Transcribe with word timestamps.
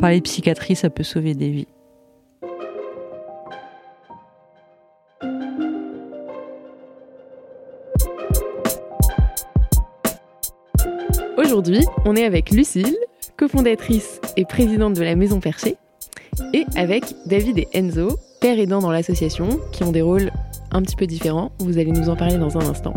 parler 0.00 0.18
de 0.18 0.24
psychiatrie, 0.24 0.74
ça 0.74 0.88
peut 0.88 1.02
sauver 1.02 1.34
des 1.34 1.50
vies. 1.50 1.68
Aujourd'hui, 11.36 11.84
on 12.06 12.16
est 12.16 12.24
avec 12.24 12.50
Lucille, 12.50 12.96
cofondatrice 13.36 14.20
et 14.36 14.44
présidente 14.44 14.94
de 14.94 15.02
la 15.02 15.16
Maison 15.16 15.40
Perchée, 15.40 15.76
et 16.54 16.64
avec 16.76 17.04
David 17.26 17.58
et 17.58 17.68
Enzo, 17.74 18.16
père 18.40 18.58
aidants 18.58 18.80
dans 18.80 18.92
l'association, 18.92 19.60
qui 19.72 19.84
ont 19.84 19.92
des 19.92 20.02
rôles 20.02 20.30
un 20.70 20.80
petit 20.82 20.96
peu 20.96 21.06
différents. 21.06 21.52
Vous 21.58 21.76
allez 21.76 21.92
nous 21.92 22.08
en 22.08 22.16
parler 22.16 22.38
dans 22.38 22.56
un 22.56 22.66
instant. 22.70 22.94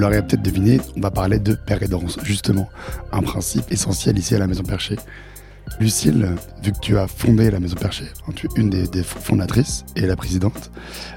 Vous 0.00 0.06
l'aurez 0.06 0.22
peut-être 0.22 0.40
deviné, 0.40 0.80
on 0.96 1.00
va 1.00 1.10
parler 1.10 1.38
de 1.38 1.52
père 1.52 1.82
aidance, 1.82 2.18
justement, 2.22 2.70
un 3.12 3.20
principe 3.20 3.70
essentiel 3.70 4.18
ici 4.18 4.34
à 4.34 4.38
la 4.38 4.46
Maison 4.46 4.62
Perchée. 4.62 4.96
Lucille, 5.78 6.26
vu 6.64 6.72
que 6.72 6.78
tu 6.78 6.96
as 6.96 7.06
fondé 7.06 7.50
la 7.50 7.60
Maison 7.60 7.76
Perchée, 7.76 8.06
hein, 8.26 8.32
tu 8.34 8.46
es 8.46 8.50
une 8.58 8.70
des, 8.70 9.02
fondatrices 9.02 9.84
et 9.96 10.06
la 10.06 10.16
présidente, 10.16 10.70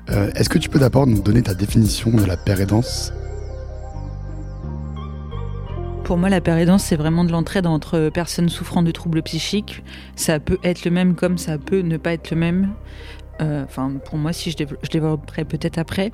euh, 0.09 0.29
est-ce 0.35 0.49
que 0.49 0.57
tu 0.57 0.67
peux 0.67 0.79
d'abord 0.79 1.07
nous 1.07 1.21
donner 1.21 1.41
ta 1.41 1.53
définition 1.53 2.11
de 2.11 2.25
la 2.25 2.35
pérédance? 2.35 3.13
Pour 6.03 6.17
moi, 6.17 6.27
la 6.27 6.41
pérédance, 6.41 6.83
c'est 6.83 6.97
vraiment 6.97 7.23
de 7.23 7.31
l'entraide 7.31 7.67
entre 7.67 8.09
personnes 8.09 8.49
souffrant 8.49 8.83
de 8.83 8.91
troubles 8.91 9.23
psychiques. 9.23 9.81
Ça 10.17 10.41
peut 10.41 10.57
être 10.61 10.83
le 10.83 10.91
même 10.91 11.15
comme 11.15 11.37
ça 11.37 11.57
peut 11.57 11.79
ne 11.79 11.95
pas 11.95 12.11
être 12.11 12.31
le 12.31 12.35
même. 12.35 12.73
Euh, 13.39 13.63
enfin, 13.63 13.93
pour 14.03 14.17
moi, 14.17 14.33
si 14.33 14.51
je 14.51 14.57
développerai 14.91 15.45
peut-être 15.45 15.77
après. 15.77 16.11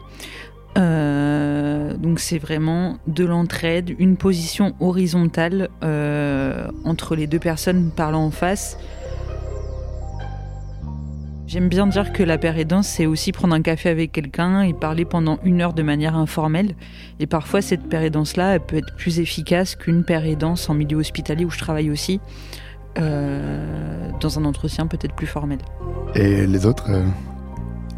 Euh, 0.78 1.96
donc 1.98 2.20
c'est 2.20 2.38
vraiment 2.38 2.98
de 3.08 3.26
l'entraide, 3.26 3.96
une 3.98 4.18
position 4.18 4.76
horizontale 4.80 5.70
euh, 5.84 6.68
entre 6.86 7.16
les 7.16 7.28
deux 7.28 7.40
personnes 7.40 7.92
parlant 7.96 8.24
en 8.24 8.32
face. 8.32 8.78
J'aime 11.48 11.68
bien 11.68 11.88
dire 11.88 12.14
que 12.14 12.22
la 12.22 12.38
pérédance, 12.38 12.88
c'est 12.88 13.08
aussi 13.08 13.32
prendre 13.32 13.56
un 13.56 13.64
café 13.64 13.90
avec 13.90 14.12
quelqu'un 14.12 14.62
et 14.62 14.74
parler 14.74 15.04
pendant 15.04 15.40
une 15.44 15.62
heure 15.62 15.74
de 15.74 15.82
manière 15.82 16.16
informelle. 16.16 16.76
Et 17.20 17.26
parfois, 17.26 17.64
cette 17.64 17.90
pérédance-là, 17.90 18.54
elle 18.54 18.60
peut 18.60 18.78
être 18.78 18.96
plus 18.96 19.20
efficace 19.20 19.76
qu'une 19.76 20.04
pérédance 20.04 20.70
en 20.70 20.76
milieu 20.76 20.98
hospitalier 20.98 21.46
où 21.46 21.50
je 21.50 21.58
travaille 21.58 21.90
aussi, 21.90 22.22
euh, 23.00 24.12
dans 24.22 24.38
un 24.38 24.46
entretien 24.46 24.86
peut-être 24.86 25.16
plus 25.16 25.26
formel. 25.26 25.58
Et 26.14 26.46
les 26.46 26.68
autres 26.68 26.88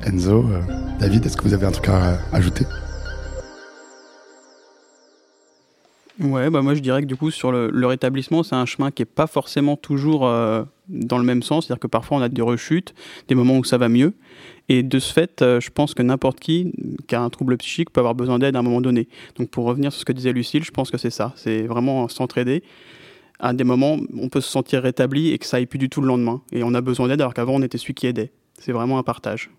Enzo, 0.05 0.45
euh, 0.49 0.61
David, 0.99 1.25
est-ce 1.25 1.37
que 1.37 1.43
vous 1.43 1.53
avez 1.53 1.65
un 1.65 1.71
truc 1.71 1.89
à 1.89 2.17
ajouter? 2.33 2.65
Ouais, 6.19 6.49
bah 6.49 6.61
moi 6.61 6.75
je 6.75 6.81
dirais 6.81 7.01
que 7.01 7.07
du 7.07 7.15
coup 7.15 7.31
sur 7.31 7.51
le, 7.51 7.85
rétablissement, 7.85 8.43
c'est 8.43 8.55
un 8.55 8.65
chemin 8.65 8.91
qui 8.91 9.01
est 9.01 9.05
pas 9.05 9.27
forcément 9.27 9.75
toujours 9.75 10.27
euh, 10.27 10.63
dans 10.87 11.17
le 11.17 11.23
même 11.23 11.41
sens, 11.41 11.65
c'est-à-dire 11.65 11.79
que 11.79 11.87
parfois 11.87 12.17
on 12.17 12.21
a 12.21 12.29
des 12.29 12.41
rechutes, 12.41 12.93
des 13.27 13.33
moments 13.33 13.57
où 13.57 13.63
ça 13.63 13.77
va 13.77 13.89
mieux, 13.89 14.13
et 14.69 14.83
de 14.83 14.99
ce 14.99 15.13
fait, 15.13 15.41
euh, 15.41 15.59
je 15.59 15.69
pense 15.71 15.93
que 15.93 16.03
n'importe 16.03 16.39
qui 16.39 16.73
qui 17.07 17.15
a 17.15 17.21
un 17.21 17.29
trouble 17.29 17.57
psychique 17.57 17.91
peut 17.91 18.01
avoir 18.01 18.13
besoin 18.13 18.37
d'aide 18.37 18.55
à 18.55 18.59
un 18.59 18.63
moment 18.63 18.81
donné. 18.81 19.07
Donc 19.35 19.49
pour 19.49 19.65
revenir 19.65 19.91
sur 19.91 20.01
ce 20.01 20.05
que 20.05 20.13
disait 20.13 20.33
Lucille, 20.33 20.63
je 20.63 20.71
pense 20.71 20.91
que 20.91 20.97
c'est 20.97 21.09
ça, 21.09 21.33
c'est 21.35 21.63
vraiment 21.63 22.07
s'entraider. 22.07 22.63
À 23.39 23.53
des 23.53 23.63
moments, 23.63 23.97
on 24.15 24.29
peut 24.29 24.41
se 24.41 24.51
sentir 24.51 24.83
rétabli 24.83 25.31
et 25.31 25.39
que 25.39 25.45
ça 25.47 25.57
aille 25.57 25.65
plus 25.65 25.79
du 25.79 25.89
tout 25.89 26.01
le 26.01 26.07
lendemain, 26.07 26.41
et 26.51 26.63
on 26.63 26.73
a 26.75 26.81
besoin 26.81 27.07
d'aide 27.07 27.21
alors 27.21 27.33
qu'avant 27.33 27.53
on 27.53 27.61
était 27.63 27.79
celui 27.79 27.93
qui 27.93 28.05
aidait. 28.05 28.31
C'est 28.59 28.73
vraiment 28.73 28.99
un 28.99 29.03
partage. 29.03 29.49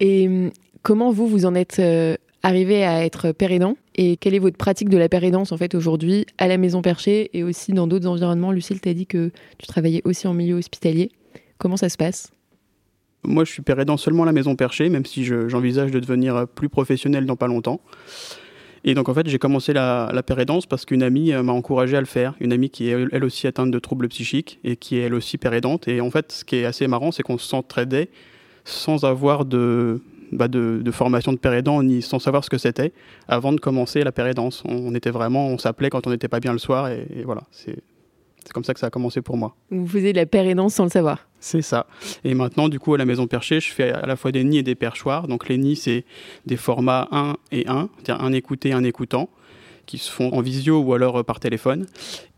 Et 0.00 0.28
hum, 0.28 0.50
comment 0.82 1.10
vous, 1.10 1.26
vous 1.26 1.46
en 1.46 1.54
êtes 1.54 1.78
euh, 1.78 2.16
arrivé 2.42 2.84
à 2.84 3.04
être 3.04 3.32
père 3.32 3.50
Et 3.94 4.16
quelle 4.16 4.34
est 4.34 4.38
votre 4.38 4.56
pratique 4.56 4.88
de 4.88 4.98
la 4.98 5.08
pérédance 5.08 5.52
en 5.52 5.56
fait 5.56 5.74
aujourd'hui 5.74 6.26
à 6.38 6.48
la 6.48 6.58
Maison 6.58 6.82
Perchée 6.82 7.30
et 7.32 7.42
aussi 7.42 7.72
dans 7.72 7.86
d'autres 7.86 8.06
environnements? 8.06 8.52
Lucille 8.52 8.80
t'a 8.80 8.94
dit 8.94 9.06
que 9.06 9.30
tu 9.58 9.66
travaillais 9.66 10.02
aussi 10.04 10.26
en 10.26 10.34
milieu 10.34 10.56
hospitalier. 10.56 11.10
Comment 11.58 11.76
ça 11.76 11.88
se 11.88 11.96
passe? 11.96 12.30
Moi, 13.26 13.44
je 13.44 13.52
suis 13.52 13.62
père 13.62 13.78
seulement 13.98 14.24
à 14.24 14.26
la 14.26 14.32
Maison 14.32 14.54
Perchée, 14.54 14.90
même 14.90 15.06
si 15.06 15.24
j'envisage 15.24 15.90
de 15.90 15.98
devenir 15.98 16.46
plus 16.46 16.68
professionnel 16.68 17.24
dans 17.24 17.36
pas 17.36 17.46
longtemps. 17.46 17.80
Et 18.86 18.92
donc 18.92 19.08
en 19.08 19.14
fait, 19.14 19.26
j'ai 19.26 19.38
commencé 19.38 19.72
la, 19.72 20.10
la 20.12 20.22
pérédance 20.22 20.66
parce 20.66 20.84
qu'une 20.84 21.02
amie 21.02 21.32
euh, 21.32 21.42
m'a 21.42 21.52
encouragé 21.52 21.96
à 21.96 22.00
le 22.00 22.06
faire. 22.06 22.34
Une 22.38 22.52
amie 22.52 22.68
qui 22.68 22.90
est 22.90 23.06
elle 23.12 23.24
aussi 23.24 23.46
atteinte 23.46 23.70
de 23.70 23.78
troubles 23.78 24.08
psychiques 24.08 24.60
et 24.62 24.76
qui 24.76 24.98
est 24.98 25.02
elle 25.02 25.14
aussi 25.14 25.38
pérédante. 25.38 25.88
Et 25.88 26.02
en 26.02 26.10
fait, 26.10 26.32
ce 26.32 26.44
qui 26.44 26.56
est 26.56 26.66
assez 26.66 26.86
marrant, 26.86 27.10
c'est 27.10 27.22
qu'on 27.22 27.38
s'entraidait 27.38 28.10
sans 28.64 29.04
avoir 29.04 29.44
de, 29.44 30.00
bah 30.32 30.48
de, 30.48 30.90
formation 30.90 31.32
de 31.32 31.38
pérédant 31.38 31.82
ni 31.82 32.02
sans 32.02 32.18
savoir 32.18 32.44
ce 32.44 32.50
que 32.50 32.58
c'était 32.58 32.92
avant 33.28 33.52
de 33.52 33.60
commencer 33.60 34.02
la 34.02 34.12
pérédance. 34.12 34.62
On, 34.66 34.94
était 34.94 35.10
vraiment, 35.10 35.48
on 35.48 35.58
s'appelait 35.58 35.90
quand 35.90 36.06
on 36.06 36.10
n'était 36.10 36.28
pas 36.28 36.40
bien 36.40 36.52
le 36.52 36.58
soir 36.58 36.88
et, 36.88 37.22
voilà, 37.24 37.42
c'est 37.50 37.82
comme 38.52 38.64
ça 38.64 38.74
que 38.74 38.80
ça 38.80 38.88
a 38.88 38.90
commencé 38.90 39.22
pour 39.22 39.36
moi. 39.36 39.56
Vous 39.70 39.86
faisiez 39.86 40.12
de 40.12 40.18
la 40.18 40.26
pérédance 40.26 40.74
sans 40.74 40.84
le 40.84 40.90
savoir 40.90 41.26
C'est 41.40 41.62
ça. 41.62 41.86
Et 42.24 42.34
maintenant, 42.34 42.68
du 42.68 42.78
coup, 42.78 42.94
à 42.94 42.98
la 42.98 43.06
maison 43.06 43.26
perchée, 43.26 43.58
je 43.60 43.72
fais 43.72 43.90
à 43.90 44.06
la 44.06 44.16
fois 44.16 44.32
des 44.32 44.44
nids 44.44 44.58
et 44.58 44.62
des 44.62 44.74
perchoirs. 44.74 45.28
Donc 45.28 45.48
les 45.48 45.56
nids, 45.56 45.76
c'est 45.76 46.04
des 46.44 46.56
formats 46.56 47.08
1 47.10 47.36
et 47.52 47.66
1, 47.66 47.88
c'est-à-dire 47.96 48.24
un 48.24 48.32
écouté, 48.32 48.72
un 48.72 48.84
écoutant, 48.84 49.30
qui 49.86 49.98
se 49.98 50.10
font 50.10 50.32
en 50.32 50.40
visio 50.40 50.80
ou 50.80 50.94
alors 50.94 51.20
euh, 51.20 51.22
par 51.22 51.40
téléphone. 51.40 51.86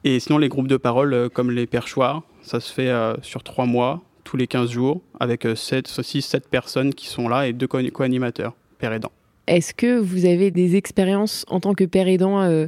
Et 0.04 0.20
sinon, 0.20 0.38
les 0.38 0.48
groupes 0.48 0.68
de 0.68 0.76
parole, 0.76 1.14
euh, 1.14 1.28
comme 1.28 1.50
les 1.50 1.66
perchoirs, 1.66 2.22
ça 2.42 2.60
se 2.60 2.72
fait 2.72 2.88
euh, 2.88 3.14
sur 3.22 3.42
trois 3.42 3.66
mois, 3.66 4.02
tous 4.26 4.36
les 4.36 4.48
15 4.48 4.70
jours 4.70 5.00
avec 5.20 5.46
7, 5.54 5.86
6, 5.86 6.20
7 6.20 6.48
personnes 6.48 6.92
qui 6.92 7.06
sont 7.06 7.28
là 7.28 7.46
et 7.46 7.52
deux 7.52 7.68
co-animateurs, 7.68 8.54
père 8.78 8.92
aidant. 8.92 9.12
Est-ce 9.46 9.72
que 9.72 9.98
vous 9.98 10.26
avez 10.26 10.50
des 10.50 10.74
expériences 10.74 11.46
en 11.48 11.60
tant 11.60 11.74
que 11.74 11.84
père 11.84 12.08
aidant, 12.08 12.42
euh, 12.42 12.66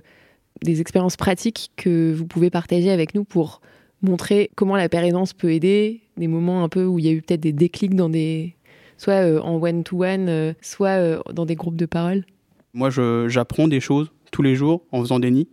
des 0.63 0.81
expériences 0.81 1.17
pratiques 1.17 1.73
que 1.77 2.15
vous 2.15 2.27
pouvez 2.27 2.49
partager 2.49 2.91
avec 2.91 3.15
nous 3.15 3.25
pour 3.25 3.61
montrer 4.03 4.51
comment 4.55 4.77
la 4.77 4.89
père 4.89 5.03
aidance 5.03 5.33
peut 5.33 5.53
aider, 5.53 6.01
des 6.17 6.29
moments 6.29 6.63
un 6.63 6.69
peu 6.69 6.85
où 6.85 7.01
il 7.01 7.05
y 7.05 7.09
a 7.09 7.11
eu 7.11 7.23
peut-être 7.23 7.41
des 7.41 7.53
déclics 7.53 7.97
dans 7.97 8.09
des, 8.09 8.55
soit 8.97 9.15
euh, 9.15 9.41
en 9.41 9.61
one-to-one, 9.61 10.29
euh, 10.29 10.53
soit 10.63 11.21
dans 11.33 11.45
des 11.45 11.57
groupes 11.57 11.77
de 11.77 11.87
parole? 11.87 12.25
Moi, 12.73 12.91
j'apprends 13.27 13.67
des 13.67 13.81
choses 13.81 14.13
tous 14.31 14.43
les 14.43 14.55
jours 14.55 14.83
en 14.93 15.01
faisant 15.01 15.19
des 15.19 15.33
nids. 15.33 15.49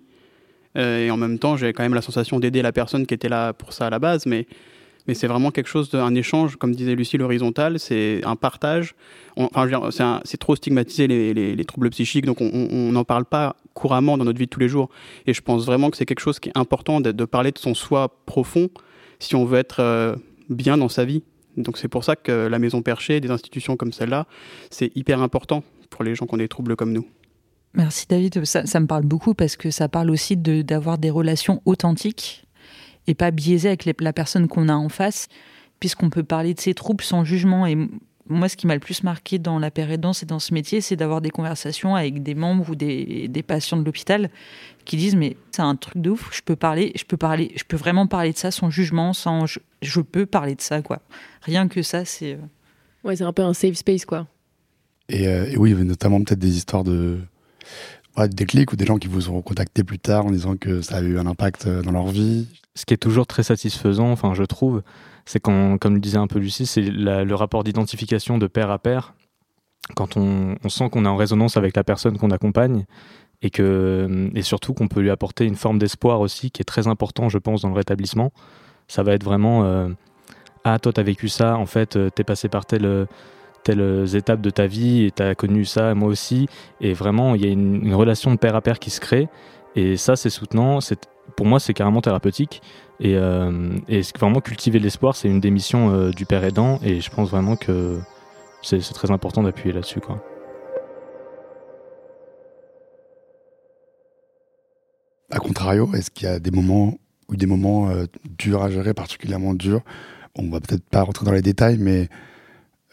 et 0.75 1.09
en 1.09 1.17
même 1.17 1.39
temps, 1.39 1.57
j'ai 1.57 1.73
quand 1.73 1.81
même 1.81 1.95
la 1.95 2.03
sensation 2.03 2.39
d'aider 2.39 2.61
la 2.61 2.71
personne 2.71 3.07
qui 3.07 3.15
était 3.15 3.29
là 3.29 3.53
pour 3.53 3.73
ça 3.73 3.87
à 3.87 3.89
la 3.89 3.97
base, 3.97 4.27
mais 4.27 4.45
mais 5.07 5.13
c'est 5.13 5.27
vraiment 5.27 5.51
quelque 5.51 5.67
chose 5.67 5.89
d'un 5.89 6.15
échange, 6.15 6.55
comme 6.55 6.73
disait 6.73 6.95
Lucie, 6.95 7.17
l'horizontal, 7.17 7.79
c'est 7.79 8.21
un 8.23 8.35
partage. 8.35 8.95
enfin, 9.37 10.21
c'est 10.23 10.37
trop 10.37 10.55
stigmatisé 10.55 11.07
les, 11.07 11.65
troubles 11.65 11.89
psychiques, 11.89 12.25
donc 12.25 12.41
on 12.41 12.91
n'en 12.91 13.03
parle 13.03 13.25
pas 13.25 13.55
couramment 13.73 14.17
dans 14.17 14.25
notre 14.25 14.39
vie 14.39 14.45
de 14.45 14.49
tous 14.49 14.59
les 14.59 14.69
jours. 14.69 14.89
Et 15.27 15.33
je 15.33 15.41
pense 15.41 15.65
vraiment 15.65 15.91
que 15.91 15.97
c'est 15.97 16.05
quelque 16.05 16.21
chose 16.21 16.39
qui 16.39 16.49
est 16.49 16.57
important 16.57 17.01
de, 17.01 17.25
parler 17.25 17.51
de 17.51 17.59
son 17.59 17.75
soi 17.75 18.17
profond 18.25 18.69
si 19.19 19.35
on 19.35 19.45
veut 19.45 19.59
être 19.59 19.79
euh, 19.79 20.15
bien 20.49 20.77
dans 20.77 20.89
sa 20.89 21.05
vie. 21.05 21.23
Donc 21.57 21.77
c'est 21.77 21.87
pour 21.87 22.03
ça 22.03 22.15
que 22.15 22.31
la 22.31 22.59
maison 22.59 22.81
perchée, 22.81 23.21
des 23.21 23.31
institutions 23.31 23.77
comme 23.77 23.93
celle-là, 23.93 24.27
c'est 24.69 24.95
hyper 24.95 25.21
important 25.21 25.63
pour 25.89 26.03
les 26.03 26.15
gens 26.15 26.25
qui 26.25 26.33
ont 26.33 26.37
des 26.37 26.47
troubles 26.47 26.75
comme 26.75 26.91
nous. 26.91 27.07
Merci 27.73 28.05
David, 28.07 28.45
ça 28.45 28.79
me 28.79 28.87
parle 28.87 29.03
beaucoup 29.03 29.33
parce 29.33 29.57
que 29.57 29.69
ça 29.69 29.89
parle 29.89 30.09
aussi 30.09 30.37
d'avoir 30.37 30.97
des 30.97 31.09
relations 31.09 31.61
authentiques 31.65 32.45
et 33.07 33.15
pas 33.15 33.31
biaisé 33.31 33.69
avec 33.69 33.85
la 33.99 34.13
personne 34.13 34.47
qu'on 34.47 34.69
a 34.69 34.75
en 34.75 34.89
face, 34.89 35.27
puisqu'on 35.79 36.09
peut 36.09 36.23
parler 36.23 36.53
de 36.53 36.59
ses 36.59 36.73
troubles 36.73 37.03
sans 37.03 37.23
jugement. 37.23 37.65
Et 37.65 37.77
moi, 38.27 38.49
ce 38.49 38.57
qui 38.57 38.65
m'a 38.65 38.73
le 38.73 38.79
plus 38.79 39.03
marqué 39.03 39.37
dans 39.37 39.59
la 39.59 39.69
pérédance 39.69 40.23
et 40.23 40.25
dans 40.25 40.39
ce 40.39 40.53
métier, 40.53 40.81
c'est 40.81 40.95
d'avoir 40.95 41.21
des 41.21 41.29
conversations 41.29 41.95
avec 41.95 42.23
des 42.23 42.33
membres 42.33 42.69
ou 42.69 42.75
des, 42.75 43.27
des 43.27 43.43
patients 43.43 43.77
de 43.77 43.83
l'hôpital 43.83 44.29
qui 44.85 44.97
disent 44.97 45.15
mais 45.15 45.35
c'est 45.51 45.61
un 45.61 45.75
truc 45.75 46.01
de 46.01 46.11
ouf, 46.11 46.29
je 46.33 46.41
peux 46.41 46.55
parler, 46.55 46.91
je 46.95 47.03
peux 47.03 47.17
parler, 47.17 47.51
je 47.55 47.63
peux 47.63 47.77
vraiment 47.77 48.07
parler 48.07 48.31
de 48.31 48.37
ça 48.37 48.51
sans 48.51 48.69
jugement, 48.69 49.13
sans 49.13 49.45
je, 49.45 50.01
peux 50.01 50.25
parler 50.25 50.55
de 50.55 50.61
ça 50.61 50.81
quoi. 50.81 51.01
Rien 51.41 51.67
que 51.67 51.81
ça, 51.81 52.05
c'est 52.05 52.33
euh, 52.33 52.37
ouais, 53.03 53.15
c'est 53.15 53.23
un 53.23 53.33
peu 53.33 53.43
un 53.43 53.53
safe 53.53 53.75
space 53.75 54.05
quoi. 54.05 54.27
Et, 55.09 55.27
euh, 55.27 55.51
et 55.51 55.57
oui, 55.57 55.69
il 55.69 55.73
y 55.73 55.75
avait 55.75 55.85
notamment 55.85 56.23
peut-être 56.23 56.39
des 56.39 56.57
histoires 56.57 56.83
de 56.83 57.19
des 58.27 58.45
clics 58.45 58.71
ou 58.71 58.75
des 58.75 58.85
gens 58.85 58.97
qui 58.97 59.07
vous 59.07 59.29
ont 59.29 59.41
contacté 59.41 59.83
plus 59.83 59.99
tard 59.99 60.25
en 60.25 60.31
disant 60.31 60.55
que 60.55 60.81
ça 60.81 60.97
a 60.97 61.01
eu 61.01 61.19
un 61.19 61.27
impact 61.27 61.67
euh, 61.67 61.81
dans 61.81 61.91
leur 61.91 62.07
vie 62.07 62.47
Ce 62.75 62.85
qui 62.85 62.93
est 62.93 62.97
toujours 62.97 63.27
très 63.27 63.43
satisfaisant, 63.43 64.11
enfin 64.11 64.33
je 64.33 64.43
trouve, 64.43 64.83
c'est 65.25 65.39
quand, 65.39 65.77
comme 65.77 65.95
le 65.95 65.99
disait 65.99 66.17
un 66.17 66.27
peu 66.27 66.39
Lucie, 66.39 66.65
c'est 66.65 66.81
le 66.81 67.33
rapport 67.33 67.63
d'identification 67.63 68.37
de 68.37 68.47
pair 68.47 68.69
à 68.71 68.79
pair. 68.79 69.13
Quand 69.95 70.17
on, 70.17 70.55
on 70.63 70.69
sent 70.69 70.89
qu'on 70.89 71.05
est 71.05 71.09
en 71.09 71.17
résonance 71.17 71.57
avec 71.57 71.75
la 71.75 71.83
personne 71.83 72.17
qu'on 72.17 72.31
accompagne 72.31 72.85
et, 73.41 73.49
que, 73.49 74.29
et 74.33 74.41
surtout 74.41 74.73
qu'on 74.73 74.87
peut 74.87 75.01
lui 75.01 75.11
apporter 75.11 75.45
une 75.45 75.55
forme 75.55 75.77
d'espoir 75.77 76.21
aussi 76.21 76.51
qui 76.51 76.61
est 76.61 76.65
très 76.65 76.87
important, 76.87 77.29
je 77.29 77.37
pense, 77.37 77.61
dans 77.61 77.69
le 77.69 77.75
rétablissement. 77.75 78.31
Ça 78.87 79.03
va 79.03 79.13
être 79.13 79.23
vraiment 79.23 79.63
euh, 79.65 79.89
Ah, 80.63 80.79
toi, 80.79 80.91
t'as 80.91 81.03
vécu 81.03 81.27
ça, 81.27 81.57
en 81.57 81.65
fait, 81.65 81.95
euh, 81.95 82.09
t'es 82.09 82.23
passé 82.23 82.49
par 82.49 82.65
tel 82.65 83.07
telles 83.65 84.15
étapes 84.15 84.41
de 84.41 84.49
ta 84.49 84.67
vie 84.67 85.03
et 85.03 85.11
tu 85.11 85.21
as 85.21 85.35
connu 85.35 85.65
ça, 85.65 85.93
moi 85.93 86.07
aussi. 86.07 86.47
Et 86.79 86.93
vraiment, 86.93 87.35
il 87.35 87.43
y 87.43 87.49
a 87.49 87.51
une, 87.51 87.93
relation 87.93 88.31
de 88.31 88.37
pair 88.37 88.55
à 88.55 88.61
pair 88.61 88.79
qui 88.79 88.89
se 88.89 89.01
crée. 89.01 89.27
Et 89.75 89.97
ça, 89.97 90.15
c'est 90.15 90.29
soutenant. 90.29 90.79
Pour 91.35 91.45
moi, 91.45 91.59
c'est 91.59 91.73
carrément 91.73 92.01
thérapeutique. 92.01 92.61
Et, 93.01 93.15
euh, 93.15 93.75
et 93.89 94.01
vraiment, 94.17 94.39
cultiver 94.39 94.79
l'espoir, 94.79 95.15
c'est 95.17 95.27
une 95.27 95.41
des 95.41 95.51
missions 95.51 95.89
euh, 95.89 96.11
du 96.11 96.25
père 96.25 96.43
aidant. 96.45 96.79
Et 96.83 97.01
je 97.01 97.09
pense 97.09 97.29
vraiment 97.29 97.57
que 97.57 97.99
c'est 98.61 98.79
très 98.79 99.11
important 99.11 99.43
d'appuyer 99.43 99.73
là-dessus. 99.73 99.99
quoi. 99.99 100.23
à 105.35 105.39
contrario, 105.39 105.89
est-ce 105.93 106.11
qu'il 106.11 106.27
y 106.27 106.31
a 106.31 106.39
des 106.39 106.51
moments 106.51 106.97
ou 107.27 107.35
des 107.35 107.45
moments 107.45 107.89
euh, 107.89 108.05
durs 108.37 108.63
à 108.63 108.69
gérer, 108.69 108.93
particulièrement 108.93 109.53
durs? 109.53 109.81
On 110.35 110.49
va 110.49 110.59
peut-être 110.59 110.83
pas 110.83 111.01
rentrer 111.01 111.25
dans 111.25 111.31
les 111.31 111.41
détails, 111.41 111.77
mais 111.77 112.09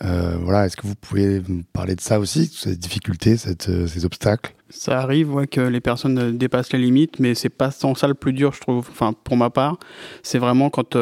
euh, 0.04 0.36
voilà, 0.40 0.66
est-ce 0.66 0.76
que 0.76 0.86
vous 0.86 0.94
pouvez 0.94 1.42
nous 1.48 1.62
parler 1.72 1.94
de 1.94 2.00
ça 2.00 2.18
aussi, 2.18 2.46
ces 2.46 2.76
difficultés, 2.76 3.36
cette, 3.36 3.70
ces 3.86 4.04
obstacles? 4.04 4.54
Ça 4.68 5.00
arrive, 5.00 5.34
ouais, 5.34 5.46
que 5.46 5.60
les 5.60 5.80
personnes 5.80 6.36
dépassent 6.36 6.72
les 6.72 6.78
limites, 6.78 7.18
mais 7.18 7.34
c'est 7.34 7.50
pas 7.50 7.70
sans 7.70 7.94
ça 7.94 8.08
le 8.08 8.14
plus 8.14 8.32
dur, 8.32 8.52
je 8.52 8.60
trouve. 8.60 8.88
Enfin, 8.90 9.12
pour 9.12 9.36
ma 9.36 9.50
part, 9.50 9.78
c'est 10.22 10.38
vraiment 10.38 10.70
quand 10.70 10.96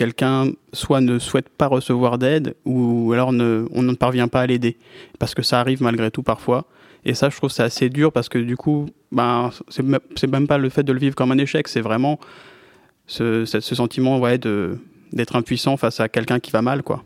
quelqu'un 0.00 0.52
soit 0.72 1.02
ne 1.02 1.18
souhaite 1.18 1.50
pas 1.50 1.66
recevoir 1.66 2.16
d'aide 2.16 2.54
ou 2.64 3.12
alors 3.12 3.34
ne, 3.34 3.66
on 3.70 3.82
ne 3.82 3.92
parvient 3.92 4.28
pas 4.28 4.40
à 4.40 4.46
l'aider. 4.46 4.78
Parce 5.18 5.34
que 5.34 5.42
ça 5.42 5.60
arrive 5.60 5.82
malgré 5.82 6.10
tout 6.10 6.22
parfois. 6.22 6.64
Et 7.04 7.12
ça, 7.12 7.28
je 7.28 7.36
trouve 7.36 7.50
c'est 7.50 7.62
assez 7.62 7.90
dur 7.90 8.10
parce 8.10 8.30
que 8.30 8.38
du 8.38 8.56
coup, 8.56 8.86
ben, 9.12 9.50
c'est 9.68 10.26
même 10.26 10.46
pas 10.46 10.56
le 10.56 10.70
fait 10.70 10.84
de 10.84 10.92
le 10.94 10.98
vivre 10.98 11.14
comme 11.14 11.32
un 11.32 11.36
échec, 11.36 11.68
c'est 11.68 11.82
vraiment 11.82 12.18
ce, 13.06 13.44
ce, 13.44 13.60
sentiment 13.60 14.18
ouais, 14.18 14.38
d'être 14.38 15.36
impuissant 15.36 15.76
face 15.76 16.00
à 16.00 16.08
quelqu'un 16.08 16.40
qui 16.40 16.50
va 16.50 16.62
mal. 16.62 16.82
quoi. 16.82 17.04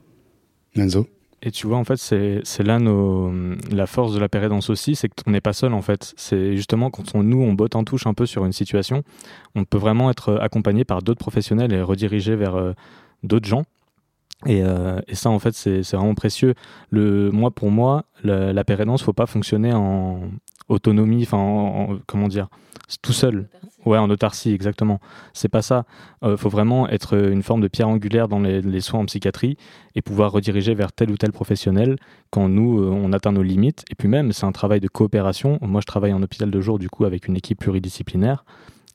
Enzo? 0.76 1.08
Et 1.42 1.50
tu 1.50 1.66
vois, 1.66 1.76
en 1.76 1.84
fait, 1.84 1.96
c'est 1.96 2.62
là 2.62 2.78
nos, 2.78 3.32
la 3.70 3.86
force 3.86 4.14
de 4.14 4.18
la 4.18 4.28
pérédance 4.28 4.70
aussi, 4.70 4.94
c'est 4.96 5.08
qu'on 5.08 5.30
n'est 5.30 5.40
pas 5.40 5.52
seul, 5.52 5.74
en 5.74 5.82
fait. 5.82 6.14
C'est 6.16 6.56
justement 6.56 6.90
quand 6.90 7.14
on, 7.14 7.22
nous, 7.22 7.40
on 7.40 7.52
botte 7.52 7.76
en 7.76 7.84
touche 7.84 8.06
un 8.06 8.14
peu 8.14 8.26
sur 8.26 8.44
une 8.44 8.52
situation, 8.52 9.02
on 9.54 9.64
peut 9.64 9.78
vraiment 9.78 10.10
être 10.10 10.38
accompagné 10.40 10.84
par 10.84 11.02
d'autres 11.02 11.20
professionnels 11.20 11.72
et 11.72 11.82
redirigé 11.82 12.36
vers 12.36 12.56
euh, 12.56 12.72
d'autres 13.22 13.48
gens. 13.48 13.64
Et, 14.46 14.62
euh, 14.62 15.00
et, 15.08 15.14
ça, 15.14 15.30
en 15.30 15.38
fait, 15.38 15.54
c'est 15.54 15.80
vraiment 15.92 16.14
précieux. 16.14 16.54
Le, 16.90 17.30
moi, 17.30 17.50
pour 17.50 17.70
moi, 17.70 18.04
la, 18.22 18.52
la 18.52 18.64
pérédance, 18.64 19.02
faut 19.02 19.12
pas 19.12 19.26
fonctionner 19.26 19.72
en 19.72 20.20
autonomie, 20.68 21.22
enfin, 21.22 21.98
comment 22.06 22.28
dire, 22.28 22.48
tout 23.02 23.12
seul. 23.12 23.48
Ouais, 23.84 23.98
en 23.98 24.08
autarcie, 24.08 24.52
exactement. 24.52 24.98
C'est 25.34 25.48
pas 25.48 25.60
ça. 25.60 25.84
Il 26.22 26.28
euh, 26.28 26.36
faut 26.36 26.48
vraiment 26.48 26.88
être 26.88 27.14
une 27.14 27.42
forme 27.42 27.60
de 27.60 27.68
pierre 27.68 27.88
angulaire 27.88 28.28
dans 28.28 28.40
les, 28.40 28.80
soins 28.80 29.00
en 29.00 29.04
psychiatrie 29.04 29.58
et 29.94 30.00
pouvoir 30.00 30.32
rediriger 30.32 30.74
vers 30.74 30.92
tel 30.92 31.10
ou 31.10 31.16
tel 31.16 31.32
professionnel 31.32 31.96
quand 32.30 32.48
nous, 32.48 32.80
euh, 32.80 32.90
on 32.90 33.12
atteint 33.12 33.32
nos 33.32 33.42
limites. 33.42 33.84
Et 33.90 33.94
puis 33.94 34.08
même, 34.08 34.32
c'est 34.32 34.46
un 34.46 34.52
travail 34.52 34.80
de 34.80 34.88
coopération. 34.88 35.58
Moi, 35.60 35.82
je 35.82 35.86
travaille 35.86 36.14
en 36.14 36.22
hôpital 36.22 36.50
de 36.50 36.60
jour, 36.60 36.78
du 36.78 36.88
coup, 36.88 37.04
avec 37.04 37.28
une 37.28 37.36
équipe 37.36 37.58
pluridisciplinaire. 37.60 38.44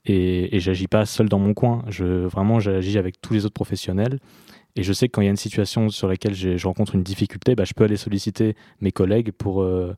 Et, 0.05 0.59
j'agis 0.59 0.87
pas 0.87 1.05
seul 1.05 1.29
dans 1.29 1.39
mon 1.39 1.53
coin. 1.53 1.83
Je, 1.89 2.05
vraiment, 2.25 2.59
j'agis 2.59 2.97
avec 2.97 3.21
tous 3.21 3.33
les 3.33 3.45
autres 3.45 3.53
professionnels. 3.53 4.19
Et 4.75 4.83
je 4.83 4.93
sais 4.93 5.07
que 5.07 5.13
quand 5.13 5.21
il 5.21 5.25
y 5.25 5.27
a 5.27 5.31
une 5.31 5.37
situation 5.37 5.89
sur 5.89 6.07
laquelle 6.07 6.33
je 6.33 6.65
rencontre 6.65 6.95
une 6.95 7.03
difficulté, 7.03 7.55
bah, 7.55 7.65
je 7.65 7.73
peux 7.73 7.83
aller 7.83 7.97
solliciter 7.97 8.55
mes 8.81 8.91
collègues 8.91 9.31
pour... 9.31 9.61
Euh, 9.61 9.95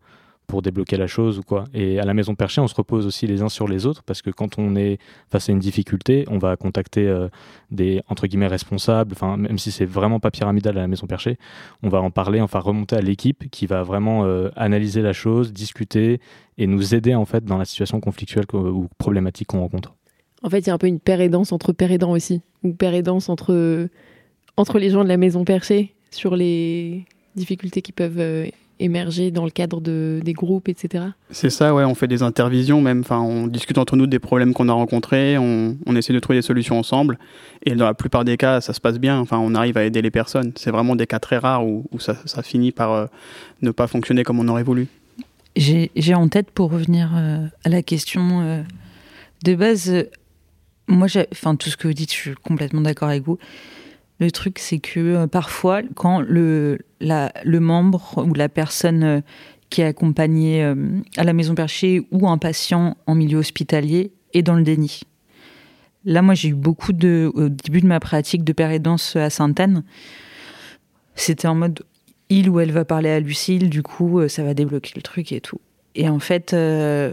pour 0.48 0.62
débloquer 0.62 0.98
la 0.98 1.08
chose 1.08 1.40
ou 1.40 1.44
quoi. 1.44 1.64
Et 1.74 2.00
à 2.00 2.06
la 2.06 2.14
maison 2.14 2.36
perchée, 2.36 2.60
on 2.62 2.68
se 2.68 2.76
repose 2.76 3.06
aussi 3.06 3.28
les 3.28 3.42
uns 3.42 3.50
sur 3.50 3.68
les 3.68 3.86
autres 3.86 4.04
parce 4.04 4.22
que 4.22 4.30
quand 4.30 4.58
on 4.58 4.76
est 4.76 4.98
face 5.30 5.50
à 5.50 5.52
une 5.54 5.60
difficulté, 5.60 6.26
on 6.30 6.38
va 6.38 6.58
contacter 6.58 7.08
euh, 7.08 7.30
des 7.72 8.02
entre 8.10 8.28
guillemets 8.28 8.48
responsables, 8.48 9.14
enfin 9.14 9.38
même 9.38 9.58
si 9.58 9.72
c'est 9.72 9.86
vraiment 9.86 10.20
pas 10.20 10.32
pyramidal 10.32 10.78
à 10.78 10.82
la 10.82 10.88
maison 10.88 11.08
perchée, 11.08 11.38
on 11.84 11.90
va 11.90 12.02
en 12.02 12.12
parler, 12.12 12.42
enfin 12.42 12.60
remonter 12.60 12.98
à 12.98 13.02
l'équipe 13.02 13.50
qui 13.50 13.66
va 13.66 13.84
vraiment 13.84 14.26
euh, 14.26 14.50
analyser 14.56 15.02
la 15.02 15.14
chose, 15.14 15.54
discuter 15.54 16.20
et 16.58 16.68
nous 16.68 16.96
aider 16.96 17.16
en 17.16 17.26
fait 17.26 17.46
dans 17.46 17.58
la 17.58 17.66
situation 17.66 18.00
conflictuelle 18.00 18.46
ou 18.54 18.88
problématique 18.98 19.48
qu'on 19.48 19.62
rencontre. 19.62 19.96
En 20.44 20.50
fait, 20.50 20.60
il 20.60 20.68
y 20.68 20.70
a 20.70 20.74
un 20.74 20.78
peu 20.78 20.88
une 20.88 21.00
paire 21.00 21.20
entre 21.52 21.72
père 21.72 22.10
aussi, 22.10 22.42
ou 22.64 22.74
paire 22.74 23.02
entre 23.08 23.90
entre 24.58 24.80
les 24.80 24.90
gens 24.90 25.04
de 25.04 25.10
la 25.10 25.18
maison 25.18 25.46
perchée 25.46 25.94
sur 26.12 26.36
les 26.36 27.06
difficultés 27.36 27.82
qui 27.82 27.92
peuvent 27.92 28.20
euh, 28.20 28.48
émerger 28.84 29.32
dans 29.32 29.46
le 29.46 29.52
cadre 29.52 29.82
de, 29.82 30.20
des 30.24 30.34
groupes, 30.34 30.70
etc. 30.70 31.06
C'est 31.30 31.50
ça, 31.50 31.74
ouais, 31.74 31.84
on 31.84 31.96
fait 31.96 32.08
des 32.08 32.24
intervisions 32.24 32.82
même, 32.82 33.02
enfin, 33.02 33.20
on 33.20 33.48
discute 33.48 33.78
entre 33.78 33.96
nous 33.96 34.08
des 34.08 34.20
problèmes 34.20 34.54
qu'on 34.54 34.70
a 34.70 34.74
rencontrés, 34.74 35.38
on, 35.38 35.78
on, 35.86 35.96
essaie 35.96 36.14
de 36.14 36.20
trouver 36.20 36.40
des 36.40 36.44
solutions 36.44 36.80
ensemble, 36.80 37.18
et 37.66 37.76
dans 37.76 37.86
la 37.86 37.94
plupart 37.94 38.26
des 38.26 38.38
cas, 38.38 38.62
ça 38.62 38.74
se 38.74 38.82
passe 38.82 39.00
bien, 39.00 39.20
enfin, 39.20 39.38
on 39.38 39.56
arrive 39.56 39.78
à 39.78 39.84
aider 39.84 40.02
les 40.02 40.12
personnes. 40.12 40.52
C'est 40.56 40.72
vraiment 40.72 40.96
des 40.96 41.08
cas 41.08 41.20
très 41.20 41.38
rares 41.38 41.66
où, 41.66 41.86
où 41.92 42.00
ça, 42.00 42.16
ça, 42.26 42.44
finit 42.44 42.72
par 42.72 42.92
euh, 42.92 43.06
ne 43.62 43.72
pas 43.72 43.88
fonctionner 43.88 44.24
comme 44.24 44.40
on 44.40 44.48
aurait 44.48 44.64
voulu. 44.64 44.88
J'ai 45.56 46.16
en 46.16 46.28
tête, 46.30 46.52
pour 46.52 46.72
revenir 46.72 47.12
euh, 47.16 47.46
à 47.66 47.70
la 47.70 47.84
question 47.84 48.42
euh, 48.42 48.62
de 49.44 49.56
base, 49.56 50.06
moi, 50.88 51.08
enfin, 51.32 51.56
tout 51.56 51.70
ce 51.70 51.78
que 51.78 51.88
vous 51.88 51.94
dites, 51.94 52.12
je 52.12 52.18
suis 52.18 52.36
complètement 52.36 52.82
d'accord 52.82 53.10
avec 53.10 53.24
vous. 53.24 53.38
Le 54.20 54.32
truc, 54.32 54.60
c'est 54.60 54.80
que 54.80 55.00
euh, 55.00 55.28
parfois, 55.28 55.82
quand 55.96 56.22
le, 56.22 56.80
le 57.02 57.60
membre 57.60 58.24
ou 58.26 58.34
la 58.34 58.50
personne 58.50 59.04
euh, 59.04 59.22
qui 59.70 59.82
est 59.82 59.86
accompagnée 59.86 60.64
euh, 60.64 60.76
à 61.18 61.24
la 61.24 61.34
maison 61.34 61.56
perchée 61.56 62.06
ou 62.12 62.28
un 62.28 62.38
patient 62.38 62.98
en 63.08 63.16
milieu 63.16 63.40
hospitalier 63.40 64.12
est 64.34 64.42
dans 64.42 64.56
le 64.56 64.64
déni. 64.64 65.02
Là, 66.06 66.22
moi, 66.22 66.34
j'ai 66.34 66.50
eu 66.50 66.56
beaucoup 66.56 66.94
de, 66.94 67.32
au 67.34 67.50
début 67.50 67.82
de 67.82 67.88
ma 67.88 68.00
pratique 68.00 68.44
de 68.44 68.54
père 68.54 68.72
à 69.16 69.30
Sainte-Anne, 69.30 69.84
c'était 71.16 71.48
en 71.48 71.56
mode 71.56 71.82
il 72.30 72.50
ou 72.50 72.60
elle 72.60 72.72
va 72.72 72.86
parler 72.86 73.10
à 73.10 73.20
Lucille, 73.20 73.70
du 73.70 73.84
coup, 73.84 74.28
ça 74.30 74.44
va 74.44 74.54
débloquer 74.54 74.94
le 74.96 75.02
truc 75.02 75.32
et 75.32 75.42
tout. 75.42 75.60
Et 75.94 76.08
en 76.10 76.20
fait, 76.20 76.56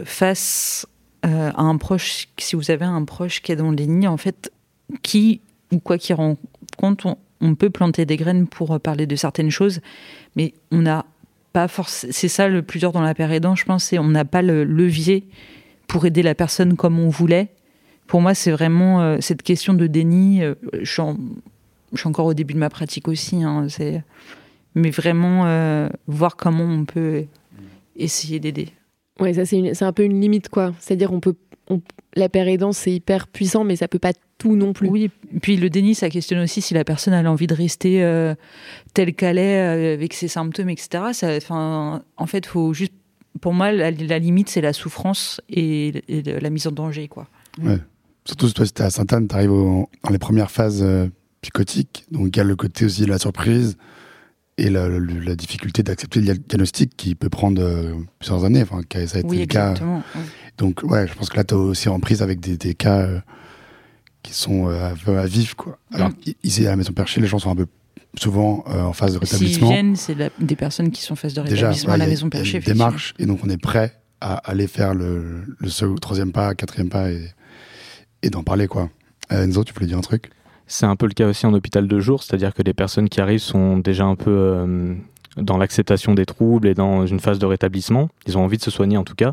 face 0.05 0.87
à 1.23 1.61
un 1.61 1.77
proche, 1.77 2.29
si 2.39 2.55
vous 2.55 2.71
avez 2.71 2.85
un 2.85 3.05
proche 3.05 3.43
qui 3.43 3.53
est 3.53 3.57
dans 3.57 3.71
le 3.71 3.77
déni, 3.77 4.07
en 4.07 4.17
fait, 4.17 4.53
qui 5.03 5.43
ou 5.73 5.81
quoi 5.81 5.99
qu'il 5.99 6.15
rencontre, 6.15 6.41
compte, 6.77 7.19
on, 7.41 7.55
peut 7.55 7.71
planter 7.71 8.05
des 8.05 8.17
graines 8.17 8.47
pour 8.47 8.73
euh, 8.73 8.79
parler 8.79 9.07
de 9.07 9.17
certaines 9.17 9.51
choses, 9.51 9.81
mais 10.37 10.55
on 10.71 10.79
n'a 10.79 11.07
pas 11.53 11.69
forcément. 11.69 12.13
C'est 12.13 12.29
ça 12.29 12.49
le 12.49 12.63
plus 12.63 12.79
dur 12.79 12.93
dans 12.93 13.01
la 13.01 13.15
paire 13.15 13.33
aidant, 13.33 13.55
je 13.55 13.65
pense, 13.65 13.85
c'est 13.85 13.99
on 13.99 14.09
n'a 14.09 14.25
pas 14.25 14.43
le 14.43 14.65
levier 14.65 15.25
pour 15.87 16.05
aider 16.07 16.23
la 16.23 16.35
personne 16.35 16.77
comme 16.77 16.99
on 16.99 17.09
voulait. 17.09 17.49
Pour 18.07 18.21
moi, 18.21 18.35
c'est 18.35 18.51
vraiment 18.51 19.01
euh, 19.01 19.19
cette 19.21 19.43
question 19.43 19.75
de 19.75 19.87
déni. 19.87 20.43
Euh, 20.43 20.55
je, 20.81 21.03
suis 21.95 22.09
encore 22.09 22.27
au 22.27 22.35
début 22.35 22.55
de 22.55 22.59
ma 22.59 22.71
pratique 22.71 23.09
aussi, 23.09 23.43
hein, 23.43 23.67
mais 24.75 24.91
vraiment 24.91 25.89
voir 26.07 26.37
comment 26.37 26.65
on 26.65 26.85
peut 26.85 27.25
essayer 27.97 28.41
d'aider. 28.41 28.69
Ouais, 29.19 29.33
ça 29.33 29.47
c'est 29.47 29.83
un 29.83 29.93
peu 29.93 30.05
une 30.05 30.21
limite 30.21 30.51
quoi. 30.51 30.75
C'est-à-dire 30.79 31.13
on 31.13 31.21
peut 31.21 31.35
la 32.15 32.29
paire 32.29 32.49
aidant 32.49 32.73
c'est 32.73 32.93
hyper 32.93 33.27
puissant, 33.27 33.65
mais 33.65 33.77
ça 33.77 33.89
peut 33.89 33.99
pas 33.99 34.13
tout 34.39 34.57
non 34.57 34.73
plus. 34.73 34.89
Oui, 34.89 35.11
puis 35.43 35.57
le 35.57 35.69
déni, 35.69 35.95
ça 35.95 36.09
questionne 36.09 36.39
aussi 36.41 36.63
si 36.63 36.75
la 36.75 36.85
personne 36.85 37.13
a 37.13 37.31
envie 37.31 37.47
de 37.47 37.55
rester 37.55 38.03
euh, 38.03 38.35
telle 38.95 39.15
qu'elle 39.15 39.39
est 39.39 39.93
euh, 39.93 39.95
avec 39.95 40.15
ses 40.15 40.29
symptômes, 40.29 40.71
etc. 40.71 41.13
Ça, 41.13 41.39
en 41.51 42.27
fait, 42.27 42.47
faut 42.47 42.73
juste, 42.73 42.93
pour 43.41 43.53
moi, 43.53 43.73
la, 43.73 43.91
limite, 43.91 44.49
c'est 44.49 44.61
la 44.61 44.73
souffrance 44.73 45.41
et, 45.51 46.03
la 46.25 46.51
mise 46.51 46.67
en 46.67 46.73
danger, 46.73 47.09
quoi. 47.09 47.27
Ouais. 47.61 47.79
Surtout 48.25 48.49
si 48.49 48.55
toi, 48.55 48.67
si 48.67 48.73
es 48.77 48.83
à 48.83 48.91
Sainte-Anne, 48.91 49.27
tu 49.27 49.35
arrives 49.35 49.51
dans 49.51 50.11
les 50.11 50.19
premières 50.19 50.51
phases 50.51 50.83
euh, 50.83 51.09
psychotiques, 51.41 52.05
donc 52.11 52.29
il 52.29 52.37
y 52.37 52.41
a 52.41 52.45
le 52.45 52.57
côté 52.57 52.85
aussi 52.85 53.03
de 53.03 53.09
la 53.09 53.19
surprise 53.19 53.77
et 54.59 54.69
la, 54.71 54.89
difficulté 55.35 55.83
d'accepter 55.83 56.21
le 56.21 56.35
diagnostic 56.35 56.97
qui 56.97 57.15
peut 57.15 57.29
prendre 57.29 57.63
plusieurs 58.19 58.45
années. 58.45 58.63
Enfin, 58.63 58.81
ça 58.93 58.99
a 58.99 59.21
été 59.21 59.29
oui, 59.29 59.39
le 59.39 59.47
cas. 59.47 59.75
Donc, 60.59 60.83
ouais, 60.83 61.07
je 61.07 61.15
pense 61.15 61.31
que 61.31 61.37
là, 61.37 61.45
tu 61.45 61.55
es 61.55 61.57
aussi 61.57 61.89
en 61.89 62.01
prise 62.01 62.21
avec 62.21 62.41
des, 62.41 62.57
des 62.57 62.75
cas 62.75 63.07
qui 64.23 64.35
sont 64.35 64.69
euh, 64.69 64.93
à 65.07 65.27
vif. 65.27 65.55
Quoi. 65.55 65.79
Alors, 65.93 66.11
mm. 66.11 66.33
ici, 66.43 66.67
à 66.67 66.71
la 66.71 66.77
Maison 66.77 66.93
Perchée, 66.93 67.21
les 67.21 67.27
gens 67.27 67.39
sont 67.39 67.51
un 67.51 67.57
peu 67.57 67.67
souvent 68.17 68.65
euh, 68.69 68.83
en 68.83 68.93
phase 68.93 69.15
de 69.15 69.19
rétablissement. 69.19 69.69
S'ils 69.69 69.75
viennent, 69.75 69.97
c'est 69.97 70.17
des 70.39 70.57
personnes 70.57 70.91
qui 70.91 71.03
sont 71.03 71.13
en 71.13 71.17
phase 71.17 71.35
de 71.35 71.41
rétablissement 71.41 71.93
à 71.93 71.97
la 71.97 72.07
Maison 72.07 72.29
Perchée. 72.29 72.61
Démarche, 72.61 73.15
et 73.19 73.27
donc 73.27 73.41
on 73.45 73.49
est 73.49 73.61
prêt 73.61 74.01
à 74.21 74.35
aller 74.35 74.67
faire 74.67 74.95
le, 74.95 75.45
le 75.59 75.99
troisième 75.99 76.33
pas, 76.33 76.55
quatrième 76.55 76.89
pas 76.89 77.11
et, 77.11 77.29
et 78.23 78.31
d'en 78.31 78.43
parler. 78.43 78.67
quoi. 78.67 78.91
Euh, 79.31 79.45
Enzo, 79.45 79.63
tu 79.65 79.73
voulais 79.73 79.87
dire 79.87 79.99
un 79.99 80.03
truc? 80.03 80.31
C'est 80.69 80.87
un 80.87 80.95
peu 80.95 81.07
le 81.07 81.15
cas 81.15 81.27
aussi 81.27 81.47
en 81.47 81.55
hôpital 81.55 81.89
de 81.89 82.01
jour, 82.01 82.23
c'est-à-dire 82.23 82.55
que 82.55 82.63
les 82.63 82.75
personnes 82.75 83.09
qui 83.09 83.21
arrivent 83.21 83.41
sont 83.41 83.79
déjà 83.79 84.05
un 84.05 84.15
peu 84.17 84.97
dans 85.37 85.57
l'acceptation 85.57 86.15
des 86.15 86.27
troubles 86.27 86.69
et 86.69 86.75
dans 86.75 87.07
une 87.07 87.21
phase 87.21 87.39
de 87.39 87.47
rétablissement. 87.47 88.11
Ils 88.27 88.39
ont 88.39 88.45
envie 88.45 88.59
de 88.59 88.63
se 88.63 88.71
soigner 88.71 88.97
en 88.97 89.05
tout 89.05 89.15
cas. 89.15 89.33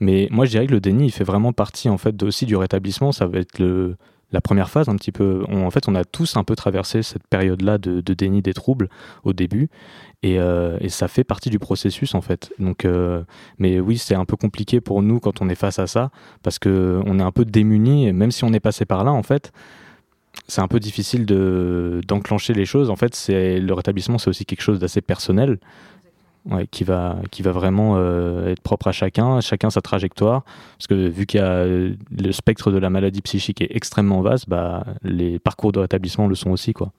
Mais 0.00 0.26
moi, 0.30 0.44
je 0.44 0.50
dirais 0.50 0.66
que 0.66 0.72
le 0.72 0.80
déni, 0.80 1.06
il 1.06 1.12
fait 1.12 1.24
vraiment 1.24 1.52
partie 1.52 1.88
en 1.88 1.98
fait 1.98 2.22
aussi 2.22 2.46
du 2.46 2.56
rétablissement. 2.56 3.12
Ça 3.12 3.26
va 3.26 3.38
être 3.38 3.62
la 4.34 4.40
première 4.40 4.68
phase 4.68 4.88
un 4.88 4.96
petit 4.96 5.12
peu. 5.12 5.44
en 5.48 5.70
fait, 5.70 5.88
on 5.88 5.94
a 5.94 6.04
tous 6.04 6.36
un 6.36 6.44
peu 6.44 6.56
traversé 6.56 7.02
cette 7.02 7.26
période-là 7.26 7.78
de, 7.78 8.00
déni 8.00 8.42
des 8.42 8.52
troubles 8.52 8.88
au 9.22 9.32
début, 9.32 9.70
euh, 10.24 10.76
et, 10.80 10.88
ça 10.88 11.08
fait 11.08 11.24
partie 11.24 11.50
du 11.50 11.58
processus 11.58 12.14
en 12.14 12.20
fait. 12.20 12.52
Donc, 12.58 12.84
euh, 12.84 13.22
mais 13.58 13.80
oui, 13.80 13.96
c'est 13.96 14.14
un 14.14 14.24
peu 14.24 14.36
compliqué 14.36 14.80
pour 14.80 15.02
nous 15.02 15.20
quand 15.20 15.40
on 15.40 15.48
est 15.48 15.54
face 15.54 15.78
à 15.78 15.86
ça, 15.86 16.10
parce 16.42 16.58
que 16.58 17.00
on 17.06 17.18
est 17.18 17.22
un 17.22 17.32
peu 17.32 17.44
démuni, 17.44 18.12
même 18.12 18.32
si 18.32 18.44
on 18.44 18.52
est 18.52 18.60
passé 18.60 18.84
par 18.84 19.04
là, 19.04 19.12
en 19.12 19.22
fait, 19.22 19.52
c'est 20.48 20.60
un 20.60 20.68
peu 20.68 20.80
difficile 20.80 21.26
de 21.26 22.00
d'enclencher 22.06 22.54
les 22.54 22.66
choses. 22.66 22.90
En 22.90 22.96
fait, 22.96 23.14
c'est 23.14 23.60
le 23.60 23.74
rétablissement, 23.74 24.18
c'est 24.18 24.30
aussi 24.30 24.44
quelque 24.44 24.62
chose 24.62 24.78
d'assez 24.78 25.00
personnel 25.00 25.58
qui, 26.70 26.84
va, 26.84 27.16
qui 27.30 27.42
va 27.42 27.52
vraiment 27.52 27.94
euh, 27.96 28.52
être 28.52 28.60
propre 28.60 28.88
à 28.88 28.92
chacun, 28.92 29.40
chacun 29.40 29.70
sa 29.70 29.80
trajectoire. 29.80 30.44
Parce 30.78 30.86
que 30.86 30.94
vu 30.94 31.26
qu'il 31.26 31.40
y 31.40 31.42
a 31.42 31.64
le 31.64 32.32
spectre 32.32 32.70
de 32.70 32.78
la 32.78 32.90
maladie 32.90 33.22
psychique 33.22 33.60
est 33.62 33.74
extrêmement 33.74 34.20
vaste, 34.20 34.48
bah, 34.48 34.84
les 35.02 35.38
parcours 35.38 35.72
de 35.72 35.80
rétablissement 35.80 36.26
le 36.26 36.34
sont 36.34 36.50
aussi. 36.50 36.72
Quoi. 36.72 36.92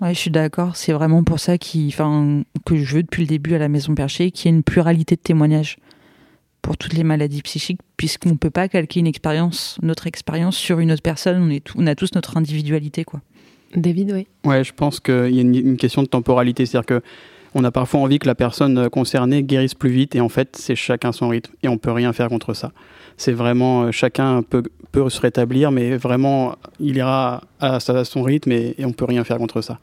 Ouais, 0.00 0.14
je 0.14 0.18
suis 0.18 0.30
d'accord. 0.30 0.76
C'est 0.76 0.92
vraiment 0.92 1.24
pour 1.24 1.40
ça 1.40 1.58
qui, 1.58 1.94
que 2.66 2.76
je 2.76 2.94
veux 2.94 3.02
depuis 3.02 3.22
le 3.22 3.28
début 3.28 3.54
à 3.54 3.58
la 3.58 3.68
Maison 3.68 3.94
Perchée, 3.94 4.30
qu'il 4.30 4.50
y 4.50 4.54
ait 4.54 4.56
une 4.56 4.62
pluralité 4.62 5.16
de 5.16 5.20
témoignages. 5.20 5.78
Pour 6.62 6.76
toutes 6.76 6.94
les 6.94 7.04
maladies 7.04 7.42
psychiques, 7.42 7.80
puisqu'on 7.96 8.30
ne 8.30 8.36
peut 8.36 8.50
pas 8.50 8.68
calquer 8.68 9.00
une 9.00 9.08
expérience, 9.08 9.78
notre 9.82 10.06
expérience 10.06 10.56
sur 10.56 10.78
une 10.78 10.92
autre 10.92 11.02
personne. 11.02 11.42
On, 11.42 11.50
est 11.50 11.68
on 11.76 11.86
a 11.88 11.94
tous 11.96 12.14
notre 12.14 12.36
individualité, 12.36 13.04
quoi. 13.04 13.20
David, 13.74 14.12
oui. 14.12 14.26
Ouais, 14.44 14.64
je 14.64 14.72
pense 14.72 15.00
qu'il 15.00 15.34
y 15.34 15.38
a 15.38 15.42
une, 15.42 15.76
question 15.76 16.02
de 16.02 16.08
temporalité, 16.08 16.66
c'est-à-dire 16.66 16.86
que 16.86 17.02
on 17.54 17.64
a 17.64 17.70
parfois 17.70 18.00
envie 18.00 18.18
que 18.18 18.26
la 18.26 18.34
personne 18.34 18.88
concernée 18.88 19.42
guérisse 19.42 19.74
plus 19.74 19.90
vite, 19.90 20.14
et 20.14 20.20
en 20.20 20.28
fait, 20.28 20.56
c'est 20.56 20.76
chacun 20.76 21.12
son 21.12 21.28
rythme, 21.28 21.52
et 21.62 21.68
on 21.68 21.78
peut 21.78 21.90
rien 21.90 22.12
faire 22.12 22.28
contre 22.28 22.54
ça. 22.54 22.72
C'est 23.18 23.32
vraiment 23.32 23.84
euh, 23.84 23.90
chacun 23.90 24.42
peut, 24.42 24.62
peut 24.90 25.08
se 25.10 25.20
rétablir, 25.20 25.70
mais 25.70 25.96
vraiment, 25.96 26.56
il 26.80 26.96
ira 26.96 27.42
à, 27.60 27.78
son 27.80 28.22
rythme, 28.22 28.52
et, 28.52 28.74
et 28.78 28.84
on 28.86 28.92
peut 28.92 29.04
rien 29.04 29.24
faire 29.24 29.38
contre 29.38 29.60
ça. 29.60 29.80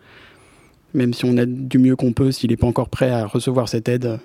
Même 0.96 1.14
si 1.14 1.26
on 1.26 1.38
aide 1.38 1.68
du 1.68 1.78
mieux 1.78 1.96
qu'on 1.96 2.14
peut, 2.14 2.32
s'il 2.32 2.50
n'est 2.50 2.58
pas 2.58 2.68
encore 2.68 2.90
prêt 2.90 3.12
à 3.12 3.28
recevoir 3.28 3.70
cette 3.70 3.88
aide, 3.88 4.20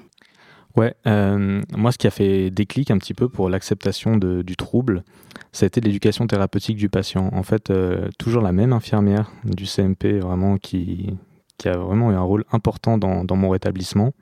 Ouais, 0.76 0.94
euh, 1.06 1.62
moi 1.76 1.92
ce 1.92 1.98
qui 1.98 2.08
a 2.08 2.10
fait 2.10 2.50
déclic 2.50 2.90
un 2.90 2.98
petit 2.98 3.14
peu 3.14 3.28
pour 3.28 3.48
l'acceptation 3.48 4.16
du 4.16 4.56
trouble, 4.56 5.04
ça 5.52 5.64
a 5.64 5.68
été 5.68 5.80
l'éducation 5.80 6.26
thérapeutique 6.26 6.76
du 6.76 6.88
patient. 6.88 7.30
En 7.32 7.44
fait, 7.44 7.70
euh, 7.70 8.08
toujours 8.18 8.42
la 8.42 8.50
même 8.50 8.72
infirmière 8.72 9.30
du 9.44 9.66
CMP 9.66 10.18
vraiment 10.18 10.56
qui, 10.58 11.16
qui 11.58 11.68
a 11.68 11.76
vraiment 11.76 12.10
eu 12.10 12.14
un 12.14 12.22
rôle 12.22 12.44
important 12.50 12.98
dans, 12.98 13.24
dans 13.24 13.36
mon 13.36 13.50
rétablissement, 13.50 14.14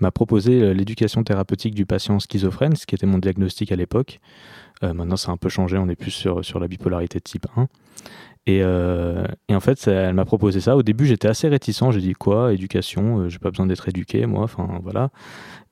m'a 0.00 0.10
proposé 0.10 0.62
euh, 0.62 0.72
l'éducation 0.72 1.24
thérapeutique 1.24 1.74
du 1.74 1.84
patient 1.84 2.18
schizophrène, 2.18 2.74
ce 2.74 2.86
qui 2.86 2.94
était 2.94 3.06
mon 3.06 3.18
diagnostic 3.18 3.70
à 3.70 3.76
l'époque. 3.76 4.18
maintenant, 4.82 5.16
ça 5.16 5.30
a 5.30 5.34
un 5.34 5.36
peu 5.36 5.50
changé, 5.50 5.76
on 5.76 5.88
est 5.88 5.94
plus 5.94 6.10
sur, 6.10 6.42
sur 6.42 6.58
la 6.58 6.68
bipolarité 6.68 7.18
de 7.18 7.22
type 7.22 7.46
1. 7.54 7.68
Euh, 8.48 9.24
et, 9.48 9.54
en 9.54 9.60
fait, 9.60 9.86
elle 9.86 10.14
m'a 10.14 10.24
proposé 10.24 10.60
ça. 10.60 10.76
Au 10.76 10.82
début, 10.82 11.06
j'étais 11.06 11.28
assez 11.28 11.48
réticent. 11.48 11.90
J'ai 11.90 12.00
dit 12.00 12.14
quoi 12.14 12.52
Éducation 12.52 13.20
euh, 13.20 13.28
J'ai 13.28 13.38
pas 13.38 13.50
besoin 13.50 13.66
d'être 13.66 13.88
éduqué, 13.88 14.26
moi. 14.26 14.42
Enfin, 14.42 14.80
voilà. 14.82 15.10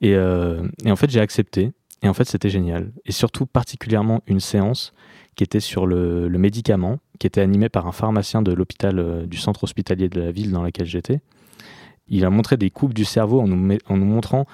Et, 0.00 0.14
euh, 0.14 0.62
et 0.84 0.90
en 0.90 0.96
fait, 0.96 1.10
j'ai 1.10 1.20
accepté. 1.20 1.72
Et 2.02 2.08
en 2.08 2.14
fait, 2.14 2.24
c'était 2.24 2.50
génial. 2.50 2.92
Et 3.04 3.12
surtout, 3.12 3.46
particulièrement, 3.46 4.22
une 4.26 4.40
séance 4.40 4.92
qui 5.36 5.44
était 5.44 5.60
sur 5.60 5.86
le, 5.86 6.28
médicament, 6.30 6.98
qui 7.18 7.26
était 7.26 7.40
animée 7.40 7.68
par 7.68 7.86
un 7.86 7.92
pharmacien 7.92 8.42
de 8.42 8.52
l'hôpital, 8.52 9.26
du 9.26 9.36
centre 9.36 9.64
hospitalier 9.64 10.08
de 10.08 10.20
la 10.20 10.32
ville 10.32 10.50
dans 10.50 10.62
laquelle 10.62 10.86
j'étais. 10.86 11.20
Il 12.08 12.24
a 12.24 12.30
montré 12.30 12.56
des 12.56 12.70
coupes 12.70 12.94
du 12.94 13.04
cerveau 13.04 13.40
en 13.40 13.46
nous 13.46 14.04
montrant 14.04 14.46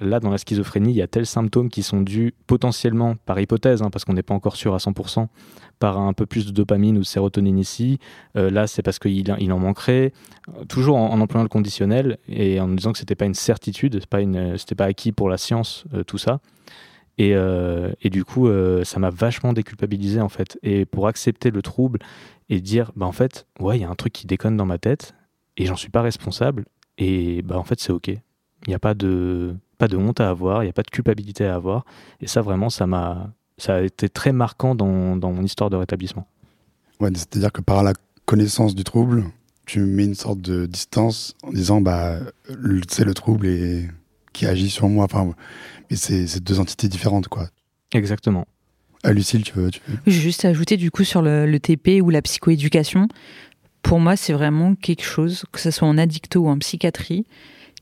là, 0.00 0.20
dans 0.20 0.30
la 0.30 0.38
schizophrénie, 0.38 0.90
il 0.90 0.96
y 0.96 1.02
a 1.02 1.06
tels 1.06 1.26
symptômes 1.26 1.68
qui 1.68 1.82
sont 1.82 2.00
dus 2.00 2.34
potentiellement, 2.46 3.16
par 3.26 3.38
hypothèse, 3.38 3.82
hein, 3.82 3.90
parce 3.90 4.04
qu'on 4.04 4.14
n'est 4.14 4.22
pas 4.22 4.34
encore 4.34 4.56
sûr 4.56 4.74
à 4.74 4.78
100%, 4.78 5.28
par 5.78 5.98
un 5.98 6.12
peu 6.12 6.26
plus 6.26 6.46
de 6.46 6.52
dopamine 6.52 6.96
ou 6.96 7.00
de 7.00 7.06
sérotonine 7.06 7.58
ici. 7.58 7.98
Euh, 8.36 8.50
là, 8.50 8.66
c'est 8.66 8.82
parce 8.82 8.98
qu'il 8.98 9.34
il 9.38 9.52
en 9.52 9.58
manquerait. 9.58 10.12
Toujours 10.68 10.96
en, 10.96 11.20
employant 11.20 11.42
le 11.42 11.48
conditionnel 11.48 12.18
et 12.28 12.60
en 12.60 12.68
disant 12.68 12.92
que 12.92 12.98
c'était 12.98 13.14
pas 13.14 13.26
une 13.26 13.34
certitude, 13.34 13.94
c'était 13.94 14.06
pas, 14.06 14.20
une, 14.20 14.56
pas 14.76 14.84
acquis 14.86 15.12
pour 15.12 15.28
la 15.28 15.38
science, 15.38 15.84
euh, 15.94 16.02
tout 16.02 16.18
ça. 16.18 16.40
Et, 17.18 17.34
euh, 17.34 17.92
et, 18.00 18.08
du 18.08 18.24
coup, 18.24 18.48
ça 18.82 18.98
m'a 18.98 19.10
vachement 19.10 19.52
déculpabilisé 19.52 20.20
en 20.22 20.30
fait. 20.30 20.58
Et 20.62 20.86
pour 20.86 21.06
accepter 21.06 21.50
le 21.50 21.60
trouble 21.60 21.98
et 22.48 22.60
dire, 22.60 22.92
bah 22.96 23.04
en 23.04 23.12
fait, 23.12 23.46
ouais, 23.58 23.78
il 23.78 23.82
y 23.82 23.84
a 23.84 23.90
un 23.90 23.94
truc 23.94 24.14
qui 24.14 24.26
déconne 24.26 24.56
dans 24.56 24.64
ma 24.64 24.78
tête 24.78 25.14
et 25.58 25.66
j'en 25.66 25.76
suis 25.76 25.90
pas 25.90 26.00
responsable. 26.00 26.64
Et 26.96 27.42
bah 27.42 27.58
en 27.58 27.64
fait, 27.64 27.78
c'est 27.78 27.92
ok. 27.92 28.08
Il 28.08 28.68
n'y 28.68 28.74
a 28.74 28.78
pas 28.78 28.94
de, 28.94 29.54
pas 29.80 29.88
de 29.88 29.96
honte 29.96 30.20
à 30.20 30.28
avoir, 30.28 30.62
il 30.62 30.66
n'y 30.66 30.70
a 30.70 30.74
pas 30.74 30.82
de 30.82 30.90
culpabilité 30.90 31.46
à 31.46 31.54
avoir. 31.54 31.86
Et 32.20 32.26
ça, 32.26 32.42
vraiment, 32.42 32.68
ça 32.68 32.86
m'a, 32.86 33.32
ça 33.56 33.76
a 33.76 33.80
été 33.80 34.10
très 34.10 34.32
marquant 34.32 34.74
dans, 34.74 35.16
dans 35.16 35.32
mon 35.32 35.42
histoire 35.42 35.70
de 35.70 35.76
rétablissement. 35.76 36.28
Ouais, 37.00 37.10
c'est-à-dire 37.14 37.50
que 37.50 37.62
par 37.62 37.82
la 37.82 37.94
connaissance 38.26 38.74
du 38.74 38.84
trouble, 38.84 39.24
tu 39.64 39.80
mets 39.80 40.04
une 40.04 40.14
sorte 40.14 40.40
de 40.42 40.66
distance 40.66 41.34
en 41.42 41.50
disant, 41.50 41.80
bah, 41.80 42.18
c'est 42.88 43.04
le 43.04 43.14
trouble 43.14 43.46
et 43.46 43.88
qui 44.34 44.44
agit 44.44 44.68
sur 44.68 44.86
moi. 44.88 45.06
Enfin, 45.06 45.34
mais 45.90 45.96
c'est 45.96 46.40
deux 46.40 46.60
entités 46.60 46.88
différentes, 46.88 47.28
quoi. 47.28 47.48
Exactement. 47.92 48.46
Ah, 49.02 49.12
Lucille, 49.12 49.42
tu 49.42 49.54
veux, 49.54 49.70
tu 49.70 49.80
veux? 49.88 49.96
Juste 50.06 50.44
ajouter 50.44 50.76
du 50.76 50.90
coup 50.90 51.04
sur 51.04 51.22
le, 51.22 51.46
le 51.46 51.58
TP 51.58 52.02
ou 52.02 52.10
la 52.10 52.20
psychoéducation. 52.20 53.08
Pour 53.80 53.98
moi, 53.98 54.14
c'est 54.14 54.34
vraiment 54.34 54.74
quelque 54.74 55.04
chose, 55.04 55.44
que 55.52 55.58
ce 55.58 55.70
soit 55.70 55.88
en 55.88 55.96
addicto 55.96 56.40
ou 56.40 56.48
en 56.48 56.58
psychiatrie, 56.58 57.24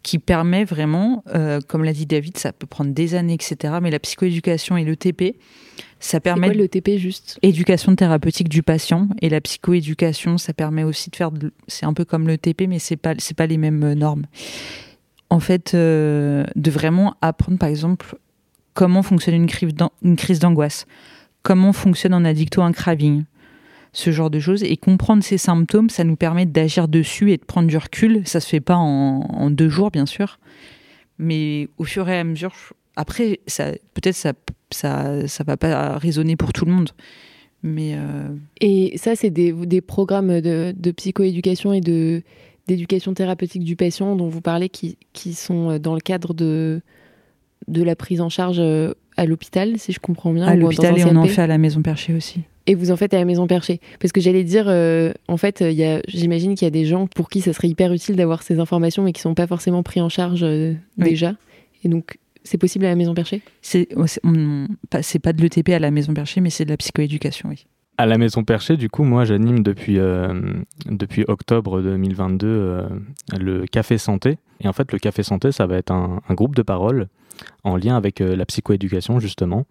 qui 0.02 0.18
permet 0.18 0.64
vraiment, 0.64 1.24
euh, 1.34 1.60
comme 1.66 1.84
l'a 1.84 1.92
dit 1.92 2.06
David, 2.06 2.38
ça 2.38 2.52
peut 2.52 2.66
prendre 2.66 2.92
des 2.92 3.14
années, 3.14 3.34
etc. 3.34 3.74
Mais 3.82 3.90
la 3.90 3.98
psychoéducation 3.98 4.76
et 4.76 4.84
le 4.84 4.96
TP, 4.96 5.36
ça 6.00 6.20
permet. 6.20 6.48
Quoi, 6.48 6.56
le 6.56 6.68
TP 6.68 6.98
juste? 6.98 7.38
Éducation 7.42 7.94
thérapeutique 7.94 8.48
du 8.48 8.62
patient 8.62 9.08
et 9.20 9.28
la 9.28 9.40
psychoéducation, 9.40 10.38
ça 10.38 10.52
permet 10.52 10.84
aussi 10.84 11.10
de 11.10 11.16
faire. 11.16 11.30
C'est 11.66 11.86
un 11.86 11.92
peu 11.92 12.04
comme 12.04 12.26
le 12.26 12.38
TP, 12.38 12.66
mais 12.68 12.78
c'est 12.78 12.96
pas 12.96 13.14
c'est 13.18 13.36
pas 13.36 13.46
les 13.46 13.58
mêmes 13.58 13.82
euh, 13.82 13.94
normes. 13.94 14.26
En 15.30 15.40
fait, 15.40 15.74
euh, 15.74 16.44
de 16.56 16.70
vraiment 16.70 17.16
apprendre, 17.20 17.58
par 17.58 17.68
exemple, 17.68 18.16
comment 18.72 19.02
fonctionne 19.02 19.34
une 19.34 20.16
crise 20.16 20.38
d'angoisse, 20.38 20.86
comment 21.42 21.74
fonctionne 21.74 22.14
en 22.14 22.24
addicto 22.24 22.62
un 22.62 22.72
craving, 22.72 23.24
ce 23.92 24.10
genre 24.10 24.30
de 24.30 24.40
choses. 24.40 24.62
Et 24.62 24.76
comprendre 24.76 25.22
ces 25.22 25.38
symptômes, 25.38 25.90
ça 25.90 26.04
nous 26.04 26.16
permet 26.16 26.46
d'agir 26.46 26.88
dessus 26.88 27.32
et 27.32 27.36
de 27.36 27.44
prendre 27.44 27.68
du 27.68 27.76
recul. 27.76 28.22
Ça 28.26 28.40
se 28.40 28.48
fait 28.48 28.60
pas 28.60 28.76
en, 28.76 29.50
deux 29.50 29.68
jours, 29.68 29.90
bien 29.90 30.06
sûr. 30.06 30.38
Mais 31.18 31.68
au 31.78 31.84
fur 31.84 32.08
et 32.08 32.18
à 32.18 32.24
mesure, 32.24 32.54
après, 32.96 33.40
ça, 33.46 33.72
peut-être 33.94 34.16
ça, 34.16 34.32
ça, 34.70 35.26
ça 35.26 35.44
va 35.44 35.56
pas 35.56 35.98
résonner 35.98 36.36
pour 36.36 36.52
tout 36.52 36.64
le 36.64 36.72
monde. 36.72 36.90
Mais 37.62 37.94
euh, 37.94 38.28
Et 38.60 38.96
ça, 38.98 39.16
c'est 39.16 39.30
des, 39.30 39.52
des 39.52 39.80
programmes 39.80 40.40
de, 40.40 40.72
de 40.76 40.90
psychoéducation 40.92 41.72
et 41.72 41.80
de 41.80 42.22
d'éducation 42.68 43.14
thérapeutique 43.14 43.64
du 43.64 43.76
patient 43.76 44.14
dont 44.14 44.28
vous 44.28 44.42
parlez 44.42 44.68
qui, 44.68 44.98
qui 45.14 45.32
sont 45.32 45.70
euh, 45.70 45.78
dans 45.78 45.94
le 45.94 46.00
cadre 46.00 46.34
de, 46.34 46.82
de 47.66 47.82
la 47.82 47.96
prise 47.96 48.20
en 48.20 48.28
charge 48.28 48.58
euh, 48.60 48.92
à 49.16 49.24
l'hôpital, 49.24 49.78
si 49.78 49.92
je 49.92 49.98
comprends 49.98 50.32
bien. 50.32 50.46
À 50.46 50.54
l'hôpital 50.54 50.96
et 50.98 51.04
on 51.04 51.16
en 51.16 51.24
fait 51.24 51.40
à 51.40 51.46
la 51.46 51.58
maison 51.58 51.82
perchée 51.82 52.14
aussi. 52.14 52.42
Et 52.68 52.74
vous 52.74 52.90
en 52.90 52.96
faites 52.96 53.14
à 53.14 53.18
la 53.18 53.24
maison 53.24 53.46
perchée. 53.46 53.80
Parce 53.98 54.12
que 54.12 54.20
j'allais 54.20 54.44
dire, 54.44 54.66
euh, 54.68 55.14
en 55.26 55.38
fait, 55.38 55.64
j'imagine 56.06 56.54
qu'il 56.54 56.66
y 56.66 56.68
a 56.68 56.70
des 56.70 56.84
gens 56.84 57.06
pour 57.06 57.30
qui 57.30 57.40
ça 57.40 57.54
serait 57.54 57.68
hyper 57.68 57.94
utile 57.94 58.14
d'avoir 58.14 58.42
ces 58.42 58.60
informations, 58.60 59.02
mais 59.02 59.14
qui 59.14 59.22
sont 59.22 59.34
pas 59.34 59.46
forcément 59.46 59.82
pris 59.82 60.02
en 60.02 60.10
charge 60.10 60.42
euh, 60.42 60.74
déjà. 60.98 61.32
Et 61.82 61.88
donc, 61.88 62.18
c'est 62.44 62.58
possible 62.58 62.84
à 62.84 62.90
la 62.90 62.94
maison 62.94 63.14
perchée? 63.14 63.40
C'est 63.62 63.88
c'est 65.00 65.18
pas 65.18 65.32
de 65.32 65.40
l'ETP 65.40 65.70
à 65.70 65.78
la 65.78 65.90
maison 65.90 66.12
perchée, 66.12 66.42
mais 66.42 66.50
c'est 66.50 66.66
de 66.66 66.70
la 66.70 66.76
psychoéducation, 66.76 67.48
oui. 67.48 67.64
À 68.00 68.06
la 68.06 68.16
Maison 68.16 68.44
Perchée, 68.44 68.76
du 68.76 68.88
coup, 68.88 69.02
moi, 69.02 69.24
j'anime 69.24 69.64
depuis, 69.64 69.98
euh, 69.98 70.32
depuis 70.86 71.24
octobre 71.26 71.82
2022 71.82 72.84
le 73.36 73.64
Café 73.66 73.98
Santé. 73.98 74.38
Et 74.60 74.68
en 74.68 74.72
fait, 74.72 74.92
le 74.92 75.00
Café 75.00 75.24
Santé, 75.24 75.50
ça 75.50 75.66
va 75.66 75.78
être 75.78 75.90
un, 75.90 76.20
un 76.28 76.34
groupe 76.34 76.54
de 76.54 76.62
parole 76.62 77.08
en 77.64 77.76
lien 77.76 77.96
avec 77.96 78.20
la 78.20 78.46
psychoéducation, 78.46 79.18
justement 79.18 79.66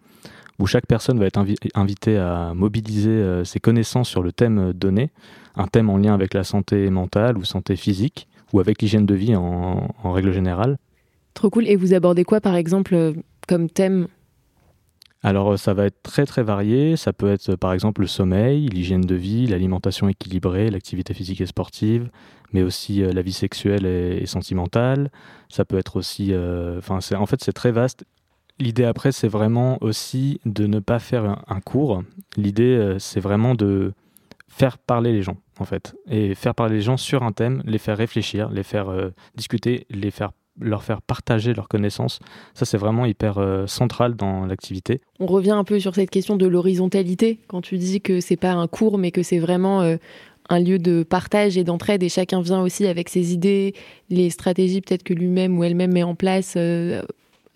où 0.58 0.66
chaque 0.66 0.86
personne 0.86 1.18
va 1.18 1.26
être 1.26 1.38
invitée 1.74 2.16
à 2.16 2.52
mobiliser 2.54 3.10
euh, 3.10 3.44
ses 3.44 3.60
connaissances 3.60 4.08
sur 4.08 4.22
le 4.22 4.32
thème 4.32 4.72
donné, 4.72 5.10
un 5.54 5.66
thème 5.66 5.88
en 5.88 5.96
lien 5.96 6.14
avec 6.14 6.34
la 6.34 6.44
santé 6.44 6.90
mentale 6.90 7.38
ou 7.38 7.44
santé 7.44 7.76
physique, 7.76 8.28
ou 8.52 8.60
avec 8.60 8.82
l'hygiène 8.82 9.06
de 9.06 9.14
vie 9.14 9.36
en, 9.36 9.88
règle 10.04 10.32
générale. 10.32 10.78
Trop 11.34 11.50
cool. 11.50 11.68
Et 11.68 11.76
vous 11.76 11.94
abordez 11.94 12.24
quoi, 12.24 12.40
par 12.40 12.56
exemple, 12.56 12.94
euh, 12.94 13.12
comme 13.46 13.68
thème? 13.70 14.08
Alors 15.22 15.52
euh, 15.52 15.56
ça 15.56 15.74
va 15.74 15.86
être 15.86 16.02
très 16.02 16.26
très 16.26 16.42
varié, 16.42 16.96
ça 16.96 17.12
peut 17.12 17.30
être 17.30 17.56
par 17.56 17.72
exemple 17.72 18.00
le 18.00 18.06
sommeil, 18.06 18.68
l'hygiène 18.68 19.00
de 19.00 19.14
vie, 19.16 19.46
l'alimentation 19.46 20.08
équilibrée, 20.08 20.70
l'activité 20.70 21.12
physique 21.12 21.40
et 21.40 21.46
sportive, 21.46 22.08
mais 22.52 22.62
aussi 22.62 23.00
la 23.00 23.20
vie 23.20 23.32
sexuelle 23.32 23.84
et, 23.84 24.26
sentimentale, 24.26 25.10
ça 25.48 25.64
peut 25.64 25.76
être 25.76 25.96
aussi... 25.96 26.32
Enfin 26.78 27.00
en 27.16 27.26
fait 27.26 27.42
c'est 27.42 27.52
très 27.52 27.72
vaste 27.72 28.04
L'idée 28.60 28.84
après, 28.84 29.12
c'est 29.12 29.28
vraiment 29.28 29.78
aussi 29.80 30.40
de 30.44 30.66
ne 30.66 30.80
pas 30.80 30.98
faire 30.98 31.44
un, 31.46 31.60
cours. 31.60 32.02
L'idée, 32.36 32.76
euh, 32.76 32.98
c'est 32.98 33.20
vraiment 33.20 33.54
de 33.54 33.92
faire 34.48 34.78
parler 34.78 35.12
les 35.12 35.22
gens, 35.22 35.36
en 35.60 35.64
fait. 35.64 35.94
Et 36.10 36.34
faire 36.34 36.56
parler 36.56 36.76
les 36.76 36.82
gens 36.82 36.96
sur 36.96 37.22
un 37.22 37.30
thème, 37.30 37.62
les 37.64 37.78
faire 37.78 37.96
réfléchir, 37.96 38.50
les 38.50 38.64
faire 38.64 38.88
euh, 38.88 39.10
discuter, 39.36 39.86
les 39.90 40.10
faire 40.10 40.32
leur 40.60 40.82
faire 40.82 41.02
partager 41.02 41.54
leurs 41.54 41.68
connaissances. 41.68 42.18
Ça, 42.54 42.64
c'est 42.64 42.78
vraiment 42.78 43.06
hyper 43.06 43.38
euh, 43.38 43.68
central 43.68 44.16
dans 44.16 44.44
l'activité. 44.44 45.00
On 45.20 45.26
revient 45.26 45.52
un 45.52 45.62
peu 45.62 45.78
sur 45.78 45.94
cette 45.94 46.10
question 46.10 46.34
de 46.34 46.48
l'horizontalité, 46.48 47.38
quand 47.46 47.60
tu 47.60 47.78
dis 47.78 48.00
que 48.00 48.18
c'est 48.18 48.36
pas 48.36 48.54
un 48.54 48.66
cours, 48.66 48.98
mais 48.98 49.12
que 49.12 49.22
c'est 49.22 49.38
vraiment 49.38 49.96
un 50.48 50.58
lieu 50.58 50.80
de 50.80 51.04
partage 51.04 51.56
et 51.56 51.62
d'entraide, 51.62 52.02
et 52.02 52.08
chacun 52.08 52.40
vient 52.40 52.60
aussi 52.60 52.88
avec 52.88 53.08
ses 53.08 53.32
idées, 53.32 53.72
les 54.10 54.30
stratégies 54.30 54.80
peut-être 54.80 55.04
que 55.04 55.14
lui-même 55.14 55.56
ou 55.56 55.62
elle-même 55.62 55.92
met 55.92 56.02
en 56.02 56.16
place 56.16 56.58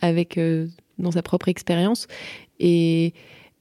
avec 0.00 0.38
dans 1.02 1.11
sa 1.11 1.23
propre 1.23 1.49
expérience. 1.49 2.06
Et 2.61 3.12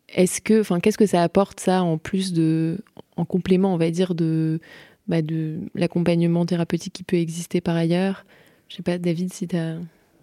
est-ce 0.10 0.42
que, 0.42 0.62
enfin, 0.62 0.80
qu'est-ce 0.80 0.98
que 0.98 1.06
ça 1.06 1.24
apporte 1.24 1.60
ça 1.60 1.84
en 1.84 1.98
plus 1.98 2.34
de, 2.34 2.78
en 3.18 3.26
complément, 3.26 3.74
on 3.74 3.78
va 3.78 3.92
dire, 3.92 4.16
de, 4.16 4.60
bah, 5.08 5.22
de 5.22 5.60
l'accompagnement 5.76 6.46
thérapeutique 6.46 6.94
qui 6.94 7.04
peut 7.04 7.18
exister 7.18 7.62
par 7.62 7.76
ailleurs? 7.76 8.26
Je 8.68 8.78
sais 8.78 8.84
pas, 8.84 8.98
David, 8.98 9.34
si 9.34 9.48
tu 9.48 9.58
as 9.58 9.76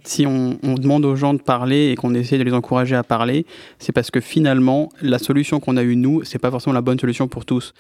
si 0.04 0.26
on, 0.26 0.56
demande 0.62 1.04
aux 1.04 1.16
gens 1.16 1.34
de 1.34 1.42
parler 1.42 1.90
et 1.90 1.94
qu'on 1.96 2.14
essaie 2.14 2.38
de 2.38 2.44
les 2.44 2.54
encourager 2.54 2.94
à 2.94 3.02
parler, 3.02 3.46
c'est 3.78 3.92
parce 3.92 4.10
que 4.10 4.20
finalement, 4.20 4.88
la 5.02 5.18
solution 5.18 5.60
qu'on 5.60 5.76
a 5.76 5.82
eue 5.82 5.96
nous, 5.96 6.24
c'est 6.24 6.38
pas 6.38 6.50
forcément 6.50 6.72
la 6.72 6.80
bonne 6.80 6.98
solution 6.98 7.28
pour 7.28 7.44
tous. 7.44 7.74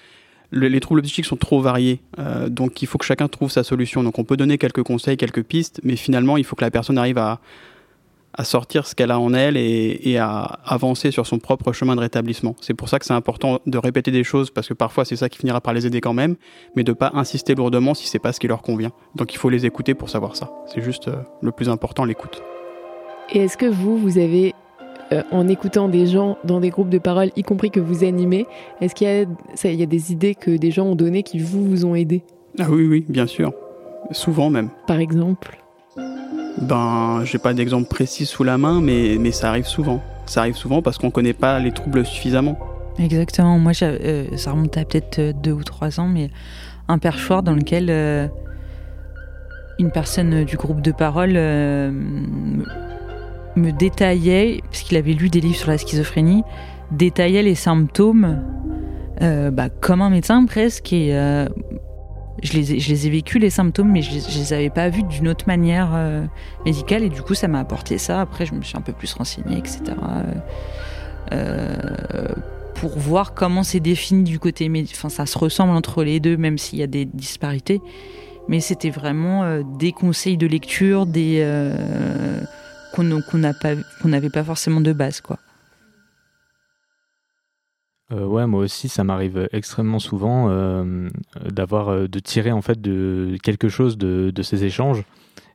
les 0.52 0.80
troubles 0.80 1.02
psychiques 1.02 1.24
sont 1.24 1.36
trop 1.36 1.60
variés, 1.60 2.00
euh, 2.18 2.48
donc 2.48 2.82
il 2.82 2.86
faut 2.86 2.98
que 2.98 3.04
chacun 3.04 3.28
trouve 3.28 3.50
sa 3.50 3.62
solution. 3.62 4.02
Donc 4.02 4.18
on 4.18 4.24
peut 4.24 4.36
donner 4.36 4.58
quelques 4.58 4.82
conseils, 4.82 5.16
quelques 5.16 5.42
pistes, 5.42 5.80
mais 5.84 5.96
finalement, 5.96 6.36
il 6.36 6.44
faut 6.44 6.56
que 6.56 6.64
la 6.64 6.70
personne 6.70 6.98
arrive 6.98 7.18
à, 7.18 7.40
à 8.34 8.44
sortir 8.44 8.86
ce 8.86 8.94
qu'elle 8.94 9.10
a 9.10 9.18
en 9.18 9.34
elle 9.34 9.56
et, 9.56 10.16
à 10.18 10.58
avancer 10.64 11.10
sur 11.10 11.26
son 11.26 11.38
propre 11.38 11.72
chemin 11.72 11.96
de 11.96 12.00
rétablissement. 12.00 12.54
C'est 12.60 12.74
pour 12.74 12.88
ça 12.88 12.98
que 12.98 13.04
c'est 13.04 13.14
important 13.14 13.60
de 13.66 13.78
répéter 13.78 14.10
des 14.10 14.24
choses 14.24 14.50
parce 14.50 14.68
que 14.68 14.74
parfois 14.74 15.04
c'est 15.04 15.16
ça 15.16 15.28
qui 15.28 15.38
finira 15.38 15.60
par 15.60 15.74
les 15.74 15.86
aider 15.86 16.00
quand 16.00 16.12
même, 16.12 16.36
mais 16.76 16.84
de 16.84 16.92
pas 16.92 17.10
insister 17.14 17.54
lourdement 17.54 17.94
si 17.94 18.06
c'est 18.06 18.18
pas 18.18 18.32
ce 18.32 18.40
qui 18.40 18.48
leur 18.48 18.62
convient. 18.62 18.92
Donc 19.14 19.34
il 19.34 19.38
faut 19.38 19.50
les 19.50 19.66
écouter 19.66 19.94
pour 19.94 20.10
savoir 20.10 20.36
ça. 20.36 20.50
C'est 20.66 20.82
juste 20.82 21.08
euh, 21.08 21.16
le 21.42 21.52
plus 21.52 21.68
important, 21.68 22.04
l'écoute. 22.04 22.42
Et 23.32 23.40
est-ce 23.40 23.56
que 23.56 23.66
vous, 23.66 23.98
vous 23.98 24.18
avez, 24.18 24.54
euh, 25.12 25.22
en 25.30 25.48
écoutant 25.48 25.88
des 25.88 26.06
gens 26.06 26.38
dans 26.44 26.60
des 26.60 26.70
groupes 26.70 26.88
de 26.88 26.98
parole, 26.98 27.30
y 27.36 27.42
compris 27.42 27.70
que 27.70 27.80
vous 27.80 28.04
animez, 28.04 28.46
est-ce 28.80 28.94
qu'il 28.94 29.08
y, 29.08 29.76
y 29.76 29.82
a, 29.82 29.86
des 29.86 30.12
idées 30.12 30.34
que 30.34 30.56
des 30.56 30.70
gens 30.70 30.86
ont 30.86 30.94
données 30.94 31.22
qui 31.22 31.38
vous, 31.38 31.64
vous 31.64 31.84
ont 31.84 31.94
aidé 31.94 32.22
Ah 32.58 32.66
oui, 32.70 32.86
oui, 32.86 33.04
bien 33.08 33.26
sûr. 33.26 33.52
Souvent 34.12 34.48
même. 34.48 34.70
Par 34.86 34.98
exemple? 34.98 35.58
Ben, 36.60 37.22
j'ai 37.24 37.38
pas 37.38 37.54
d'exemple 37.54 37.88
précis 37.88 38.26
sous 38.26 38.44
la 38.44 38.58
main, 38.58 38.80
mais, 38.80 39.16
mais 39.18 39.32
ça 39.32 39.48
arrive 39.50 39.66
souvent. 39.66 40.02
Ça 40.26 40.40
arrive 40.40 40.56
souvent 40.56 40.82
parce 40.82 40.98
qu'on 40.98 41.10
connaît 41.10 41.32
pas 41.32 41.58
les 41.58 41.72
troubles 41.72 42.04
suffisamment. 42.04 42.58
Exactement. 42.98 43.58
Moi, 43.58 43.72
euh, 43.82 44.26
ça 44.36 44.52
remonte 44.52 44.76
à 44.76 44.84
peut-être 44.84 45.18
euh, 45.18 45.32
deux 45.32 45.52
ou 45.52 45.62
trois 45.62 46.00
ans, 46.00 46.08
mais 46.08 46.30
un 46.88 46.98
perchoir 46.98 47.42
dans 47.42 47.54
lequel 47.54 47.86
euh, 47.90 48.26
une 49.78 49.90
personne 49.90 50.44
du 50.44 50.56
groupe 50.56 50.82
de 50.82 50.90
parole 50.90 51.34
me 51.34 52.64
détaillait, 53.70 54.60
parce 54.64 54.82
qu'il 54.82 54.96
avait 54.96 55.12
lu 55.12 55.28
des 55.28 55.40
livres 55.40 55.56
sur 55.56 55.70
la 55.70 55.78
schizophrénie, 55.78 56.42
détaillait 56.90 57.42
les 57.42 57.54
symptômes 57.54 58.42
bah, 59.20 59.68
comme 59.80 60.02
un 60.02 60.10
médecin 60.10 60.44
presque, 60.46 60.92
je 62.42 62.52
les, 62.52 62.74
ai, 62.74 62.80
je 62.80 62.88
les 62.88 63.06
ai 63.06 63.10
vécus 63.10 63.40
les 63.40 63.50
symptômes, 63.50 63.90
mais 63.90 64.02
je 64.02 64.12
les, 64.12 64.20
les 64.20 64.52
avais 64.52 64.70
pas 64.70 64.88
vus 64.88 65.02
d'une 65.02 65.28
autre 65.28 65.44
manière 65.46 65.90
euh, 65.94 66.24
médicale, 66.64 67.02
et 67.02 67.08
du 67.08 67.22
coup, 67.22 67.34
ça 67.34 67.48
m'a 67.48 67.60
apporté 67.60 67.98
ça. 67.98 68.20
Après, 68.20 68.46
je 68.46 68.54
me 68.54 68.62
suis 68.62 68.76
un 68.76 68.80
peu 68.80 68.92
plus 68.92 69.12
renseignée, 69.14 69.58
etc. 69.58 69.80
Euh, 69.86 70.34
euh, 71.32 72.34
pour 72.74 72.98
voir 72.98 73.34
comment 73.34 73.62
c'est 73.62 73.80
défini 73.80 74.22
du 74.22 74.38
côté 74.38 74.68
médical. 74.68 74.96
Enfin, 74.98 75.08
ça 75.08 75.26
se 75.26 75.36
ressemble 75.36 75.72
entre 75.72 76.04
les 76.04 76.20
deux, 76.20 76.36
même 76.36 76.58
s'il 76.58 76.78
y 76.78 76.82
a 76.82 76.86
des 76.86 77.04
disparités. 77.04 77.80
Mais 78.46 78.60
c'était 78.60 78.90
vraiment 78.90 79.60
des 79.78 79.92
conseils 79.92 80.38
de 80.38 80.46
lecture, 80.46 81.04
des 81.04 81.44
qu'on 82.94 83.04
n'avait 84.08 84.30
pas 84.30 84.44
forcément 84.44 84.80
de 84.80 84.92
base, 84.92 85.20
quoi. 85.20 85.38
Euh, 88.12 88.24
ouais, 88.24 88.46
moi 88.46 88.62
aussi, 88.62 88.88
ça 88.88 89.04
m'arrive 89.04 89.48
extrêmement 89.52 89.98
souvent 89.98 90.48
euh, 90.48 91.08
d'avoir 91.44 91.88
euh, 91.90 92.08
de 92.08 92.18
tirer 92.20 92.52
en 92.52 92.62
fait 92.62 92.80
de 92.80 93.36
quelque 93.42 93.68
chose 93.68 93.98
de, 93.98 94.30
de 94.34 94.42
ces 94.42 94.64
échanges. 94.64 95.04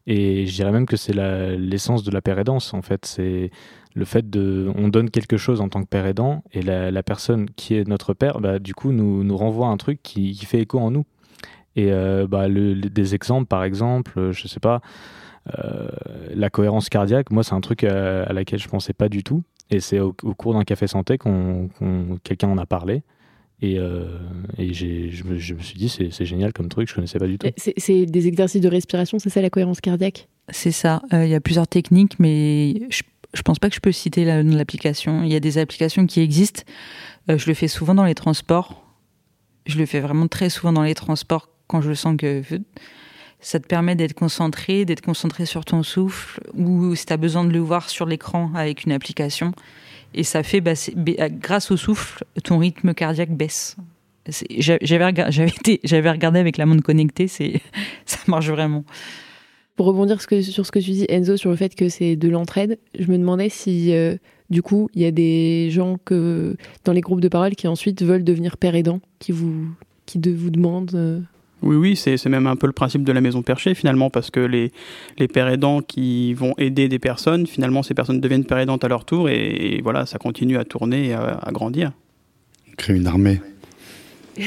Et 0.05 0.45
je 0.45 0.53
dirais 0.53 0.71
même 0.71 0.85
que 0.85 0.97
c'est 0.97 1.13
l'essence 1.13 2.03
de 2.03 2.11
la 2.11 2.21
père 2.21 2.37
aidance. 2.37 2.73
En 2.73 2.81
fait, 2.81 3.05
c'est 3.05 3.51
le 3.95 4.05
fait 4.05 4.29
de, 4.29 4.71
on 4.75 4.89
donne 4.89 5.09
quelque 5.09 5.37
chose 5.37 5.61
en 5.61 5.69
tant 5.69 5.81
que 5.81 5.87
père 5.87 6.05
aidant, 6.05 6.43
et 6.51 6.61
la, 6.61 7.03
personne 7.03 7.49
qui 7.51 7.75
est 7.75 7.87
notre 7.87 8.13
père, 8.13 8.41
bah, 8.41 8.59
du 8.59 8.73
coup, 8.75 8.91
nous, 8.91 9.23
nous 9.23 9.37
renvoie 9.37 9.67
un 9.67 9.77
truc 9.77 10.01
qui, 10.03 10.35
fait 10.45 10.59
écho 10.59 10.79
en 10.79 10.91
nous. 10.91 11.05
Et 11.77 11.89
bah, 12.27 12.49
des 12.49 13.15
exemples, 13.15 13.47
par 13.47 13.63
exemple, 13.63 14.31
je 14.31 14.47
sais 14.49 14.59
pas, 14.59 14.81
la 16.35 16.49
cohérence 16.49 16.89
cardiaque, 16.89 17.31
moi, 17.31 17.43
c'est 17.43 17.53
un 17.53 17.61
truc 17.61 17.85
à, 17.85 18.23
à, 18.23 18.33
laquelle 18.33 18.59
je 18.59 18.67
pensais 18.67 18.93
pas 18.93 19.07
du 19.07 19.23
tout. 19.23 19.43
Et 19.73 19.79
c'est 19.79 19.99
au, 19.99 20.13
cours 20.13 20.53
d'un 20.53 20.63
café 20.63 20.87
santé 20.87 21.17
qu'on, 21.17 21.69
quelqu'un 22.23 22.49
en 22.49 22.57
a 22.57 22.65
parlé. 22.65 23.01
Et, 23.61 23.79
euh, 23.79 24.19
et 24.57 24.73
je, 24.73 25.23
me, 25.23 25.37
je, 25.37 25.53
me, 25.53 25.61
suis 25.61 25.77
dit, 25.77 25.89
c'est, 25.89 26.25
génial 26.25 26.51
comme 26.53 26.67
truc, 26.67 26.87
je 26.87 26.93
ne 26.93 26.95
connaissais 26.95 27.17
pas 27.17 27.27
du 27.27 27.37
tout. 27.37 27.47
C'est, 27.57 28.05
des 28.05 28.27
exercices 28.27 28.61
de 28.61 28.67
respiration, 28.67 29.19
c'est 29.19 29.29
ça 29.29 29.41
la 29.41 29.49
cohérence 29.49 29.79
cardiaque? 29.79 30.27
C'est 30.49 30.71
ça. 30.71 31.01
Euh, 31.13 31.25
il 31.25 31.31
y 31.31 31.35
a 31.35 31.39
plusieurs 31.39 31.67
techniques, 31.67 32.19
mais 32.19 32.73
je 32.89 33.03
ne 33.37 33.41
pense 33.43 33.59
pas 33.59 33.69
que 33.69 33.75
je 33.75 33.79
peux 33.79 33.91
citer 33.91 34.25
l'application. 34.25 35.23
Il 35.23 35.31
y 35.31 35.35
a 35.35 35.39
des 35.39 35.57
applications 35.57 36.05
qui 36.05 36.19
existent. 36.19 36.63
Euh, 37.29 37.37
je 37.37 37.47
le 37.47 37.53
fais 37.53 37.69
souvent 37.69 37.95
dans 37.95 38.03
les 38.03 38.15
transports. 38.15 38.83
Je 39.65 39.77
le 39.77 39.85
fais 39.85 40.01
vraiment 40.01 40.27
très 40.27 40.49
souvent 40.49 40.73
dans 40.73 40.83
les 40.83 40.93
transports 40.93 41.49
quand 41.67 41.81
je 41.81 41.93
sens 41.93 42.17
que 42.17 42.43
ça 43.43 43.59
te 43.59 43.67
permet 43.67 43.95
d'être 43.95 44.13
concentré, 44.13 44.85
d'être 44.85 45.01
concentré 45.01 45.45
sur 45.45 45.65
ton 45.65 45.83
souffle, 45.83 46.39
ou 46.55 46.95
si 46.95 47.05
tu 47.05 47.13
as 47.13 47.17
besoin 47.17 47.43
de 47.43 47.51
le 47.51 47.59
voir 47.59 47.89
sur 47.89 48.05
l'écran 48.05 48.51
avec 48.55 48.85
une 48.85 48.93
application. 48.93 49.51
Et 50.13 50.23
ça 50.23 50.43
fait, 50.43 50.61
bah, 50.61 50.73
grâce 51.29 51.69
au 51.69 51.77
souffle, 51.77 52.23
ton 52.43 52.57
rythme 52.57 52.93
cardiaque 52.93 53.31
baisse. 53.31 53.75
J'avais 54.57 55.05
regardé 55.05 56.39
avec 56.39 56.57
la 56.57 56.65
montre 56.65 56.83
connectée, 56.83 57.27
ça 58.05 58.17
marche 58.27 58.49
vraiment. 58.49 58.85
Pour 59.75 59.87
rebondir 59.87 60.21
sur 60.21 60.65
ce 60.65 60.71
que 60.71 60.79
tu 60.79 60.91
dis, 60.91 61.05
Enzo, 61.09 61.35
sur 61.35 61.49
le 61.49 61.57
fait 61.57 61.75
que 61.75 61.89
c'est 61.89 62.15
de 62.15 62.29
l'entraide, 62.29 62.79
je 62.97 63.11
me 63.11 63.17
demandais 63.17 63.49
si, 63.49 63.91
euh, 63.93 64.15
du 64.49 64.61
coup, 64.61 64.87
il 64.93 65.01
y 65.01 65.05
a 65.05 65.11
des 65.11 65.69
gens 65.71 65.97
que, 66.05 66.55
dans 66.85 66.93
les 66.93 67.01
groupes 67.01 67.21
de 67.21 67.27
parole 67.27 67.55
qui 67.55 67.67
ensuite 67.67 68.03
veulent 68.03 68.23
devenir 68.23 68.55
père 68.55 68.75
aidant, 68.75 69.01
qui 69.19 69.33
vous, 69.33 69.67
qui 70.05 70.19
de, 70.19 70.31
vous 70.31 70.51
demandent. 70.51 70.95
Euh, 70.95 71.19
oui, 71.63 71.75
oui, 71.75 71.95
c'est 71.95 72.23
même 72.27 72.47
un 72.47 72.55
peu 72.55 72.67
le 72.67 72.73
principe 72.73 73.03
de 73.03 73.11
la 73.11 73.21
maison 73.21 73.41
perchée 73.41 73.73
finalement, 73.73 74.09
parce 74.09 74.29
que 74.29 74.39
les, 74.39 74.71
les 75.17 75.27
pères 75.27 75.47
aidants 75.47 75.81
qui 75.81 76.33
vont 76.33 76.53
aider 76.57 76.87
des 76.89 76.99
personnes, 76.99 77.47
finalement 77.47 77.83
ces 77.83 77.93
personnes 77.93 78.19
deviennent 78.21 78.45
pères 78.45 78.59
aidantes 78.59 78.83
à 78.83 78.87
leur 78.87 79.05
tour, 79.05 79.29
et, 79.29 79.79
voilà, 79.83 80.05
ça 80.05 80.17
continue 80.17 80.57
à 80.57 80.65
tourner 80.65 81.07
et 81.07 81.13
à, 81.13 81.49
grandir. 81.51 81.91
On 82.69 82.75
crée 82.75 82.95
une 82.95 83.07
armée. 83.07 83.41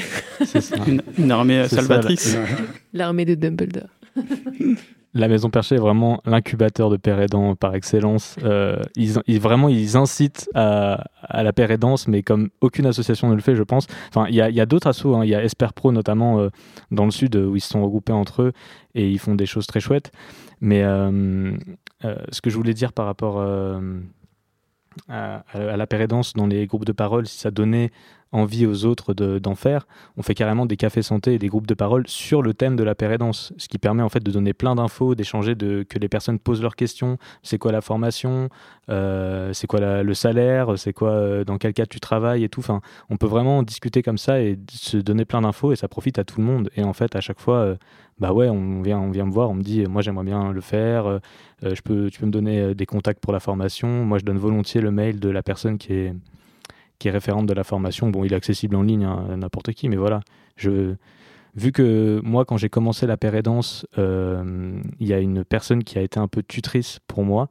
ça. 0.44 0.76
Une, 1.18 1.30
armée 1.30 1.68
salvatrice. 1.68 2.36
L'armée 2.92 3.24
de 3.24 3.34
Dumbledore. 3.34 3.88
la 5.16 5.28
Maison 5.28 5.48
Perchée 5.50 5.76
est 5.76 5.80
vraiment 5.80 6.20
l'incubateur 6.26 6.90
de 6.90 6.96
père 6.96 7.20
aidant 7.20 7.56
par 7.56 7.74
excellence. 7.74 8.36
Euh, 8.44 8.80
ils, 8.96 9.40
vraiment, 9.40 9.68
ils 9.68 9.96
incitent 9.96 10.48
à, 10.54 11.04
la 11.32 11.52
père 11.52 11.70
aidance, 11.70 12.06
mais 12.06 12.22
comme 12.22 12.50
aucune 12.60 12.86
association 12.86 13.28
ne 13.30 13.34
le 13.34 13.40
fait, 13.40 13.54
je 13.54 13.62
pense. 13.62 13.86
Enfin, 14.10 14.26
il 14.28 14.34
y 14.34 14.40
a, 14.42 14.66
d'autres 14.66 14.88
assos. 14.88 15.16
Hein. 15.16 15.24
Il 15.24 15.30
y 15.30 15.34
a 15.34 15.42
Esper 15.42 15.68
Pro 15.74 15.90
notamment 15.90 16.38
euh, 16.38 16.50
dans 16.90 17.06
le 17.06 17.10
sud 17.10 17.34
où 17.36 17.56
ils 17.56 17.60
se 17.60 17.70
sont 17.70 17.82
regroupés 17.82 18.12
entre 18.12 18.42
eux 18.42 18.52
et 18.94 19.10
ils 19.10 19.18
font 19.18 19.34
des 19.34 19.46
choses 19.46 19.66
très 19.66 19.80
chouettes. 19.80 20.12
Mais 20.60 20.82
euh, 20.82 21.56
ce 22.30 22.40
que 22.40 22.50
je 22.50 22.56
voulais 22.56 22.74
dire 22.74 22.92
par 22.92 23.06
rapport 23.06 23.40
à, 25.08 25.42
la 25.54 25.86
pérédance 25.86 26.34
dans 26.34 26.46
les 26.46 26.66
groupes 26.66 26.84
de 26.84 26.92
parole, 26.92 27.26
si 27.26 27.38
ça 27.38 27.50
donnait 27.50 27.90
envie 28.32 28.66
aux 28.66 28.84
autres 28.84 29.14
d'en 29.14 29.54
faire, 29.54 29.86
on 30.16 30.22
fait 30.22 30.34
carrément 30.34 30.66
des 30.66 30.76
cafés 30.76 31.02
santé 31.02 31.34
et 31.34 31.38
des 31.38 31.48
groupes 31.48 31.66
de 31.66 31.74
parole 31.74 32.04
sur 32.06 32.42
le 32.42 32.54
thème 32.54 32.76
de 32.76 32.82
la 32.82 32.94
pérédance, 32.94 33.52
ce 33.56 33.68
qui 33.68 33.78
permet 33.78 34.02
en 34.02 34.08
fait 34.08 34.22
de 34.22 34.30
donner 34.30 34.52
plein 34.52 34.74
d'infos, 34.74 35.14
d'échanger, 35.14 35.54
que 35.56 35.98
les 35.98 36.08
personnes 36.08 36.38
posent 36.38 36.62
leurs 36.62 36.76
questions. 36.76 37.18
C'est 37.42 37.58
quoi 37.58 37.72
la 37.72 37.80
formation? 37.80 38.48
Euh, 38.90 39.52
C'est 39.52 39.66
quoi 39.66 40.02
le 40.02 40.14
salaire? 40.14 40.78
C'est 40.78 40.92
quoi 40.92 41.10
euh, 41.10 41.44
dans 41.44 41.58
quel 41.58 41.72
cas 41.72 41.86
tu 41.86 42.00
travailles 42.00 42.44
et 42.44 42.48
tout? 42.48 42.60
Enfin, 42.60 42.80
on 43.10 43.16
peut 43.16 43.26
vraiment 43.26 43.62
discuter 43.62 44.02
comme 44.02 44.18
ça 44.18 44.40
et 44.40 44.58
se 44.70 44.96
donner 44.96 45.24
plein 45.24 45.40
d'infos 45.40 45.72
et 45.72 45.76
ça 45.76 45.88
profite 45.88 46.18
à 46.18 46.24
tout 46.24 46.40
le 46.40 46.46
monde. 46.46 46.70
Et 46.76 46.84
en 46.84 46.92
fait, 46.92 47.16
à 47.16 47.20
chaque 47.20 47.40
fois, 47.40 47.58
euh, 47.58 47.76
bah 48.18 48.32
ouais, 48.32 48.48
on 48.48 48.82
vient, 48.82 48.98
on 48.98 49.10
vient 49.10 49.26
me 49.26 49.32
voir, 49.32 49.50
on 49.50 49.54
me 49.54 49.62
dit, 49.62 49.84
moi 49.86 50.02
j'aimerais 50.02 50.24
bien 50.24 50.52
le 50.52 50.60
faire. 50.60 51.20
je 51.62 51.80
peux, 51.82 52.10
tu 52.10 52.20
peux 52.20 52.26
me 52.26 52.32
donner 52.32 52.74
des 52.74 52.86
contacts 52.86 53.20
pour 53.20 53.32
la 53.32 53.40
formation. 53.40 54.04
Moi, 54.04 54.18
je 54.18 54.24
donne 54.24 54.38
volontiers 54.38 54.80
le 54.80 54.90
mail 54.90 55.20
de 55.20 55.28
la 55.28 55.42
personne 55.42 55.78
qui 55.78 55.92
est 55.92 56.14
qui 56.98 57.08
est 57.08 57.10
référente 57.10 57.46
de 57.46 57.54
la 57.54 57.64
formation. 57.64 58.10
Bon, 58.10 58.24
il 58.24 58.32
est 58.32 58.36
accessible 58.36 58.76
en 58.76 58.82
ligne 58.82 59.04
à 59.04 59.36
n'importe 59.36 59.72
qui, 59.72 59.88
mais 59.88 59.96
voilà. 59.96 60.20
Je, 60.56 60.94
vu 61.54 61.72
que 61.72 62.20
moi, 62.22 62.44
quand 62.44 62.56
j'ai 62.56 62.68
commencé 62.68 63.06
la 63.06 63.16
pérédance, 63.16 63.86
euh, 63.98 64.78
il 65.00 65.06
y 65.06 65.12
a 65.12 65.18
une 65.18 65.44
personne 65.44 65.82
qui 65.82 65.98
a 65.98 66.02
été 66.02 66.18
un 66.20 66.28
peu 66.28 66.42
tutrice 66.42 67.00
pour 67.06 67.24
moi. 67.24 67.48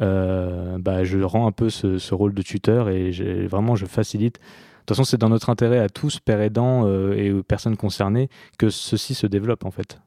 Euh, 0.00 0.78
bah, 0.78 1.04
je 1.04 1.18
rends 1.18 1.46
un 1.46 1.52
peu 1.52 1.68
ce, 1.68 2.14
rôle 2.14 2.32
de 2.34 2.42
tuteur 2.42 2.88
et 2.88 3.10
vraiment 3.46 3.76
je 3.76 3.86
facilite. 3.86 4.36
De 4.36 4.40
toute 4.86 4.96
façon, 4.96 5.04
c'est 5.04 5.18
dans 5.18 5.28
notre 5.28 5.50
intérêt 5.50 5.78
à 5.78 5.88
tous, 5.88 6.20
pères 6.20 6.40
aidants 6.40 6.86
euh, 6.86 7.14
et 7.14 7.32
aux 7.32 7.42
personnes 7.42 7.76
concernées, 7.76 8.28
que 8.58 8.70
ceci 8.70 9.14
se 9.14 9.26
développe 9.26 9.64
en 9.64 9.70
fait. 9.70 10.00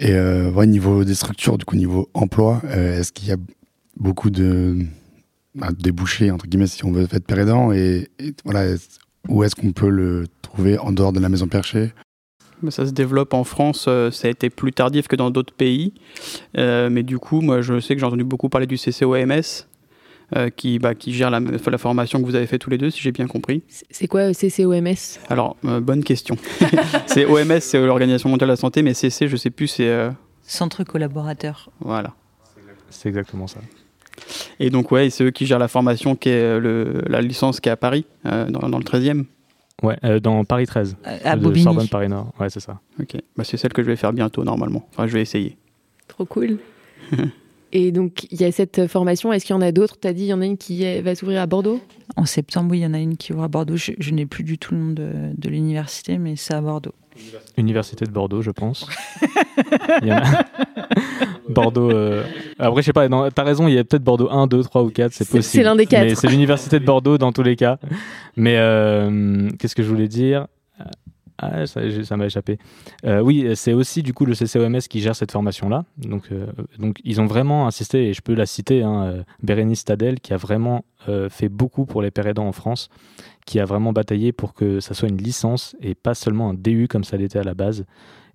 Et 0.00 0.18
au 0.18 0.66
niveau 0.66 1.04
des 1.04 1.14
structures, 1.14 1.56
du 1.56 1.64
coup, 1.64 1.76
niveau 1.76 2.10
emploi, 2.14 2.60
est-ce 2.68 3.12
qu'il 3.12 3.28
y 3.28 3.32
a 3.32 3.36
beaucoup 3.96 4.30
de, 4.30 4.84
bah, 5.54 5.68
déboucher, 5.76 6.30
entre 6.30 6.46
guillemets, 6.46 6.66
si 6.66 6.84
on 6.84 6.92
veut 6.92 7.06
être 7.10 7.26
pérédant 7.26 7.72
et, 7.72 8.10
voilà, 8.44 8.74
où 9.28 9.44
est-ce 9.44 9.54
qu'on 9.54 9.72
peut 9.72 9.88
le 9.88 10.26
trouver 10.42 10.78
en 10.78 10.92
dehors 10.92 11.12
de 11.12 11.20
la 11.20 11.28
maison 11.28 11.46
perchée 11.46 11.92
ça 12.70 12.86
se 12.86 12.92
développe 12.92 13.34
en 13.34 13.44
France, 13.44 13.86
euh, 13.88 14.10
ça 14.10 14.28
a 14.28 14.30
été 14.30 14.48
plus 14.48 14.72
tardif 14.72 15.06
que 15.06 15.16
dans 15.16 15.30
d'autres 15.30 15.52
pays. 15.52 15.92
Euh, 16.56 16.88
mais 16.88 17.02
du 17.02 17.18
coup, 17.18 17.42
moi, 17.42 17.60
je 17.60 17.78
sais 17.78 17.94
que 17.94 18.00
j'ai 18.00 18.06
entendu 18.06 18.24
beaucoup 18.24 18.48
parler 18.48 18.66
du 18.66 18.78
CCOMS, 18.78 19.66
euh, 20.34 20.48
qui, 20.48 20.78
bah, 20.78 20.94
qui 20.94 21.12
gère 21.12 21.30
la, 21.30 21.40
la, 21.40 21.78
formation 21.78 22.20
que 22.20 22.24
vous 22.24 22.34
avez 22.34 22.46
fait 22.46 22.58
tous 22.58 22.70
les 22.70 22.78
deux, 22.78 22.88
si 22.88 23.02
j'ai 23.02 23.12
bien 23.12 23.26
compris. 23.26 23.62
C'est 23.90 24.06
quoi 24.06 24.32
CCOMS 24.32 25.18
Alors, 25.28 25.56
bonne 25.62 26.02
question. 26.02 26.36
c'est 27.06 27.26
OMS, 27.26 27.60
c'est 27.60 27.84
l'Organisation 27.84 28.30
mondiale 28.30 28.48
de 28.48 28.52
la 28.52 28.56
santé, 28.56 28.82
mais 28.82 28.94
CC, 28.94 29.28
je 29.28 29.36
sais 29.36 29.50
plus, 29.50 29.66
c'est. 29.66 30.08
Centre 30.42 30.84
collaborateur. 30.84 31.70
Voilà. 31.80 32.14
C'est 32.88 33.08
exactement 33.08 33.46
ça. 33.46 33.60
Et 34.60 34.70
donc, 34.70 34.90
ouais, 34.92 35.10
c'est 35.10 35.24
eux 35.24 35.30
qui 35.30 35.46
gèrent 35.46 35.58
la 35.58 35.68
formation, 35.68 36.16
qui 36.16 36.28
est 36.28 36.40
euh, 36.40 36.60
le, 36.60 37.02
la 37.06 37.20
licence 37.20 37.60
qui 37.60 37.68
est 37.68 37.72
à 37.72 37.76
Paris, 37.76 38.04
euh, 38.26 38.48
dans, 38.50 38.68
dans, 38.68 38.78
le 38.78 38.84
13e. 38.84 39.24
Ouais, 39.82 39.96
euh, 40.04 40.20
dans 40.20 40.44
Paris 40.44 40.66
13. 40.66 40.96
à 41.04 41.36
Bobigny. 41.36 41.64
Sorbonne, 41.64 41.88
Paris 41.88 42.08
Nord. 42.08 42.32
Ouais, 42.38 42.48
c'est 42.50 42.60
ça. 42.60 42.80
Ok. 43.00 43.16
Bah, 43.36 43.44
c'est 43.44 43.56
celle 43.56 43.72
que 43.72 43.82
je 43.82 43.88
vais 43.88 43.96
faire 43.96 44.12
bientôt, 44.12 44.44
normalement. 44.44 44.86
Enfin, 44.92 45.06
je 45.06 45.12
vais 45.12 45.22
essayer. 45.22 45.56
Trop 46.08 46.24
cool. 46.24 46.58
Et 47.72 47.90
donc, 47.90 48.28
il 48.30 48.40
y 48.40 48.44
a 48.44 48.52
cette 48.52 48.86
formation. 48.86 49.32
Est-ce 49.32 49.44
qu'il 49.44 49.54
y 49.54 49.58
en 49.58 49.62
a 49.62 49.72
d'autres? 49.72 49.98
Tu 50.00 50.06
as 50.06 50.12
dit, 50.12 50.22
il 50.22 50.28
y 50.28 50.32
en 50.32 50.40
a 50.40 50.46
une 50.46 50.56
qui 50.56 51.00
va 51.00 51.16
s'ouvrir 51.16 51.40
à 51.40 51.46
Bordeaux? 51.46 51.80
En 52.14 52.24
septembre, 52.24 52.70
oui, 52.70 52.78
il 52.78 52.82
y 52.82 52.86
en 52.86 52.94
a 52.94 53.00
une 53.00 53.16
qui 53.16 53.32
ouvre 53.32 53.42
à 53.42 53.48
Bordeaux. 53.48 53.76
Je, 53.76 54.10
n'ai 54.12 54.26
plus 54.26 54.44
du 54.44 54.58
tout 54.58 54.74
le 54.74 54.80
nom 54.80 54.92
de, 54.92 55.10
de 55.36 55.48
l'université, 55.48 56.18
mais 56.18 56.36
c'est 56.36 56.54
à 56.54 56.60
Bordeaux. 56.60 56.94
Université 57.56 58.04
de 58.04 58.10
Bordeaux, 58.10 58.42
je 58.42 58.52
pense. 58.52 58.88
Bordeaux. 61.54 61.90
Euh, 61.90 62.24
après, 62.58 62.82
je 62.82 62.86
sais 62.86 62.92
pas, 62.92 63.08
t'as 63.30 63.42
raison, 63.42 63.68
il 63.68 63.74
y 63.74 63.78
a 63.78 63.84
peut-être 63.84 64.04
Bordeaux 64.04 64.30
1, 64.30 64.46
2, 64.46 64.62
3 64.62 64.82
ou 64.82 64.90
4, 64.90 65.12
c'est 65.12 65.24
possible. 65.24 65.42
C'est 65.42 65.62
l'un 65.62 65.76
des 65.76 65.86
quatre. 65.86 66.04
Mais 66.04 66.14
c'est 66.14 66.28
l'Université 66.28 66.78
de 66.78 66.84
Bordeaux 66.84 67.18
dans 67.18 67.32
tous 67.32 67.42
les 67.42 67.56
cas. 67.56 67.78
Mais 68.36 68.56
euh, 68.58 69.48
qu'est-ce 69.58 69.74
que 69.74 69.82
je 69.82 69.88
voulais 69.88 70.08
dire? 70.08 70.46
Ah, 71.38 71.66
ça, 71.66 72.16
m'a 72.16 72.26
échappé. 72.26 72.58
Euh, 73.04 73.20
oui, 73.20 73.56
c'est 73.56 73.72
aussi 73.72 74.02
du 74.02 74.14
coup 74.14 74.24
le 74.24 74.34
CCOMS 74.34 74.78
qui 74.88 75.00
gère 75.00 75.16
cette 75.16 75.32
formation-là. 75.32 75.84
Donc, 75.98 76.30
euh, 76.30 76.46
donc 76.78 76.98
ils 77.02 77.20
ont 77.20 77.26
vraiment 77.26 77.66
insisté, 77.66 78.08
et 78.08 78.14
je 78.14 78.22
peux 78.22 78.34
la 78.34 78.46
citer, 78.46 78.82
hein, 78.82 79.02
euh, 79.02 79.22
Bérénice 79.42 79.84
Tadel, 79.84 80.20
qui 80.20 80.32
a 80.32 80.36
vraiment 80.36 80.84
fait 81.28 81.50
beaucoup 81.50 81.84
pour 81.84 82.00
les 82.00 82.10
pères 82.10 82.26
aidants 82.26 82.48
en 82.48 82.52
France, 82.52 82.88
qui 83.44 83.60
a 83.60 83.66
vraiment 83.66 83.92
bataillé 83.92 84.32
pour 84.32 84.54
que 84.54 84.80
ça 84.80 84.94
soit 84.94 85.10
une 85.10 85.18
licence 85.18 85.76
et 85.82 85.94
pas 85.94 86.14
seulement 86.14 86.48
un 86.48 86.54
DU 86.54 86.88
comme 86.88 87.04
ça 87.04 87.18
l'était 87.18 87.38
à 87.38 87.42
la 87.42 87.52
base. 87.52 87.84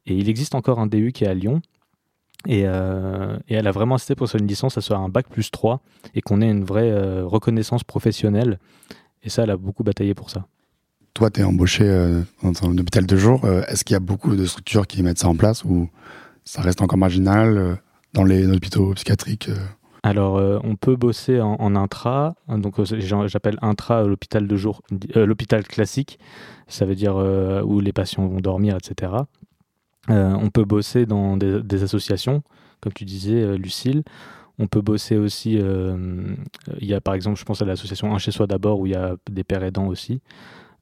Et 0.06 0.14
il 0.14 0.30
existe 0.30 0.54
encore 0.54 0.80
un 0.80 0.86
DU 0.86 1.12
qui 1.12 1.24
est 1.24 1.28
à 1.28 1.34
Lyon. 1.34 1.64
Et, 2.48 2.62
et 2.62 3.54
elle 3.54 3.68
a 3.68 3.72
vraiment 3.72 3.96
insisté 3.96 4.16
pour 4.16 4.32
que 4.32 4.38
une 4.38 4.48
licence, 4.48 4.76
ça 4.76 4.82
soit 4.82 4.98
un 4.98 5.10
bac 5.10 5.28
plus 5.30 5.52
3 5.52 5.82
et 6.16 6.22
qu'on 6.22 6.42
ait 6.42 6.50
une 6.50 6.64
vraie 6.64 7.22
reconnaissance 7.22 7.84
professionnelle. 7.84 8.60
Et 9.24 9.30
ça, 9.30 9.44
elle 9.44 9.52
a 9.52 9.58
beaucoup 9.58 9.84
bataillé 9.84 10.14
pour 10.14 10.30
ça. 10.30 10.46
Toi, 11.14 11.30
tu 11.30 11.42
es 11.42 11.44
embauché 11.44 11.84
euh, 11.84 12.22
dans 12.44 12.54
un 12.64 12.78
hôpital 12.78 13.06
de 13.06 13.18
jour. 13.18 13.44
Euh, 13.44 13.64
est-ce 13.68 13.84
qu'il 13.84 13.94
y 13.94 13.98
a 13.98 14.02
beaucoup 14.02 14.36
de 14.36 14.46
structures 14.46 14.88
qui 14.88 15.04
mettent 15.04 15.20
ça 15.20 15.28
en 15.28 15.36
place 15.36 15.64
ou 15.64 15.90
ça 16.46 16.62
reste 16.62 16.82
encore 16.82 16.98
marginal 16.98 17.58
euh, 17.58 17.76
dans 18.14 18.24
les 18.24 18.48
hôpitaux 18.48 18.94
psychiatriques 18.94 19.50
alors, 20.02 20.36
on 20.64 20.78
peut 20.78 20.96
bosser 20.96 21.42
en, 21.42 21.76
intra, 21.76 22.34
donc 22.48 22.76
j'appelle 23.26 23.60
intra 23.62 24.04
l'hôpital 24.04 24.48
de 24.48 24.56
jour, 24.56 24.82
l'hôpital 25.14 25.68
classique, 25.68 26.20
ça 26.70 26.86
veut 26.86 26.96
dire 26.96 27.18
où 27.66 27.82
les 27.82 27.92
patients 27.92 28.26
vont 28.26 28.40
dormir, 28.40 28.78
etc. 28.78 29.12
on 30.10 30.50
peut 30.50 30.66
bosser 30.66 31.06
dans 31.06 31.38
des, 31.38 31.62
des, 31.62 31.84
associations, 31.84 32.44
comme 32.82 32.94
tu 32.94 33.06
disais, 33.06 33.58
Lucille. 33.58 34.04
On 34.58 34.68
peut 34.68 34.82
bosser 34.82 35.16
aussi, 35.18 35.54
il 35.54 36.88
y 36.88 36.94
a 36.94 37.00
par 37.00 37.14
exemple, 37.14 37.40
je 37.40 37.46
pense 37.46 37.62
à 37.62 37.66
l'association 37.66 38.14
Un 38.14 38.18
chez 38.18 38.32
soi 38.32 38.48
d'abord, 38.48 38.80
où 38.80 38.88
il 38.88 38.92
y 38.92 38.96
a 38.96 39.16
des 39.30 39.44
pères 39.44 39.64
aidants 39.64 39.88
aussi. 39.88 40.22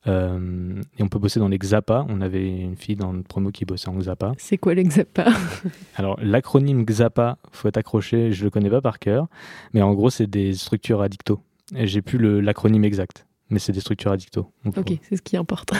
Euh, 0.07 0.81
et 0.97 1.03
on 1.03 1.09
peut 1.09 1.19
bosser 1.19 1.39
dans 1.39 1.47
les 1.47 1.57
XAPA. 1.57 2.05
On 2.09 2.21
avait 2.21 2.47
une 2.47 2.75
fille 2.75 2.95
dans 2.95 3.13
notre 3.13 3.27
promo 3.27 3.51
qui 3.51 3.65
bossait 3.65 3.89
en 3.89 3.95
XAPA. 3.95 4.33
C'est 4.37 4.57
quoi 4.57 4.73
les 4.73 4.83
XAPA? 4.83 5.25
Alors, 5.95 6.17
l'acronyme 6.21 6.85
XAPA, 6.85 7.37
faut 7.51 7.67
être 7.67 7.77
accroché, 7.77 8.31
je 8.31 8.43
le 8.43 8.49
connais 8.49 8.69
pas 8.69 8.81
par 8.81 8.99
cœur. 8.99 9.27
Mais 9.73 9.81
en 9.81 9.93
gros, 9.93 10.09
c'est 10.09 10.27
des 10.27 10.53
structures 10.53 11.01
addicto. 11.01 11.39
Et 11.75 11.87
j'ai 11.87 12.01
plus 12.01 12.41
l'acronyme 12.41 12.85
exact, 12.85 13.25
mais 13.49 13.59
c'est 13.59 13.73
des 13.73 13.81
structures 13.81 14.11
addicto. 14.11 14.49
Ok, 14.65 14.93
c'est 15.01 15.17
ce 15.17 15.21
qui 15.21 15.35
importe. 15.35 15.73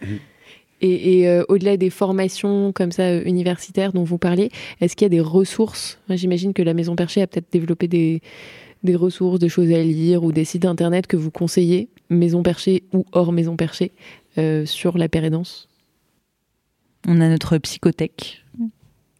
et, 0.80 1.28
euh, 1.28 1.44
au-delà 1.48 1.76
des 1.76 1.90
formations 1.90 2.72
comme 2.72 2.92
ça 2.92 3.04
euh, 3.04 3.22
universitaires 3.24 3.92
dont 3.92 4.04
vous 4.04 4.18
parlez, 4.18 4.50
est-ce 4.80 4.96
qu'il 4.96 5.04
y 5.04 5.06
a 5.06 5.10
des 5.10 5.20
ressources? 5.20 5.98
J'imagine 6.08 6.52
que 6.52 6.62
la 6.62 6.74
Maison 6.74 6.96
Perchée 6.96 7.22
a 7.22 7.26
peut-être 7.26 7.50
développé 7.52 7.88
des, 7.88 8.20
ressources, 8.94 9.38
des 9.38 9.48
choses 9.48 9.72
à 9.72 9.82
lire 9.82 10.24
ou 10.24 10.32
des 10.32 10.44
sites 10.44 10.64
internet 10.64 11.06
que 11.06 11.16
vous 11.16 11.30
conseillez, 11.30 11.88
maison 12.10 12.42
perchée 12.42 12.84
ou 12.92 13.06
hors 13.12 13.32
maison 13.32 13.56
perchée, 13.56 13.92
euh, 14.36 14.66
sur 14.66 14.98
la 14.98 15.08
pérédance 15.08 15.68
On 17.06 17.20
a 17.20 17.28
notre 17.28 17.56
psychothèque, 17.58 18.44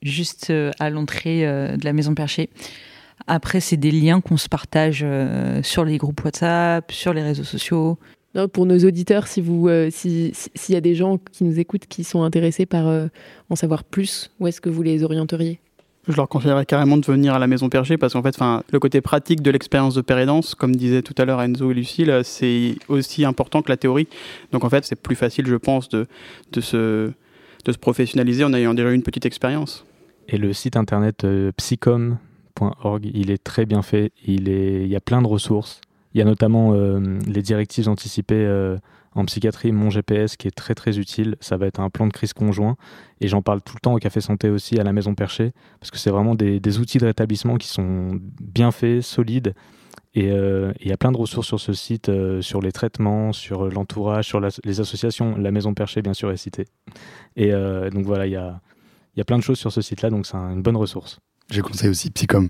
juste 0.02 0.52
à 0.78 0.90
l'entrée 0.90 1.42
de 1.42 1.84
la 1.84 1.92
maison 1.94 2.14
perchée. 2.14 2.50
Après, 3.26 3.60
c'est 3.60 3.78
des 3.78 3.90
liens 3.90 4.20
qu'on 4.20 4.36
se 4.36 4.50
partage 4.50 5.06
sur 5.62 5.86
les 5.86 5.96
groupes 5.96 6.22
WhatsApp, 6.22 6.92
sur 6.92 7.14
les 7.14 7.22
réseaux 7.22 7.44
sociaux. 7.44 7.98
Pour 8.52 8.66
nos 8.66 8.78
auditeurs, 8.78 9.26
si 9.26 9.40
vous, 9.40 9.68
s'il 9.90 10.32
y 10.68 10.76
a 10.76 10.80
des 10.80 10.94
gens 10.94 11.18
qui 11.18 11.44
nous 11.44 11.58
écoutent 11.58 11.86
qui 11.86 12.04
sont 12.04 12.22
intéressés 12.22 12.66
par 12.66 13.08
en 13.50 13.56
savoir 13.56 13.84
plus, 13.84 14.30
où 14.40 14.46
est-ce 14.46 14.60
que 14.60 14.70
vous 14.70 14.82
les 14.82 15.04
orienteriez? 15.04 15.60
Je 16.06 16.16
leur 16.16 16.28
conseillerais 16.28 16.66
carrément 16.66 16.98
de 16.98 17.06
venir 17.06 17.34
à 17.34 17.38
la 17.38 17.46
Maison 17.46 17.70
Perchée 17.70 17.96
parce 17.96 18.12
qu'en 18.12 18.22
fait, 18.22 18.36
le 18.70 18.78
côté 18.78 19.00
pratique 19.00 19.40
de 19.40 19.50
l'expérience 19.50 19.94
de 19.94 20.02
pérédance, 20.02 20.54
comme 20.54 20.76
disait 20.76 21.00
tout 21.00 21.14
à 21.16 21.24
l'heure 21.24 21.40
Enzo 21.40 21.70
et 21.70 21.74
Lucille, 21.74 22.20
c'est 22.24 22.76
aussi 22.88 23.24
important 23.24 23.62
que 23.62 23.70
la 23.70 23.78
théorie. 23.78 24.06
Donc 24.52 24.64
en 24.64 24.68
fait, 24.70 24.84
c'est 24.84 25.00
plus 25.00 25.16
facile, 25.16 25.46
je 25.46 25.56
pense, 25.56 25.88
de, 25.88 26.06
de, 26.52 26.60
se, 26.60 27.10
de 27.64 27.72
se 27.72 27.78
professionnaliser 27.78 28.44
en 28.44 28.52
ayant 28.52 28.74
déjà 28.74 28.90
une 28.90 29.02
petite 29.02 29.24
expérience. 29.24 29.86
Et 30.28 30.36
le 30.36 30.52
site 30.52 30.76
internet 30.76 31.24
euh, 31.24 31.52
psychom.org, 31.56 33.10
il 33.14 33.30
est 33.30 33.42
très 33.42 33.64
bien 33.64 33.80
fait. 33.80 34.12
Il, 34.26 34.50
est, 34.50 34.82
il 34.84 34.88
y 34.88 34.96
a 34.96 35.00
plein 35.00 35.22
de 35.22 35.26
ressources. 35.26 35.80
Il 36.14 36.18
y 36.18 36.22
a 36.22 36.24
notamment 36.24 36.72
euh, 36.72 37.18
les 37.26 37.42
directives 37.42 37.88
anticipées 37.88 38.46
euh, 38.46 38.78
en 39.16 39.24
psychiatrie, 39.24 39.72
mon 39.72 39.90
GPS 39.90 40.36
qui 40.36 40.46
est 40.46 40.52
très 40.52 40.74
très 40.74 40.98
utile, 40.98 41.36
ça 41.40 41.56
va 41.56 41.66
être 41.66 41.80
un 41.80 41.90
plan 41.90 42.06
de 42.06 42.12
crise 42.12 42.32
conjoint. 42.32 42.76
Et 43.20 43.26
j'en 43.26 43.42
parle 43.42 43.62
tout 43.62 43.74
le 43.76 43.80
temps 43.80 43.94
au 43.94 43.98
Café 43.98 44.20
Santé 44.20 44.48
aussi, 44.48 44.78
à 44.78 44.84
la 44.84 44.92
Maison 44.92 45.14
Perchée, 45.14 45.52
parce 45.80 45.90
que 45.90 45.98
c'est 45.98 46.10
vraiment 46.10 46.34
des, 46.36 46.78
outils 46.78 46.98
de 46.98 47.06
rétablissement 47.06 47.56
qui 47.56 47.68
sont 47.68 48.20
bien 48.40 48.70
faits, 48.70 49.02
solides. 49.02 49.54
Et 50.16 50.30
euh, 50.30 50.72
il 50.80 50.88
y 50.88 50.92
a 50.92 50.96
plein 50.96 51.10
de 51.10 51.16
ressources 51.16 51.48
sur 51.48 51.58
ce 51.58 51.72
site, 51.72 52.10
sur 52.40 52.60
les 52.60 52.70
traitements, 52.70 53.32
sur 53.32 53.68
l'entourage, 53.68 54.26
sur 54.26 54.40
les 54.40 54.80
associations. 54.80 55.36
La 55.36 55.50
Maison 55.50 55.74
Perchée, 55.74 56.02
bien 56.02 56.14
sûr, 56.14 56.30
est 56.30 56.36
citée. 56.36 56.66
Et 57.34 57.50
donc 57.50 58.04
voilà, 58.04 58.26
il 58.26 58.32
y 58.32 58.36
a, 58.36 58.60
y 59.16 59.20
a 59.20 59.24
plein 59.24 59.38
de 59.38 59.42
choses 59.42 59.58
sur 59.58 59.72
ce 59.72 59.80
site-là, 59.80 60.10
donc 60.10 60.26
c'est 60.26 60.36
une 60.36 60.62
bonne 60.62 60.76
ressource. 60.76 61.18
Je 61.50 61.60
conseille 61.60 61.90
aussi 61.90 62.10
Psycom. 62.10 62.48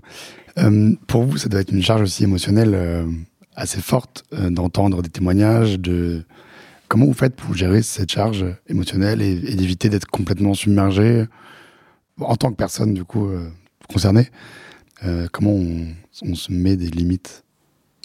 pour 1.07 1.23
vous, 1.23 1.37
ça 1.37 1.49
doit 1.49 1.61
être 1.61 1.71
une 1.71 1.83
charge 1.83 2.01
aussi 2.01 2.23
émotionnelle 2.23 3.07
assez 3.55 3.81
forte 3.81 4.23
d'entendre 4.31 5.01
des 5.01 5.09
témoignages, 5.09 5.79
de, 5.79 6.25
Comment 6.87 7.05
vous 7.05 7.13
faites 7.13 7.35
pour 7.35 7.55
gérer 7.55 7.81
cette 7.81 8.11
charge 8.11 8.45
émotionnelle 8.67 9.21
et, 9.21 9.55
d'éviter 9.55 9.89
d'être 9.89 10.05
complètement 10.05 10.53
submergé 10.53 11.25
en 12.19 12.35
tant 12.35 12.51
que 12.51 12.55
personne 12.55 12.93
du 12.93 13.03
coup 13.03 13.27
euh, 13.27 13.49
concernée 13.89 14.29
euh, 15.03 15.27
Comment 15.31 15.51
on, 15.51 16.35
se 16.35 16.51
met 16.51 16.75
des 16.75 16.87
limites? 16.87 17.43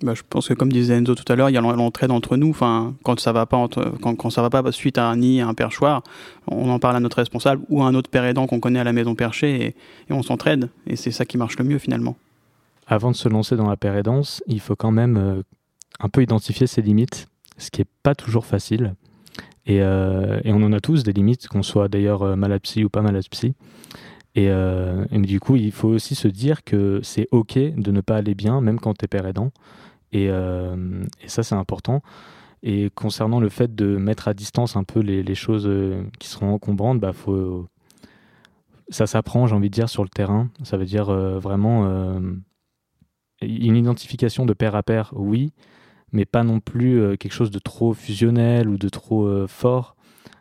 Bah, 0.03 0.15
je 0.15 0.23
pense 0.29 0.49
que 0.49 0.55
comme 0.55 0.73
disait 0.73 0.95
Enzo 0.95 1.15
tout 1.15 1.31
à 1.31 1.37
l'heure, 1.37 1.51
il 1.51 1.53
y 1.53 1.59
a 1.59 1.61
l'entraide 1.61 2.11
entre 2.11 2.39
nous. 2.39 2.49
Enfin, 2.49 2.95
quand 3.03 3.21
ça 3.21 3.33
va 3.33 3.45
pas, 3.45 3.69
quand, 4.01 4.31
ça 4.31 4.41
va 4.41 4.49
pas 4.49 4.73
suite 4.73 4.97
à 4.97 5.05
un 5.05 5.17
nid, 5.17 5.43
à 5.43 5.47
un 5.47 5.55
perchoir, 5.55 6.03
on 6.47 6.71
en 6.71 6.79
parle 6.79 6.97
à 6.97 7.01
notre 7.01 7.19
responsable 7.19 7.63
ou 7.69 7.83
à 7.83 7.87
un 7.87 7.95
autre 7.95 8.09
père 8.09 8.25
aidant 8.25 8.47
qu'on 8.47 8.61
connaît 8.61 8.81
à 8.81 8.85
la 8.85 8.95
maison 8.95 9.15
perchée 9.15 9.75
et, 10.09 10.13
on 10.13 10.23
s'entraide. 10.23 10.71
Et 10.87 10.97
c'est 10.97 11.11
ça 11.11 11.27
qui 11.27 11.37
marche 11.37 11.59
le 11.59 11.65
mieux 11.65 11.79
finalement. 11.79 12.17
Avant 12.90 13.11
de 13.11 13.16
se 13.16 13.31
lancer 13.31 13.57
dans 13.57 13.70
la 13.70 13.79
père 13.79 13.96
aidance, 13.96 14.42
il 14.46 14.61
faut 14.61 14.76
quand 14.76 14.92
même 14.92 15.16
euh, 15.16 15.42
un 16.00 16.11
peu 16.11 16.22
identifier 16.22 16.66
ses 16.66 16.83
limites 16.83 17.31
ce 17.61 17.70
qui 17.70 17.81
n'est 17.81 17.88
pas 18.03 18.14
toujours 18.14 18.46
facile. 18.46 18.94
Euh, 19.68 20.40
et, 20.42 20.53
on 20.53 20.62
en 20.62 20.72
a 20.72 20.81
tous 20.81 21.05
des 21.05 21.12
limites, 21.12 21.46
qu'on 21.46 21.62
soit 21.62 21.88
d'ailleurs 21.88 22.22
euh, 22.22 22.35
malade 22.37 22.62
psy 22.62 22.83
ou 22.83 22.88
pas 22.88 23.03
malade 23.03 23.24
psy. 23.31 23.55
Euh, 24.38 25.05
et, 25.12 25.18
du 25.20 25.38
coup, 25.38 25.57
il 25.57 25.70
faut 25.70 25.88
aussi 25.88 26.14
se 26.14 26.26
dire 26.26 26.64
que 26.64 27.00
c'est 27.03 27.29
OK 27.31 27.57
de 27.57 27.90
ne 27.92 28.00
pas 28.00 28.16
aller 28.16 28.35
bien, 28.35 28.61
même 28.61 28.81
quand 28.81 28.94
tu 28.94 29.05
es 29.05 29.09
père. 29.09 29.31
Et, 30.12 30.29
ça, 31.26 31.42
c'est 31.42 31.55
important. 31.55 32.03
Et 32.62 32.90
concernant 32.94 33.40
le 33.40 33.48
fait 33.48 33.74
de 33.74 33.96
mettre 33.96 34.29
à 34.29 34.35
distance 34.35 34.76
un 34.76 34.85
peu 34.85 35.00
les, 35.00 35.35
choses 35.35 35.70
qui 36.18 36.29
seront 36.29 36.53
encombrantes, 36.53 36.98
bah, 36.98 37.12
faut, 37.12 37.68
ça 38.88 39.07
s'apprend, 39.07 39.46
j'ai 39.46 39.55
envie 39.55 39.70
de 39.70 39.74
dire, 39.74 39.88
sur 39.88 40.03
le 40.03 40.09
terrain. 40.09 40.48
Ça 40.64 40.76
veut 40.76 40.85
dire 40.85 41.12
vraiment 41.12 42.20
une 43.42 43.76
identification 43.76 44.46
de 44.46 44.53
pair 44.53 44.74
à 44.74 44.83
pair, 44.83 45.12
oui, 45.14 45.53
mais 46.12 46.24
pas 46.24 46.42
non 46.42 46.61
plus 46.61 47.00
euh, 47.00 47.16
quelque 47.16 47.33
chose 47.33 47.50
de 47.50 47.59
trop 47.59 47.94
fusionnel 47.94 48.68
ou 48.68 48.76
de 48.76 48.88
trop 48.88 49.26
euh, 49.26 49.46
fort. 49.46 49.96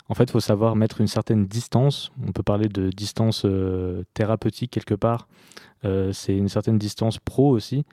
En 0.07 0.15
fait, 0.15 0.23
il 0.23 0.31
faut 0.31 0.39
savoir 0.39 0.75
mettre 0.75 1.01
une 1.01 1.07
certaine 1.07 1.45
distance. 1.45 2.11
On 2.27 2.31
peut 2.31 2.43
parler 2.43 2.67
de 2.67 2.89
distance 2.89 3.43
euh, 3.45 4.03
thérapeutique 4.15 4.71
quelque 4.71 4.95
part. 4.95 5.27
c'est 5.83 6.35
une 6.35 6.49
certaine 6.49 6.79
distance 6.79 7.19
pro 7.19 7.49
aussi. 7.51 7.85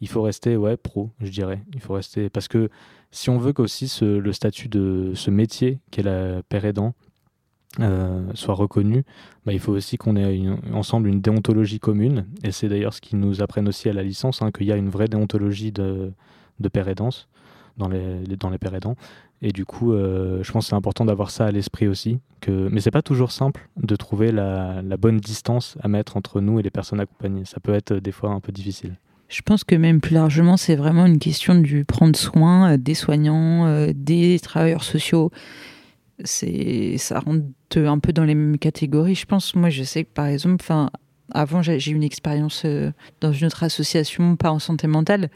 Il 0.00 0.08
faut 0.08 0.22
rester 0.22 0.56
ouais 0.56 0.76
pro, 0.76 1.10
je 1.20 1.30
dirais. 1.30 1.64
Il 1.72 1.80
faut 1.80 1.94
rester 1.94 2.28
parce 2.28 2.48
que 2.48 2.68
si 3.10 3.30
on 3.30 3.38
veut 3.38 3.54
qu'aussi 3.54 3.90
le 4.02 4.32
statut 4.32 4.68
de 4.68 5.12
ce 5.14 5.30
métier 5.30 5.78
qu'est 5.90 6.02
la 6.02 6.42
père 6.42 6.66
aidant 6.66 6.94
soit 8.34 8.54
reconnu, 8.54 9.04
bah, 9.46 9.52
il 9.52 9.58
faut 9.58 9.72
aussi 9.72 9.96
qu'on 9.96 10.16
ait 10.16 10.40
ensemble 10.72 11.08
une 11.08 11.20
déontologie 11.20 11.80
commune. 11.80 12.26
Et 12.42 12.52
c'est 12.52 12.68
d'ailleurs 12.68 12.94
ce 12.94 13.00
qu'ils 13.00 13.18
nous 13.18 13.42
apprennent 13.42 13.68
aussi 13.68 13.88
à 13.88 13.92
la 13.92 14.02
licence, 14.02 14.42
hein, 14.42 14.50
qu'il 14.50 14.66
y 14.66 14.72
a 14.72 14.76
une 14.76 14.90
vraie 14.90 15.08
déontologie 15.08 15.72
de, 15.72 16.12
de 16.60 16.68
père 16.68 16.88
aidance 16.88 17.28
dans 17.76 17.88
les, 17.88 18.24
dans 18.38 18.50
les 18.50 18.58
pères 18.58 18.74
aidants. 18.74 18.96
Et 19.42 19.52
du 19.52 19.64
coup, 19.64 19.92
euh, 19.92 20.42
je 20.42 20.52
pense 20.52 20.64
que 20.64 20.68
c'est 20.70 20.76
important 20.76 21.04
d'avoir 21.04 21.30
ça 21.30 21.46
à 21.46 21.50
l'esprit 21.50 21.86
aussi. 21.86 22.18
Que... 22.40 22.68
Mais 22.70 22.80
c'est 22.80 22.90
pas 22.90 23.02
toujours 23.02 23.30
simple 23.30 23.68
de 23.76 23.96
trouver 23.96 24.32
la, 24.32 24.80
la, 24.82 24.96
bonne 24.96 25.18
distance 25.18 25.76
à 25.82 25.88
mettre 25.88 26.16
entre 26.16 26.40
nous 26.40 26.58
et 26.58 26.62
les 26.62 26.70
personnes 26.70 27.00
accompagnées. 27.00 27.44
Ça 27.44 27.60
peut 27.60 27.74
être 27.74 27.92
euh, 27.92 28.00
des 28.00 28.12
fois 28.12 28.30
un 28.30 28.40
peu 28.40 28.52
difficile. 28.52 28.96
Je 29.28 29.42
pense 29.42 29.64
que 29.64 29.74
même 29.74 30.00
plus 30.00 30.14
largement, 30.14 30.56
c'est 30.56 30.76
vraiment 30.76 31.06
une 31.06 31.18
question 31.18 31.56
du 31.56 31.84
prendre 31.84 32.16
soin 32.16 32.72
euh, 32.72 32.76
des 32.78 32.94
soignants, 32.94 33.88
des 33.94 34.38
travailleurs 34.40 34.84
sociaux. 34.84 35.30
C'est, 36.22 36.96
ça 36.98 37.20
rentre 37.20 37.46
un 37.76 37.98
peu 37.98 38.12
dans 38.12 38.24
les 38.24 38.34
mêmes 38.34 38.58
catégories. 38.58 39.14
Je 39.14 39.26
pense, 39.26 39.54
moi, 39.54 39.70
je 39.70 39.82
sais 39.82 40.04
que 40.04 40.12
par 40.12 40.26
exemple, 40.26 40.56
enfin, 40.60 40.90
avant, 41.32 41.62
j'ai 41.62 41.90
eu 41.90 41.94
une 41.94 42.04
expérience 42.04 42.64
dans 43.20 43.32
une 43.32 43.46
autre 43.46 43.64
association, 43.64 44.36
pas 44.36 44.52
en 44.52 44.58
santé 44.58 44.86
mentale. 44.86 45.30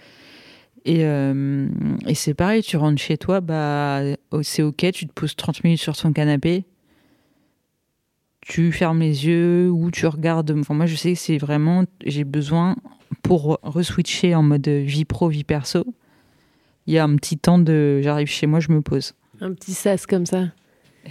Et, 0.84 1.00
et 1.00 2.14
c'est 2.14 2.34
pareil, 2.34 2.62
tu 2.62 2.76
rentres 2.76 3.02
chez 3.02 3.18
toi, 3.18 3.40
bah, 3.40 4.02
oh, 4.30 4.42
c'est 4.42 4.62
ok, 4.62 4.86
tu 4.92 5.06
te 5.06 5.12
poses 5.12 5.34
30 5.34 5.64
minutes 5.64 5.80
sur 5.80 5.96
ton 5.96 6.12
canapé, 6.12 6.64
tu 8.40 8.72
fermes 8.72 9.00
les 9.00 9.26
yeux 9.26 9.70
ou 9.70 9.90
tu 9.90 10.06
regardes. 10.06 10.50
Enfin, 10.58 10.74
moi, 10.74 10.86
je 10.86 10.96
sais 10.96 11.12
que 11.12 11.18
c'est 11.18 11.38
vraiment, 11.38 11.84
j'ai 12.04 12.24
besoin 12.24 12.76
pour 13.22 13.58
reswitcher 13.62 14.34
en 14.34 14.42
mode 14.42 14.68
vie 14.68 15.04
pro, 15.04 15.28
vie 15.28 15.44
perso. 15.44 15.84
Il 16.86 16.94
y 16.94 16.98
a 16.98 17.04
un 17.04 17.16
petit 17.16 17.36
temps 17.36 17.58
de, 17.58 18.00
j'arrive 18.02 18.28
chez 18.28 18.46
moi, 18.46 18.60
je 18.60 18.72
me 18.72 18.80
pose. 18.80 19.12
Un 19.40 19.52
petit 19.52 19.74
sas 19.74 20.06
comme 20.06 20.24
ça. 20.24 20.46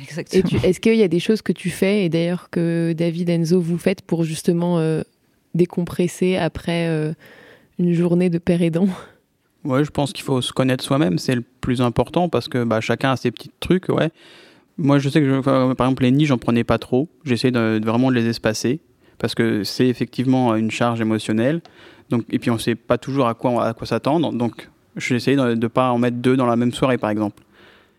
Exactement. 0.02 0.62
Est-ce 0.64 0.80
qu'il 0.80 0.96
y 0.96 1.04
a 1.04 1.08
des 1.08 1.20
choses 1.20 1.42
que 1.42 1.52
tu 1.52 1.70
fais 1.70 2.06
et 2.06 2.10
d'ailleurs 2.10 2.50
que 2.50 2.94
David 2.94 3.30
Enzo 3.30 3.60
vous 3.60 3.78
faites 3.78 4.02
pour 4.02 4.24
justement 4.24 4.80
euh, 4.80 5.02
décompresser 5.56 6.38
après 6.38 6.88
euh, 6.88 7.14
une 7.80 7.94
journée 7.94 8.30
de 8.30 8.38
père 8.38 8.62
aidant? 8.62 8.88
Ouais, 9.64 9.84
je 9.84 9.90
pense 9.90 10.14
qu'il 10.14 10.24
faut 10.24 10.42
se 10.42 10.54
connaître 10.54 10.84
soi-même, 10.84 11.18
c'est 11.18 11.36
le 11.36 11.44
plus 11.62 11.82
important 11.82 12.30
parce 12.30 12.48
que 12.48 12.64
bah, 12.64 12.80
chacun 12.80 13.12
a 13.12 13.18
ses 13.18 13.32
petits 13.32 13.52
trucs, 13.60 13.90
ouais. 13.90 14.12
Moi, 14.78 15.00
je 15.00 15.10
sais 15.10 15.22
que, 15.22 15.42
par 15.42 15.88
exemple, 15.88 16.04
les 16.04 16.12
nids, 16.12 16.28
j'en 16.28 16.38
prenais 16.38 16.64
pas 16.64 16.78
trop. 16.78 17.10
J'essaie 17.26 17.50
de, 17.50 17.82
vraiment 17.84 18.12
de 18.12 18.16
les 18.16 18.28
espacer 18.28 18.80
parce 19.18 19.34
que 19.34 19.64
c'est 19.64 19.88
effectivement 19.88 20.56
une 20.56 20.70
charge 20.70 21.02
émotionnelle. 21.02 21.62
Donc, 22.12 22.26
et 22.30 22.38
puis, 22.38 22.52
on 22.52 22.60
sait 22.60 22.76
pas 22.76 23.00
toujours 23.00 23.28
à 23.28 23.34
quoi, 23.34 23.66
à 23.66 23.74
quoi 23.74 23.88
s'attendre. 23.88 24.32
Donc, 24.32 24.70
j'essaie 24.96 25.36
de 25.36 25.56
ne 25.56 25.68
pas 25.68 25.90
en 25.90 25.98
mettre 25.98 26.18
deux 26.18 26.38
dans 26.38 26.46
la 26.46 26.56
même 26.56 26.72
soirée, 26.72 27.00
par 27.00 27.10
exemple. 27.10 27.42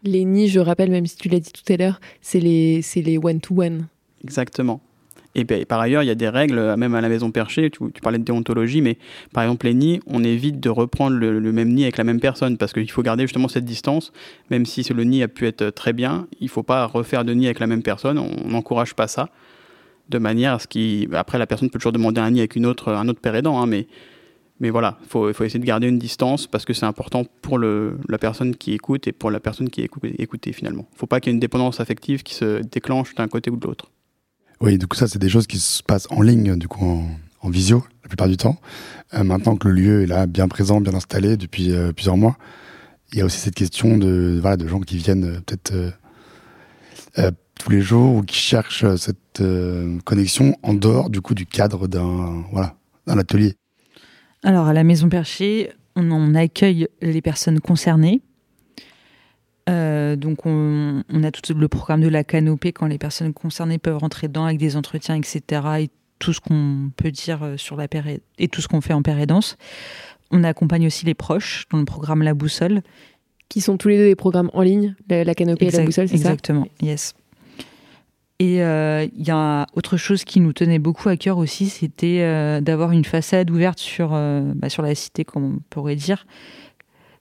Les 0.05 0.25
nids, 0.25 0.49
je 0.49 0.61
rappelle, 0.61 0.91
même 0.91 1.07
si 1.07 1.17
tu 1.17 1.29
l'as 1.29 1.41
dit 1.41 1.53
tout 1.53 1.73
à 1.73 1.77
l'heure, 1.77 2.01
c'est 2.21 2.41
les, 2.41 2.83
les 2.97 3.19
one-to-one. 3.19 3.87
Exactement. 4.23 4.81
Et 5.35 5.45
par 5.45 5.79
ailleurs, 5.79 6.03
il 6.03 6.07
y 6.07 6.11
a 6.11 6.17
des 6.17 6.29
règles, 6.29 6.75
même 6.77 6.95
à 6.95 7.01
la 7.01 7.09
maison 7.09 7.31
perchée, 7.31 7.71
tu, 7.71 7.81
parlais 8.03 8.19
de 8.19 8.25
déontologie, 8.25 8.81
mais 8.81 8.99
par 9.33 9.45
exemple, 9.45 9.67
les 9.67 9.75
nids, 9.75 10.01
on 10.07 10.25
évite 10.25 10.59
de 10.59 10.69
reprendre 10.69 11.17
le, 11.17 11.53
même 11.53 11.73
nid 11.73 11.85
avec 11.85 11.97
la 11.97 12.05
même 12.05 12.19
personne, 12.19 12.57
parce 12.57 12.73
qu'il 12.73 12.91
faut 12.91 13.03
garder 13.03 13.25
justement 13.25 13.47
cette 13.47 13.65
distance, 13.65 14.13
même 14.51 14.67
si 14.67 14.83
le 14.93 15.05
nid 15.05 15.23
a 15.23 15.29
pu 15.29 15.47
être 15.47 15.71
très 15.71 15.93
bien, 15.93 16.27
il 16.41 16.45
ne 16.45 16.51
faut 16.51 16.65
pas 16.65 16.87
refaire 16.87 17.25
de 17.25 17.35
nid 17.35 17.47
avec 17.47 17.61
la 17.61 17.69
même 17.69 17.83
personne, 17.83 18.19
on 18.19 18.49
n'encourage 18.49 18.95
pas 18.95 19.07
ça, 19.07 19.29
de 20.09 20.19
manière 20.19 20.55
à 20.55 20.59
ce 20.59 20.67
qu'il... 20.67 21.15
Après, 21.15 21.39
la 21.39 21.47
personne 21.47 21.71
peut 21.71 21.79
toujours 21.79 21.93
demander 21.93 22.21
un 22.21 22.31
nid 22.31 22.41
avec 22.41 22.57
une 22.57 22.67
autre, 22.67 22.93
un 22.93 23.07
autre 23.09 23.21
père 23.21 23.37
aidant, 23.37 23.61
hein, 23.61 23.67
mais, 23.67 23.87
mais 24.61 24.71
voilà, 24.71 24.99
il 25.03 25.09
faut, 25.09 25.31
essayer 25.31 25.61
de 25.61 25.65
garder 25.65 25.87
une 25.87 25.99
distance, 25.99 26.47
parce 26.47 26.65
que 26.65 26.73
c'est 26.73 26.87
important 26.87 27.25
pour 27.43 27.59
la 27.59 28.19
personne 28.19 28.57
qui 28.57 28.73
écoute 28.73 29.07
et 29.07 29.13
pour 29.13 29.31
la 29.31 29.39
personne 29.39 29.71
qui 29.71 29.83
est 29.83 29.91
écoutée, 30.19 30.53
finalement. 30.53 30.87
Il 30.91 30.95
ne 30.95 30.99
faut 30.99 31.07
pas 31.07 31.21
qu'il 31.21 31.31
y 31.31 31.33
ait 31.33 31.37
une 31.37 31.41
dépendance 31.41 31.81
affective 31.81 32.23
qui 32.23 32.35
se 32.35 32.63
déclenche 32.63 33.15
d'un 33.15 33.29
côté 33.29 33.51
ou 33.51 33.57
de 33.57 33.67
l'autre. 33.67 33.91
Oui, 34.61 34.77
du 34.77 34.89
coup, 34.89 34.97
ça, 34.97 35.07
c'est 35.07 35.21
des 35.21 35.29
choses 35.29 35.47
qui 35.47 35.59
se 35.59 35.83
passent 35.83 36.09
en 36.11 36.21
ligne, 36.21 36.57
du 36.57 36.67
coup, 36.67 36.85
en, 37.41 37.51
visio, 37.51 37.85
la 38.03 38.09
plupart 38.09 38.29
du 38.29 38.37
temps. 38.37 38.57
Euh, 39.15 39.23
maintenant 39.23 39.57
que 39.57 39.69
le 39.69 39.75
lieu 39.75 40.03
est 40.03 40.07
là, 40.07 40.27
bien 40.27 40.49
présent, 40.49 40.81
bien 40.81 40.95
installé 40.95 41.37
depuis 41.37 41.73
euh, 41.73 41.93
plusieurs 41.93 42.17
mois, 42.17 42.37
il 43.13 43.19
y 43.19 43.23
a 43.23 43.25
aussi 43.25 43.39
cette 43.39 43.55
question 43.55 43.97
de, 43.97 44.39
voilà, 44.41 44.57
de 44.57 44.67
gens 44.67 44.81
qui 44.81 44.97
viennent 44.97 45.25
euh, 45.25 45.41
peut-être 45.41 45.95
tous 47.59 47.71
les 47.71 47.81
jours 47.81 48.17
ou 48.17 48.23
qui 48.23 48.37
cherchent 48.37 48.87
cette 48.97 49.43
connexion 50.05 50.57
en 50.63 50.75
dehors, 50.75 51.11
du 51.11 51.21
coup, 51.21 51.35
du 51.35 51.47
cadre 51.47 51.89
d'un 51.89 52.45
voilà, 52.53 52.77
d'un 53.07 53.19
atelier. 53.19 53.57
Alors, 54.45 54.67
à 54.67 54.73
la 54.73 54.85
Maison 54.85 55.09
Perchée, 55.09 55.71
on, 55.97 56.11
on 56.11 56.35
accueille 56.35 56.89
les 57.03 57.23
personnes 57.23 57.61
concernées 57.61 58.23
euh, 59.69 60.17
donc 60.17 60.47
on, 60.47 61.03
a 61.23 61.31
tout 61.31 61.53
le 61.55 61.69
programme 61.69 62.01
de 62.01 62.09
la 62.09 62.25
canopée 62.25 62.73
quand 62.73 62.87
les 62.87 62.99
personnes 62.99 63.35
concernées 63.35 63.79
peuvent 63.79 63.99
rentrer 63.99 64.29
dedans 64.29 64.45
avec 64.45 64.59
des 64.59 64.77
entretiens, 64.77 65.17
etc. 65.17 65.63
Et 65.81 65.91
tout 66.19 66.33
ce 66.33 66.41
qu'on 66.41 66.91
peut 66.97 67.11
dire 67.11 67.43
euh, 67.43 67.57
sur 67.57 67.77
la 67.77 67.87
période 67.87 68.21
et 68.39 68.49
tout 68.49 68.61
ce 68.61 68.69
qu'on 68.69 68.81
fait 68.81 68.95
en 68.95 69.03
pérédance. 69.03 69.57
On 70.31 70.43
accompagne 70.43 70.87
aussi 70.87 71.07
les 71.07 71.15
proches 71.15 71.67
dans 71.71 71.79
le 71.79 71.85
programme 71.85 72.23
La 72.23 72.35
Boussole. 72.35 72.83
Qui 73.49 73.63
sont 73.63 73.79
tous 73.79 73.89
les 73.89 73.97
deux 73.97 74.05
des 74.05 74.17
programmes 74.17 74.51
en 74.53 74.61
ligne, 74.61 74.95
la, 75.09 75.35
canopée 75.35 75.67
et 75.67 75.71
la 75.71 75.83
boussole, 75.83 76.07
c'est 76.07 76.19
ça? 76.19 76.29
Exactement, 76.29 76.67
yes. 76.83 77.15
Et 78.41 78.63
euh, 78.63 79.07
il 79.17 79.27
y 79.27 79.33
a 79.33 79.67
autre 79.75 79.97
chose 79.97 80.25
qui 80.25 80.39
nous 80.39 80.53
tenait 80.53 80.79
beaucoup 80.79 81.09
à 81.09 81.17
cœur 81.17 81.39
aussi, 81.39 81.69
c'était 81.69 82.61
d'avoir 82.61 82.93
une 82.93 83.05
façade 83.05 83.51
ouverte 83.51 83.81
sur, 83.81 84.11
bah, 84.11 84.69
sur 84.69 84.83
la 84.83 84.95
cité, 84.95 85.25
comme 85.25 85.45
on 85.45 85.59
pourrait 85.71 85.97
dire, 85.97 86.25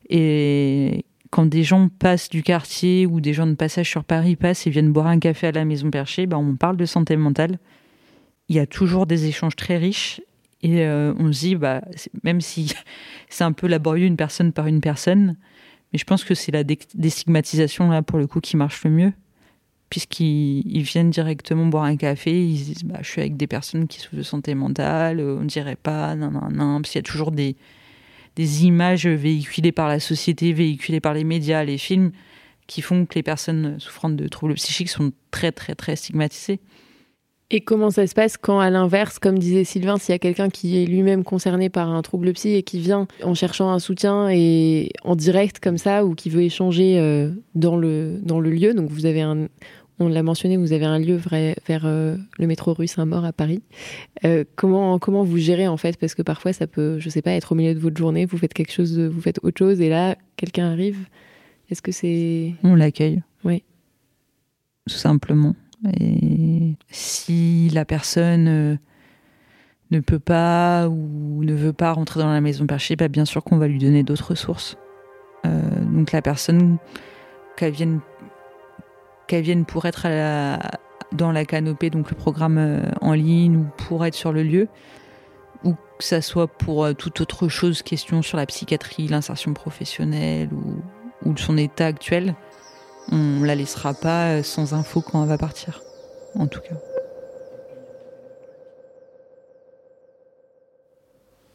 et 0.10 1.06
quand 1.30 1.45
des 1.45 1.63
gens 1.63 1.89
passent 1.89 2.30
du 2.30 2.43
quartier 2.43 3.06
ou 3.06 3.19
des 3.19 3.34
gens 3.34 3.47
de 3.47 3.53
passage 3.53 3.89
sur 3.89 4.03
Paris 4.03 4.36
passent 4.36 4.67
et 4.67 4.69
viennent 4.69 4.91
boire 4.91 5.08
un 5.08 5.19
café 5.19 5.47
à 5.47 5.51
la 5.51 5.65
Maison 5.65 5.91
Perchée, 5.91 6.25
ben 6.25 6.38
on 6.38 6.56
parle 6.56 6.77
de 6.77 6.86
santé 6.86 7.17
mentale. 7.17 7.60
Il 8.49 8.56
y 8.56 8.60
a 8.60 8.65
toujours 8.65 9.06
des 9.06 9.25
échanges 9.25 9.56
très 9.56 9.77
riches 9.77 10.21
et 10.63 10.86
euh, 10.86 11.13
on 11.19 11.32
se 11.34 11.39
dit, 11.39 11.56
bah, 11.56 11.82
même 12.23 12.41
si 12.41 12.73
c'est 13.30 13.43
un 13.43 13.51
peu 13.51 13.67
laborieux 13.67 14.06
une 14.06 14.15
personne 14.15 14.53
par 14.53 14.67
une 14.67 14.80
personne, 14.80 15.36
mais 15.91 15.99
je 15.99 16.06
pense 16.06 16.23
que 16.23 16.34
c'est 16.34 16.51
la 16.51 16.63
déstigmatisation 16.63 17.89
là 17.89 18.01
pour 18.01 18.19
le 18.19 18.27
coup 18.27 18.39
qui 18.39 18.56
marche 18.56 18.84
le 18.86 18.91
mieux, 18.91 19.13
puisqu'ils 19.89 20.82
viennent 20.82 21.10
directement 21.10 21.65
boire 21.65 21.86
un 21.86 21.95
café, 21.95 22.32
ils 22.32 22.63
disent, 22.63 22.84
bah, 22.84 23.00
je 23.02 23.10
suis 23.10 23.21
avec 23.21 23.38
des 23.38 23.47
personnes 23.47 23.88
qui 23.88 24.00
souffrent 24.00 24.17
de 24.17 24.23
santé 24.23 24.54
mentale, 24.54 25.19
on 25.21 25.41
ne 25.41 25.45
dirait 25.45 25.78
pas, 25.78 26.15
non, 26.15 26.32
non, 26.32 26.50
non, 26.52 26.82
parce 26.82 26.91
qu'il 26.91 27.00
y 27.00 27.06
a 27.06 27.10
toujours 27.10 27.32
des, 27.32 27.56
des 28.36 28.65
images 28.65 29.08
véhiculées 29.08 29.71
par 29.71 29.88
la 29.88 30.00
société, 30.00 30.54
véhiculées 30.54 31.00
par 31.00 31.13
les 31.13 31.23
médias, 31.23 31.63
les 31.63 31.78
films, 31.78 32.12
qui 32.67 32.82
font 32.82 33.06
que 33.06 33.15
les 33.15 33.23
personnes 33.23 33.80
souffrant 33.80 34.10
de 34.10 34.28
troubles 34.28 34.56
psychiques 34.56 34.89
sont 34.89 35.12
très 35.32 35.52
très 35.54 35.73
très 35.73 35.95
stigmatisées. 35.95 36.60
Et 37.50 37.62
comment 37.62 37.92
ça 37.92 38.06
se 38.08 38.14
passe 38.14 38.36
quand, 38.36 38.60
à 38.60 38.70
l'inverse, 38.70 39.20
comme 39.20 39.40
disait 39.40 39.64
Sylvain, 39.64 39.98
s'il 39.98 40.12
y 40.12 40.16
a 40.16 40.20
quelqu'un 40.20 40.50
qui 40.50 40.84
est 40.84 40.86
lui-même 40.86 41.24
concerné 41.24 41.70
par 41.70 41.90
un 41.90 42.02
trouble 42.02 42.34
psy 42.34 42.50
et 42.56 42.64
qui 42.64 42.80
vient 42.80 43.08
en 43.24 43.34
cherchant 43.36 43.70
un 43.72 43.80
soutien 43.80 44.30
et 44.30 44.92
en 45.04 45.16
direct 45.16 45.62
comme 45.62 45.78
ça, 45.78 46.04
ou 46.04 46.14
qui 46.14 46.30
veut 46.30 46.42
échanger 46.42 47.00
euh, 47.00 47.32
dans, 47.56 47.78
le, 47.78 48.20
dans 48.22 48.42
le 48.42 48.50
lieu, 48.50 48.74
donc 48.74 48.90
vous 48.90 49.06
avez 49.06 49.22
un, 49.22 49.48
on 50.00 50.10
l'a 50.10 50.24
mentionné, 50.24 50.58
vous 50.58 50.74
avez 50.74 50.86
un 50.86 51.00
lieu 51.00 51.16
vrai, 51.16 51.56
vers 51.66 51.86
euh, 51.86 52.18
le 52.38 52.48
métro 52.48 52.74
rue 52.74 52.88
Saint-Maur 52.88 53.24
à 53.24 53.32
Paris. 53.32 53.64
Euh, 54.26 54.44
comment, 54.56 55.00
comment 55.00 55.24
vous 55.24 55.38
gérez 55.38 55.70
en 55.70 55.78
fait? 55.78 55.98
Parce 55.98 56.16
que 56.16 56.22
parfois 56.22 56.52
ça 56.52 56.68
peut, 56.68 57.00
je 57.00 57.10
sais 57.10 57.22
pas, 57.22 57.32
être 57.32 57.54
au 57.54 57.56
milieu 57.56 57.74
de 57.74 57.80
votre 57.80 57.98
journée, 57.98 58.26
vous 58.26 58.38
faites 58.38 58.54
quelque 58.54 58.74
chose, 58.74 59.00
vous 59.00 59.22
faites 59.22 59.40
autre 59.44 59.58
chose 59.58 59.80
et 59.80 59.90
là 59.90 60.18
quelqu'un 60.36 60.70
arrive. 60.70 61.08
Est-ce 61.70 61.82
que 61.82 61.92
c'est 61.92 62.54
On 62.64 62.76
l'accueille. 62.76 63.22
Oui. 63.44 63.64
Tout 64.88 64.96
simplement. 64.96 65.56
Et 66.00 66.76
si 66.90 67.70
la 67.74 67.86
personne 67.86 68.48
euh, 68.48 68.76
ne 69.92 70.00
peut 70.00 70.20
pas 70.20 70.88
ou 70.88 71.44
ne 71.44 71.54
veut 71.54 71.74
pas 71.74 71.92
rentrer 71.92 72.20
dans 72.20 72.32
la 72.32 72.42
maison 72.42 72.66
perchée, 72.66 72.96
bah 72.96 73.08
bien 73.08 73.26
sûr 73.26 73.44
qu'on 73.44 73.58
va 73.58 73.68
lui 73.68 73.80
donner 73.80 74.04
d'autres 74.04 74.32
ressources. 74.32 74.78
donc 75.46 76.12
la 76.12 76.22
personne 76.22 76.78
qu'elle 77.56 77.72
vienne 77.72 78.02
qu'elles 79.28 79.44
viennent 79.44 79.66
pour 79.66 79.86
être 79.86 80.08
dans 81.12 81.32
la 81.32 81.46
canopée, 81.46 81.90
donc 81.90 82.10
le 82.10 82.16
programme 82.16 82.58
euh, 82.58 82.82
en 83.02 83.13
ligne, 83.13 83.58
ou 83.58 83.66
pour 83.78 84.06
être 84.06 84.16
sur 84.16 84.32
le 84.32 84.44
lieu, 84.44 84.68
ou 85.63 85.74
que 85.74 86.04
ça 86.04 86.22
soit 86.22 86.48
pour 86.48 86.84
euh, 86.84 86.94
toute 86.94 87.22
autre 87.22 87.48
chose, 87.48 87.82
question 87.82 88.22
sur 88.22 88.38
la 88.38 88.46
psychiatrie, 88.46 89.08
l'insertion 89.08 89.54
professionnelle 89.54 90.50
ou 91.26 91.36
son 91.36 91.58
état 91.58 91.88
actuel, 91.88 92.36
on 93.12 93.43
la 93.43 93.56
laissera 93.56 93.93
pas 93.93 94.30
euh, 94.30 94.43
sans 94.43 94.74
info 94.74 95.02
quand 95.02 95.24
elle 95.24 95.30
va 95.30 95.38
partir, 95.38 95.82
en 96.36 96.48
tout 96.48 96.62
cas. 96.62 96.76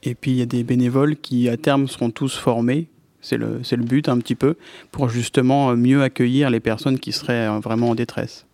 Et 0.05 0.15
puis 0.15 0.33
il 0.33 0.37
y 0.37 0.43
a 0.43 0.47
des 0.47 0.65
bénévoles 0.65 1.17
qui 1.17 1.49
à 1.49 1.57
terme 1.57 1.87
seront 1.87 2.11
tous 2.11 2.37
formés 2.37 2.89
c'est 3.23 3.37
le, 3.37 3.61
le, 3.71 3.85
but 3.85 4.09
un 4.09 4.19
petit 4.19 4.35
peu, 4.35 4.57
pour 4.91 5.09
justement 5.09 5.75
mieux 5.77 6.03
accueillir 6.03 6.51
les 6.51 6.61
personnes 6.61 6.99
qui 6.99 7.13
seraient 7.13 7.49
euh, 7.49 7.61
vraiment 7.61 7.91
en 7.91 7.95
détresse. 7.95 8.47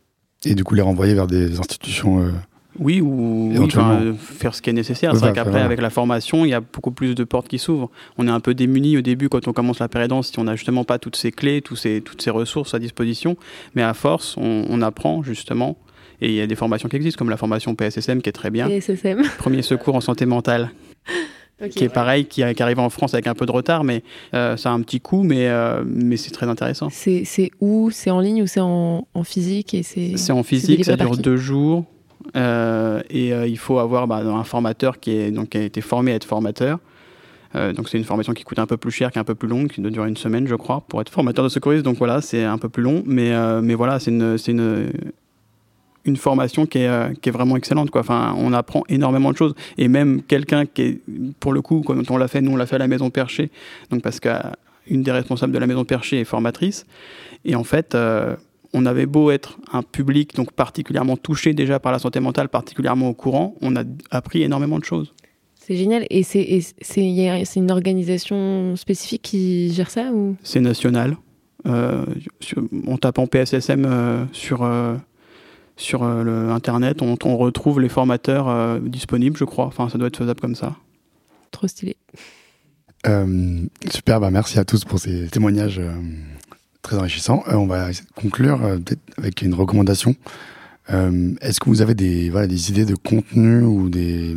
Et 0.44 0.54
du 0.54 0.62
coup 0.62 0.74
les 0.74 0.82
renvoyer 0.82 1.14
vers 1.14 1.26
des 1.26 1.58
institutions 1.58 2.22
euh, 2.22 2.30
Oui, 2.78 3.00
ou 3.00 3.52
euh, 3.54 4.14
faire 4.14 4.54
ce 4.54 4.62
qui 4.62 4.70
est 4.70 4.72
nécessaire. 4.72 5.12
c'est 5.14 5.20
vrai 5.20 5.32
qu'après, 5.32 5.60
avec 5.60 5.80
la 5.80 5.90
formation, 5.90 6.44
il 6.44 6.50
y 6.50 6.54
a 6.54 6.60
beaucoup 6.60 6.90
plus 6.90 7.14
de 7.14 7.24
portes 7.24 7.48
qui 7.48 7.58
s'ouvrent. 7.58 7.90
On 8.18 8.28
est 8.28 8.30
un 8.30 8.40
peu 8.40 8.54
démunis 8.54 8.96
au 8.96 9.00
début 9.00 9.28
quand 9.28 9.48
on 9.48 9.52
commence 9.52 9.80
la 9.80 9.88
pérédance, 9.88 10.28
si 10.28 10.38
on 10.38 10.44
n'a 10.44 10.54
justement 10.56 10.84
pas 10.84 10.98
toutes 10.98 11.16
ces 11.16 11.32
clés, 11.32 11.62
tous 11.62 11.76
ces, 11.76 12.00
toutes 12.00 12.22
ces 12.22 12.30
ressources 12.30 12.74
à 12.74 12.78
disposition. 12.78 13.36
Mais 13.74 13.82
à 13.82 13.94
force, 13.94 14.36
on, 14.36 14.64
on 14.68 14.82
apprend 14.82 15.22
justement. 15.22 15.76
Et 16.20 16.28
il 16.28 16.34
y 16.34 16.40
a 16.40 16.46
des 16.46 16.56
formations 16.56 16.88
qui 16.88 16.96
existent, 16.96 17.18
comme 17.18 17.30
la 17.30 17.36
formation 17.36 17.74
PSSM 17.74 18.22
qui 18.22 18.28
est 18.28 18.32
très 18.32 18.50
bien. 18.50 18.68
PSSM. 18.68 19.22
Premier 19.38 19.62
secours 19.62 19.94
en 19.94 20.00
santé 20.00 20.26
mentale 20.26 20.70
qui 21.70 21.84
est 21.84 21.88
pareil, 21.88 22.26
qui, 22.26 22.42
arrive 22.42 22.78
en 22.78 22.90
France 22.90 23.14
avec 23.14 23.26
un 23.26 23.34
peu 23.34 23.46
de 23.46 23.50
retard, 23.50 23.84
mais 23.84 24.02
euh, 24.34 24.56
ça 24.56 24.70
a 24.70 24.72
un 24.72 24.80
petit 24.82 25.00
coup, 25.00 25.22
mais, 25.22 25.48
euh, 25.48 25.82
mais 25.84 26.16
c'est 26.16 26.30
très 26.30 26.46
intéressant. 26.46 26.88
C'est 26.90 27.50
où? 27.60 27.90
C'est 27.90 28.10
en 28.10 28.20
ligne 28.20 28.42
ou 28.42 28.46
c'est 28.46 28.60
en, 28.60 29.04
physique 29.24 29.74
et 29.74 29.82
C'est 29.82 30.32
en 30.32 30.42
physique, 30.42 30.84
ça 30.84 30.96
dure 30.96 31.16
deux 31.16 31.36
jours. 31.36 31.84
Euh, 32.36 33.00
et 33.10 33.28
il 33.28 33.58
faut 33.58 33.78
avoir 33.78 34.06
bah, 34.06 34.18
un 34.18 34.44
formateur 34.44 35.00
qui, 35.00 35.12
est, 35.12 35.30
donc, 35.30 35.54
a 35.56 35.62
été 35.62 35.80
formé 35.80 36.12
à 36.12 36.14
être 36.16 36.24
formateur. 36.24 36.78
donc 37.54 37.88
c'est 37.88 37.98
une 37.98 38.04
formation 38.04 38.32
qui 38.34 38.44
coûte 38.44 38.58
un 38.58 38.66
peu 38.66 38.76
plus 38.76 38.90
cher, 38.90 39.10
qui 39.10 39.18
est 39.18 39.20
un 39.20 39.24
peu 39.24 39.34
plus 39.34 39.48
longue, 39.48 39.68
qui 39.68 39.80
doit 39.80 39.90
durer 39.90 40.08
une 40.08 40.16
semaine, 40.16 40.46
je 40.46 40.54
crois, 40.54 40.82
pour 40.88 41.00
être 41.00 41.10
formateur 41.10 41.44
de 41.44 41.48
secouriste. 41.48 41.84
Donc 41.84 41.98
voilà, 41.98 42.20
c'est 42.20 42.44
un 42.44 42.58
peu 42.58 42.68
plus 42.68 42.82
long, 42.82 43.02
mais, 43.06 43.32
mais 43.62 43.74
voilà, 43.74 43.98
c'est 43.98 44.10
une, 44.10 44.36
une, 44.48 44.90
une 46.08 46.16
formation 46.16 46.66
qui 46.66 46.78
est, 46.78 46.88
euh, 46.88 47.12
qui 47.20 47.28
est 47.28 47.32
vraiment 47.32 47.56
excellente. 47.56 47.90
Quoi. 47.90 48.00
Enfin, 48.00 48.34
on 48.36 48.52
apprend 48.52 48.82
énormément 48.88 49.30
de 49.30 49.36
choses. 49.36 49.54
Et 49.76 49.86
même 49.86 50.22
quelqu'un 50.22 50.66
qui 50.66 50.82
est, 50.82 51.00
pour 51.38 51.52
le 51.52 51.62
coup, 51.62 51.82
quand 51.86 52.10
on 52.10 52.16
l'a 52.16 52.28
fait, 52.28 52.40
nous 52.40 52.52
on 52.52 52.56
l'a 52.56 52.66
fait 52.66 52.76
à 52.76 52.80
la 52.80 52.88
Maison 52.88 53.10
Perchée, 53.10 53.50
donc 53.90 54.02
parce 54.02 54.18
qu'une 54.18 55.02
des 55.02 55.12
responsables 55.12 55.52
de 55.52 55.58
la 55.58 55.66
Maison 55.66 55.84
Perchée 55.84 56.20
est 56.20 56.24
formatrice. 56.24 56.86
Et 57.44 57.54
en 57.54 57.64
fait, 57.64 57.94
euh, 57.94 58.34
on 58.74 58.86
avait 58.86 59.06
beau 59.06 59.30
être 59.30 59.58
un 59.72 59.82
public 59.82 60.34
donc 60.34 60.52
particulièrement 60.52 61.16
touché 61.16 61.54
déjà 61.54 61.78
par 61.80 61.92
la 61.92 61.98
santé 61.98 62.20
mentale, 62.20 62.48
particulièrement 62.48 63.08
au 63.08 63.14
courant, 63.14 63.54
on 63.60 63.76
a 63.76 63.84
appris 64.10 64.42
énormément 64.42 64.78
de 64.78 64.84
choses. 64.84 65.14
C'est 65.68 65.76
génial. 65.76 66.06
Et 66.08 66.22
c'est 66.22 67.56
une 67.56 67.70
organisation 67.70 68.74
spécifique 68.76 69.22
qui 69.22 69.70
gère 69.72 69.90
ça 69.90 70.12
ou? 70.12 70.34
C'est 70.42 70.60
national. 70.60 71.16
Euh, 71.66 72.06
en 72.86 72.96
tapant 72.96 73.26
PSSM 73.26 73.84
euh, 73.84 74.24
sur, 74.32 74.62
euh, 74.62 74.94
sur 75.76 76.04
le 76.04 76.50
Internet, 76.50 77.02
on, 77.02 77.16
on, 77.22 77.36
retrouve 77.36 77.80
les 77.80 77.90
formateurs 77.90 78.80
disponibles, 78.80 79.36
je 79.36 79.44
crois. 79.44 79.66
Enfin, 79.66 79.90
ça 79.90 79.98
doit 79.98 80.08
être 80.08 80.16
faisable 80.16 80.40
comme 80.40 80.54
ça. 80.54 80.76
Trop 81.50 81.66
stylé. 81.66 81.96
super, 83.90 84.20
bah 84.20 84.30
merci 84.30 84.58
à 84.58 84.64
tous 84.64 84.84
pour 84.84 84.98
ces 84.98 85.28
témoignages 85.28 85.80
très 86.88 86.96
enrichissants. 86.96 87.42
on 87.46 87.66
va 87.66 87.90
conclure 88.14 88.60
avec 89.18 89.42
une 89.42 89.54
recommandation. 89.54 90.16
Est-ce 90.88 91.60
que 91.60 91.68
vous 91.68 91.82
avez 91.82 91.94
des, 91.94 92.30
voilà, 92.30 92.46
des 92.46 92.70
idées 92.70 92.86
de 92.86 92.94
contenu 92.94 93.62
ou 93.62 93.90
des, 93.90 94.36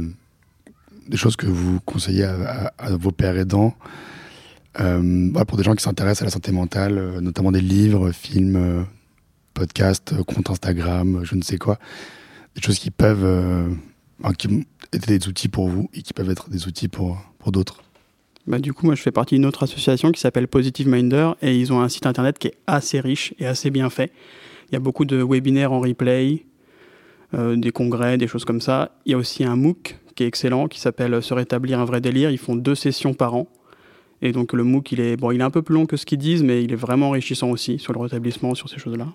des 1.11 1.17
choses 1.17 1.35
que 1.35 1.45
vous 1.45 1.79
conseillez 1.81 2.23
à, 2.23 2.71
vos 2.91 3.11
pères 3.11 3.37
aidants 3.37 3.75
euh, 4.79 5.31
pour 5.45 5.57
des 5.57 5.63
gens 5.63 5.75
qui 5.75 5.83
s'intéressent 5.83 6.21
à 6.21 6.25
la 6.25 6.31
santé 6.31 6.51
mentale, 6.53 6.97
euh, 6.97 7.19
notamment 7.19 7.51
des 7.51 7.61
livres, 7.61 8.11
films, 8.11 8.55
euh, 8.55 8.83
podcasts, 9.53 10.15
comptes 10.23 10.49
Instagram, 10.49 11.21
je 11.23 11.35
ne 11.35 11.41
sais 11.41 11.57
quoi, 11.57 11.77
des 12.55 12.61
choses 12.61 12.79
qui 12.79 12.89
peuvent 12.89 13.75
qui 14.37 14.65
être 14.93 15.07
des 15.07 15.27
outils 15.27 15.49
pour 15.49 15.67
vous 15.67 15.89
et 15.93 16.01
qui 16.01 16.13
peuvent 16.13 16.29
être 16.29 16.49
des 16.49 16.67
outils 16.67 16.87
pour, 16.87 17.21
pour 17.39 17.51
d'autres. 17.51 17.83
Bah, 18.47 18.59
du 18.59 18.73
coup, 18.73 18.85
moi, 18.85 18.95
je 18.95 19.01
fais 19.01 19.11
partie 19.11 19.35
d'une 19.35 19.45
autre 19.45 19.63
association 19.63 20.11
qui 20.11 20.19
s'appelle 20.19 20.47
Positive 20.47 20.87
Minder 20.87 21.31
et 21.41 21.57
ils 21.57 21.71
ont 21.71 21.79
un 21.81 21.89
site 21.89 22.05
internet 22.05 22.39
qui 22.39 22.47
est 22.47 22.57
assez 22.67 22.99
riche 22.99 23.33
et 23.39 23.45
assez 23.45 23.69
bien 23.69 23.89
fait. 23.89 24.11
Il 24.69 24.73
y 24.73 24.75
a 24.75 24.79
beaucoup 24.79 25.05
de 25.05 25.21
webinaires 25.21 25.71
en 25.71 25.79
replay, 25.79 26.45
des 27.33 27.71
congrès, 27.71 28.17
des 28.17 28.27
choses 28.27 28.45
comme 28.45 28.61
ça. 28.61 28.97
Il 29.05 29.11
y 29.11 29.15
a 29.15 29.17
aussi 29.17 29.43
un 29.43 29.55
MOOC 29.55 29.97
qui 30.15 30.23
est 30.23 30.27
excellent, 30.27 30.67
qui 30.67 30.79
s'appelle 30.79 31.21
Se 31.21 31.33
rétablir 31.33 31.79
un 31.79 31.85
vrai 31.85 32.01
délire. 32.01 32.31
Ils 32.31 32.37
font 32.37 32.55
deux 32.55 32.75
sessions 32.75 33.13
par 33.13 33.35
an. 33.35 33.47
Et 34.21 34.31
donc 34.31 34.53
le 34.53 34.63
MOOC, 34.63 34.91
il 34.91 34.99
est, 34.99 35.17
bon, 35.17 35.31
il 35.31 35.39
est 35.39 35.43
un 35.43 35.49
peu 35.49 35.61
plus 35.61 35.75
long 35.75 35.85
que 35.85 35.97
ce 35.97 36.05
qu'ils 36.05 36.19
disent, 36.19 36.43
mais 36.43 36.63
il 36.63 36.71
est 36.71 36.77
vraiment 36.77 37.09
enrichissant 37.09 37.49
aussi 37.49 37.79
sur 37.79 37.93
le 37.93 37.99
rétablissement, 37.99 38.55
sur 38.55 38.69
ces 38.69 38.77
choses-là. 38.77 39.07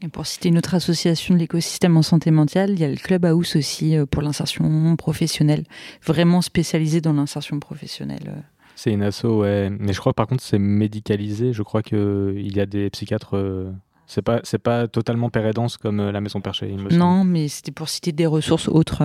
Et 0.00 0.08
pour 0.08 0.26
citer 0.26 0.48
une 0.48 0.58
autre 0.58 0.74
association 0.74 1.34
de 1.34 1.40
l'écosystème 1.40 1.96
en 1.96 2.02
santé 2.02 2.30
mentale, 2.30 2.70
il 2.70 2.78
y 2.78 2.84
a 2.84 2.88
le 2.88 2.96
Clubhouse 2.96 3.56
aussi 3.56 3.96
euh, 3.96 4.06
pour 4.06 4.22
l'insertion 4.22 4.94
professionnelle, 4.96 5.64
vraiment 6.04 6.40
spécialisé 6.40 7.00
dans 7.00 7.12
l'insertion 7.12 7.58
professionnelle. 7.58 8.44
C'est 8.76 8.92
une 8.92 9.02
asso, 9.02 9.24
ouais. 9.24 9.70
Mais 9.70 9.92
je 9.92 9.98
crois 9.98 10.14
par 10.14 10.28
contre 10.28 10.42
c'est 10.42 10.60
médicalisé. 10.60 11.52
Je 11.52 11.62
crois 11.62 11.82
qu'il 11.82 12.56
y 12.56 12.60
a 12.60 12.66
des 12.66 12.90
psychiatres. 12.90 13.36
Euh, 13.36 13.72
c'est 14.06 14.22
pas, 14.22 14.40
c'est 14.44 14.58
pas 14.58 14.86
totalement 14.86 15.30
pérédance 15.30 15.76
comme 15.76 16.00
euh, 16.00 16.12
la 16.12 16.20
Maison 16.20 16.40
Perchée. 16.40 16.74
non, 16.92 17.24
mais 17.24 17.48
c'était 17.48 17.72
pour 17.72 17.88
citer 17.88 18.12
des 18.12 18.26
ressources 18.26 18.68
autres. 18.68 19.02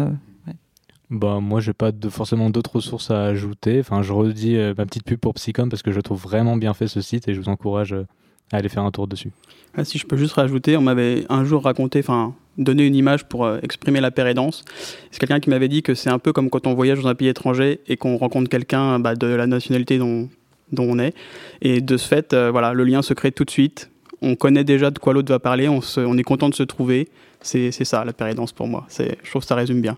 Bah, 1.13 1.39
moi, 1.39 1.59
j'ai 1.59 1.73
pas 1.73 1.91
de, 1.91 2.09
forcément 2.09 2.49
d'autres 2.49 2.77
ressources 2.77 3.11
à 3.11 3.25
ajouter. 3.25 3.79
Enfin, 3.79 4.01
je 4.01 4.11
redis 4.13 4.57
euh, 4.57 4.73
ma 4.75 4.85
petite 4.85 5.03
pub 5.03 5.19
pour 5.19 5.35
Psycom 5.35 5.69
parce 5.69 5.83
que 5.83 5.91
je 5.91 5.99
trouve 5.99 6.19
vraiment 6.19 6.57
bien 6.57 6.73
fait 6.73 6.87
ce 6.87 7.01
site 7.01 7.27
et 7.27 7.35
je 7.35 7.39
vous 7.39 7.49
encourage 7.49 7.93
euh, 7.93 8.07
à 8.51 8.57
aller 8.57 8.69
faire 8.69 8.83
un 8.83 8.91
tour 8.91 9.07
dessus. 9.07 9.31
Ah, 9.75 9.83
si 9.83 9.97
je 9.97 10.05
peux 10.05 10.17
juste 10.17 10.33
rajouter, 10.33 10.77
on 10.77 10.81
m'avait 10.81 11.25
un 11.29 11.43
jour 11.45 11.63
raconté, 11.63 11.99
enfin, 11.99 12.35
donné 12.57 12.85
une 12.85 12.95
image 12.95 13.25
pour 13.25 13.45
euh, 13.45 13.57
exprimer 13.63 13.99
la 14.01 14.11
pérédance. 14.11 14.63
C'est 15.09 15.19
quelqu'un 15.19 15.39
qui 15.39 15.49
m'avait 15.49 15.67
dit 15.67 15.81
que 15.81 15.95
c'est 15.95 16.11
un 16.11 16.19
peu 16.19 16.31
comme 16.31 16.49
quand 16.49 16.67
on 16.67 16.73
voyage 16.73 17.01
dans 17.01 17.09
un 17.09 17.15
pays 17.15 17.27
étranger 17.27 17.79
et 17.87 17.97
qu'on 17.97 18.17
rencontre 18.17 18.49
quelqu'un 18.49 18.99
bah, 18.99 19.15
de 19.15 19.27
la 19.27 19.47
nationalité 19.47 19.97
dont, 19.97 20.29
dont 20.71 20.85
on 20.87 20.99
est. 20.99 21.15
Et 21.61 21.81
de 21.81 21.97
ce 21.97 22.07
fait, 22.07 22.35
voilà, 22.35 22.73
le 22.73 22.83
lien 22.83 23.01
se 23.01 23.13
crée 23.13 23.31
tout 23.31 23.45
de 23.45 23.51
suite. 23.51 23.89
On 24.21 24.35
connaît 24.35 24.63
déjà 24.63 24.91
de 24.91 24.99
quoi 24.99 25.13
l'autre 25.13 25.31
va 25.31 25.39
parler, 25.39 25.67
on, 25.67 25.81
on 25.97 26.17
est 26.17 26.23
content 26.23 26.49
de 26.49 26.55
se 26.55 26.63
trouver. 26.63 27.09
C'est 27.41 27.71
ça, 27.71 28.05
la 28.05 28.13
pérédance 28.13 28.53
pour 28.53 28.67
moi. 28.67 28.85
Je 28.89 29.29
trouve 29.29 29.41
que 29.41 29.47
ça 29.47 29.55
résume 29.55 29.81
bien. 29.81 29.97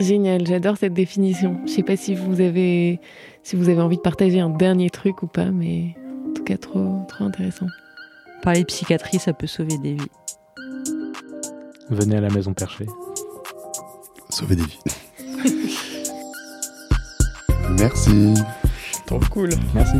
Génial, 0.00 0.46
j'adore 0.46 0.76
cette 0.76 0.94
définition. 0.94 1.60
Je 1.66 1.72
sais 1.72 1.82
pas 1.82 1.96
si 1.96 2.14
vous 2.14 2.40
avez 2.40 3.00
si 3.42 3.56
vous 3.56 3.68
avez 3.68 3.80
envie 3.80 3.96
de 3.96 4.02
partager 4.02 4.40
un 4.40 4.50
dernier 4.50 4.90
truc 4.90 5.22
ou 5.22 5.26
pas, 5.26 5.50
mais 5.50 5.94
en 6.28 6.32
tout 6.32 6.44
cas 6.44 6.56
trop 6.56 7.04
trop 7.08 7.24
intéressant. 7.24 7.66
Parler 8.42 8.60
de 8.60 8.66
psychiatrie, 8.66 9.18
ça 9.18 9.32
peut 9.32 9.46
sauver 9.46 9.76
des 9.78 9.94
vies. 9.94 10.10
Venez 11.90 12.16
à 12.16 12.20
la 12.20 12.30
maison 12.30 12.54
perchée. 12.54 12.86
Sauver 14.30 14.56
des 14.56 14.62
vies. 14.62 14.78
Merci. 17.78 18.34
Trop 19.06 19.20
cool. 19.30 19.50
Merci. 19.74 19.96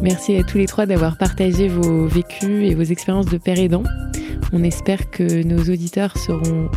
Merci 0.00 0.36
à 0.36 0.42
tous 0.42 0.58
les 0.58 0.66
trois 0.66 0.84
d'avoir 0.84 1.16
partagé 1.16 1.68
vos 1.68 2.06
vécus 2.06 2.68
et 2.70 2.74
vos 2.74 2.82
expériences 2.82 3.26
de 3.26 3.38
père 3.38 3.58
aidant. 3.58 3.84
On 4.52 4.64
espère 4.64 5.10
que 5.10 5.44
nos 5.44 5.60
auditeurs 5.60 6.18
seront 6.18 6.68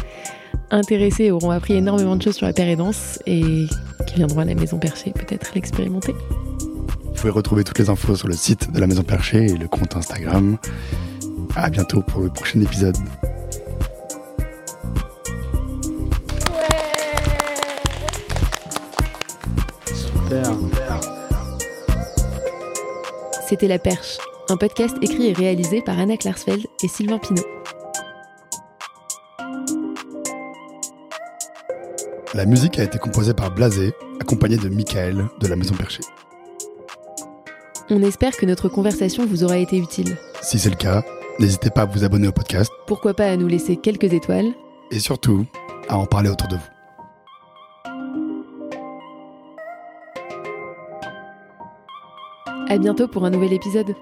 intéressés 0.70 1.26
et 1.26 1.32
auront 1.32 1.50
appris 1.50 1.74
énormément 1.74 2.16
de 2.16 2.22
choses 2.22 2.36
sur 2.36 2.46
la 2.46 2.54
pérédance 2.54 3.20
et 3.26 3.66
qui 4.06 4.16
viendront 4.16 4.42
à 4.42 4.46
la 4.46 4.56
Maison 4.56 4.78
Perchée 4.78 5.12
peut-être 5.12 5.52
l'expérimenter. 5.56 6.14
Vous 7.04 7.14
pouvez 7.14 7.32
retrouver 7.32 7.64
toutes 7.64 7.80
les 7.80 7.90
infos 7.90 8.16
sur 8.16 8.28
le 8.28 8.36
site 8.36 8.72
de 8.72 8.80
la 8.80 8.88
Maison 8.88 9.04
Perchée 9.04 9.46
et 9.46 9.58
le 9.58 9.68
compte 9.68 9.96
Instagram. 9.96 10.58
À 11.56 11.70
bientôt 11.70 12.02
pour 12.02 12.22
le 12.22 12.30
prochain 12.30 12.62
épisode. 12.62 12.98
C'était 23.48 23.68
La 23.68 23.80
Perche, 23.80 24.18
un 24.50 24.58
podcast 24.58 24.96
écrit 25.02 25.28
et 25.28 25.34
réalisé 25.34 25.82
par 25.82 26.00
Anna 26.00 26.18
Klarsfeld 26.18 26.66
et 26.84 26.88
Sylvain 26.88 27.20
Pinault. 27.20 27.55
La 32.36 32.46
musique 32.46 32.80
a 32.80 32.84
été 32.84 33.00
composée 33.00 33.34
par 33.34 33.50
Blasé, 33.56 33.94
accompagné 34.20 34.58
de 34.58 34.68
Michael 34.68 35.24
de 35.40 35.48
la 35.48 35.56
Maison 35.56 35.74
Perchée. 35.74 36.04
On 37.90 38.04
espère 38.04 38.36
que 38.36 38.46
notre 38.46 38.68
conversation 38.68 39.26
vous 39.26 39.46
aura 39.46 39.58
été 39.58 39.78
utile. 39.78 40.18
Si 40.42 40.60
c'est 40.60 40.70
le 40.70 40.76
cas, 40.76 41.02
n'hésitez 41.40 41.70
pas 41.70 41.84
à 41.84 41.86
vous 41.86 42.04
abonner 42.04 42.28
au 42.28 42.34
podcast. 42.34 42.70
Pourquoi 42.88 43.14
pas 43.14 43.28
à 43.28 43.38
nous 43.38 43.48
laisser 43.48 43.78
quelques 43.78 44.12
étoiles. 44.12 44.52
Et 44.92 45.00
surtout, 45.00 45.46
à 45.88 45.98
en 45.98 46.06
parler 46.06 46.30
autour 46.30 46.50
de 46.50 46.58
vous. 46.58 46.62
À 52.68 52.78
bientôt 52.78 53.08
pour 53.08 53.24
un 53.24 53.30
nouvel 53.30 53.54
épisode. 53.54 53.96